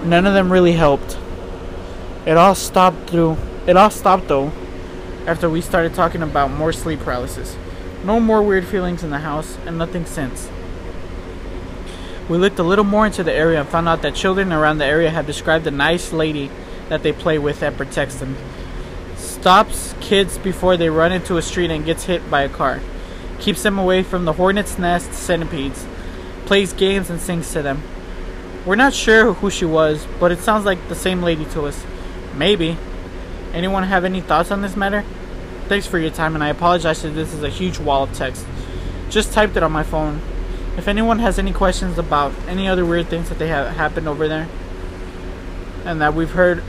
None 0.05 0.27
of 0.27 0.35
them 0.35 0.53
really 0.53 0.73
helped. 0.73 1.19
It 2.27 2.37
all 2.37 2.55
stopped 2.55 3.11
through. 3.11 3.37
It 3.67 3.77
all 3.77 3.91
stopped 3.91 4.29
though 4.29 4.53
after 5.27 5.51
we 5.51 5.61
started 5.61 5.95
talking 5.95 6.23
about 6.23 6.51
more 6.51 6.73
sleep 6.73 7.01
paralysis. 7.01 7.57
No 8.05 8.19
more 8.19 8.43
weird 8.43 8.67
feelings 8.67 9.03
in 9.03 9.11
the 9.11 9.19
house 9.19 9.59
and 9.67 9.77
nothing 9.77 10.07
since. 10.07 10.49
We 12.29 12.39
looked 12.39 12.59
a 12.59 12.63
little 12.63 12.85
more 12.85 13.07
into 13.07 13.23
the 13.23 13.33
area 13.33 13.61
and 13.61 13.69
found 13.69 13.89
out 13.89 14.03
that 14.03 14.15
children 14.15 14.53
around 14.53 14.79
the 14.79 14.87
area 14.87 15.11
had 15.11 15.27
described 15.27 15.67
a 15.67 15.71
nice 15.71 16.13
lady 16.13 16.51
that 16.89 17.03
they 17.03 17.13
play 17.13 17.39
with 17.39 17.61
that 17.61 17.77
protects 17.77 18.17
them. 18.17 18.37
Stops 19.17 19.95
kids 20.01 20.39
before 20.39 20.77
they 20.77 20.91
run 20.91 21.13
into 21.13 21.37
a 21.37 21.43
street 21.43 21.71
and 21.71 21.85
gets 21.85 22.05
hit 22.05 22.31
by 22.31 22.43
a 22.43 22.49
car. 22.49 22.81
Keeps 23.39 23.63
them 23.63 23.79
away 23.79 24.03
from 24.03 24.25
the 24.25 24.33
hornet's 24.35 24.79
nest 24.79 25.13
centipedes. 25.13 25.87
Plays 26.47 26.73
games 26.73 27.11
and 27.11 27.21
sings 27.21 27.53
to 27.53 27.63
them. 27.63 27.83
We're 28.67 28.75
not 28.75 28.95
sure 28.95 29.35
who 29.35 29.51
she 29.51 29.65
was, 29.65 30.07
but 30.19 30.33
it 30.33 30.41
sounds 30.41 30.65
like 30.65 30.89
the 30.89 30.95
same 30.95 31.23
lady 31.23 31.45
to 31.47 31.67
us. 31.67 31.85
Maybe. 32.35 32.77
Anyone 33.53 33.85
have 33.85 34.05
any 34.05 34.21
thoughts 34.21 34.51
on 34.51 34.63
this 34.63 34.77
matter? 34.77 35.05
Thanks 35.69 35.87
for 35.87 35.99
your 35.99 36.11
time, 36.11 36.35
and 36.35 36.43
I 36.43 36.49
apologize 36.49 37.05
if 37.05 37.15
this 37.15 37.33
is 37.33 37.43
a 37.43 37.49
huge 37.49 37.79
wall 37.79 38.05
of 38.05 38.13
text. 38.13 38.47
Just 39.11 39.33
typed 39.33 39.57
it 39.57 39.63
on 39.63 39.73
my 39.73 39.83
phone. 39.83 40.21
If 40.77 40.89
anyone 40.89 41.19
has 41.19 41.39
any 41.39 41.53
questions 41.53 41.99
about 41.99 42.33
any 42.47 42.69
other 42.69 42.85
weird 42.85 43.09
things 43.09 43.29
that 43.29 43.39
they 43.39 43.49
have 43.49 43.75
happened 43.77 44.09
over 44.09 44.29
there, 44.29 44.49
and 45.85 46.01
that 46.01 46.15
we've 46.15 46.31
heard, 46.31 46.63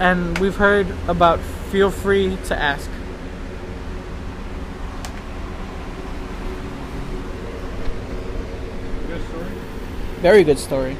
and 0.00 0.38
we've 0.38 0.56
heard 0.56 0.86
about, 1.06 1.40
feel 1.70 1.90
free 1.90 2.36
to 2.46 2.56
ask. 2.58 2.90
Good 9.06 9.22
story. 9.28 9.46
Very 10.20 10.44
good 10.44 10.58
story. 10.58 10.96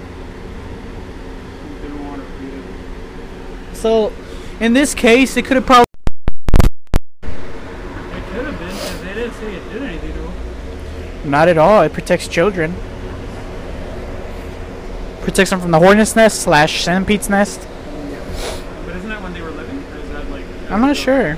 Didn't 1.82 2.07
want 2.07 2.22
to 2.22 2.28
read 2.42 2.55
it. 2.55 3.76
So, 3.76 4.12
in 4.61 4.72
this 4.72 4.94
case, 4.94 5.36
it 5.36 5.44
could 5.44 5.57
have 5.57 5.66
probably. 5.66 5.84
It 7.22 7.28
could 8.32 8.46
have 8.46 8.59
been 8.59 8.68
because 8.68 9.03
they 9.03 9.14
didn't 9.14 9.34
say 9.34 9.55
it 9.55 9.72
did 9.72 9.82
anything 9.82 10.12
to 10.12 10.18
him. 10.18 11.30
Not 11.30 11.49
at 11.49 11.59
all. 11.59 11.82
It 11.82 11.92
protects 11.92 12.26
children. 12.28 12.74
Protects 15.22 15.51
them 15.51 15.61
from 15.61 15.70
the 15.72 15.78
hornet's 15.78 16.16
nest 16.16 16.40
slash 16.40 16.84
centipede's 16.84 17.28
nest. 17.28 17.61
But 18.86 18.96
isn't 18.96 19.11
that 19.11 19.20
when 19.22 19.34
they 19.34 19.42
were 19.42 19.51
living, 19.51 19.84
or 19.92 19.99
is 19.99 20.09
that 20.09 20.30
like? 20.30 20.44
I'm 20.70 20.80
not 20.80 20.96
sure. 20.96 21.30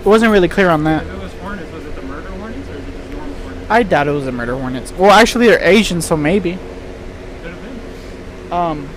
It 0.00 0.06
wasn't 0.06 0.32
really 0.32 0.48
clear 0.48 0.68
on 0.70 0.84
that. 0.84 1.04
If 1.06 1.12
it 1.12 1.18
was 1.22 1.32
hornets, 1.34 1.72
was 1.72 1.84
it 1.84 1.94
the 1.94 2.02
murder 2.02 2.30
hornets 2.30 2.68
or 2.68 2.74
is 2.74 3.10
normal 3.10 3.34
hornets? 3.34 3.66
I 3.70 3.82
doubt 3.82 4.08
it 4.08 4.12
was 4.12 4.24
the 4.24 4.32
murder 4.32 4.54
hornets. 4.56 4.92
Well, 4.92 5.10
actually, 5.10 5.48
they're 5.48 5.62
Asian, 5.62 6.00
so 6.00 6.16
maybe. 6.16 6.52
Could 7.42 7.52
have 7.52 7.62
been. 8.48 8.52
Um. 8.52 8.88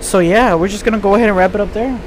So 0.00 0.18
yeah, 0.20 0.54
we're 0.54 0.68
just 0.68 0.84
gonna 0.84 0.98
go 1.00 1.14
ahead 1.16 1.28
and 1.28 1.36
wrap 1.36 1.54
it 1.54 1.60
up 1.60 1.72
there. 1.72 1.88
Yeah. 1.90 1.98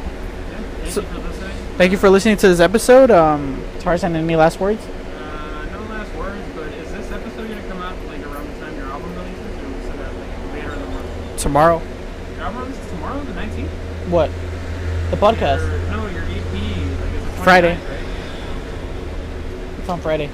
Thank 0.81 0.91
So- 0.91 1.01
you 1.01 1.07
for 1.07 1.17
listening. 1.19 1.51
Thank 1.77 1.91
you 1.91 1.97
for 1.97 2.09
listening 2.09 2.37
to 2.37 2.47
this 2.47 2.59
episode. 2.59 3.11
Um, 3.11 3.61
Tarzan, 3.79 4.15
any 4.15 4.35
last 4.35 4.59
words? 4.59 4.81
Uh, 4.85 5.65
no 5.71 5.79
last 5.93 6.13
words, 6.15 6.37
but 6.55 6.67
is 6.67 6.91
this 6.91 7.11
episode 7.11 7.49
gonna 7.49 7.61
come 7.67 7.81
out 7.81 7.95
like 8.07 8.25
around 8.25 8.47
the 8.53 8.59
time 8.65 8.75
your 8.77 8.85
album 8.85 9.11
releases, 9.15 9.45
or 9.45 9.79
is 9.79 9.85
it 9.85 9.97
like 9.99 10.53
later 10.55 10.73
in 10.73 10.79
the 10.79 10.85
month? 10.87 11.37
Tomorrow. 11.37 11.81
Your 12.37 12.45
album 12.45 12.61
releases 12.61 12.89
tomorrow, 12.91 13.19
the 13.23 13.33
19th. 13.33 13.69
What? 14.09 14.29
The 15.13 15.19
podcast. 15.19 15.61
No, 15.91 16.07
your 16.07 16.23
EP. 16.23 16.53
Like, 16.53 17.43
Friday. 17.43 17.75
Right? 17.75 17.99
It's 19.77 19.87
on 19.87 20.01
Friday. 20.01 20.27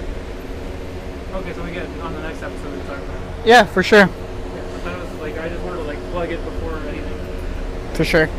Okay, 1.33 1.53
so 1.53 1.63
we 1.65 1.71
get 1.71 1.85
on 1.99 2.13
the 2.13 2.21
next 2.21 2.41
episode 2.41 2.71
we 2.71 2.79
talk 2.87 2.97
about. 2.97 3.39
it. 3.39 3.45
Yeah, 3.45 3.65
for 3.65 3.83
sure. 3.83 4.07
Yeah, 4.07 5.01
was 5.01 5.19
like 5.19 5.37
I 5.37 5.49
just 5.49 5.61
wanted 5.65 5.79
to 5.79 5.83
like 5.83 5.99
plug 6.11 6.31
it 6.31 6.41
before 6.45 6.77
anything. 6.87 7.93
For 7.93 8.05
sure. 8.05 8.29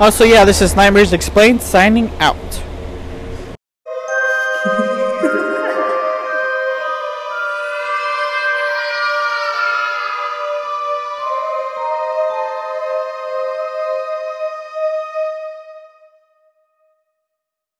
Also, 0.00 0.24
yeah, 0.24 0.44
this 0.44 0.60
is 0.62 0.74
Nightmares 0.74 1.12
Explained 1.12 1.62
signing 1.62 2.10
out. 2.18 2.36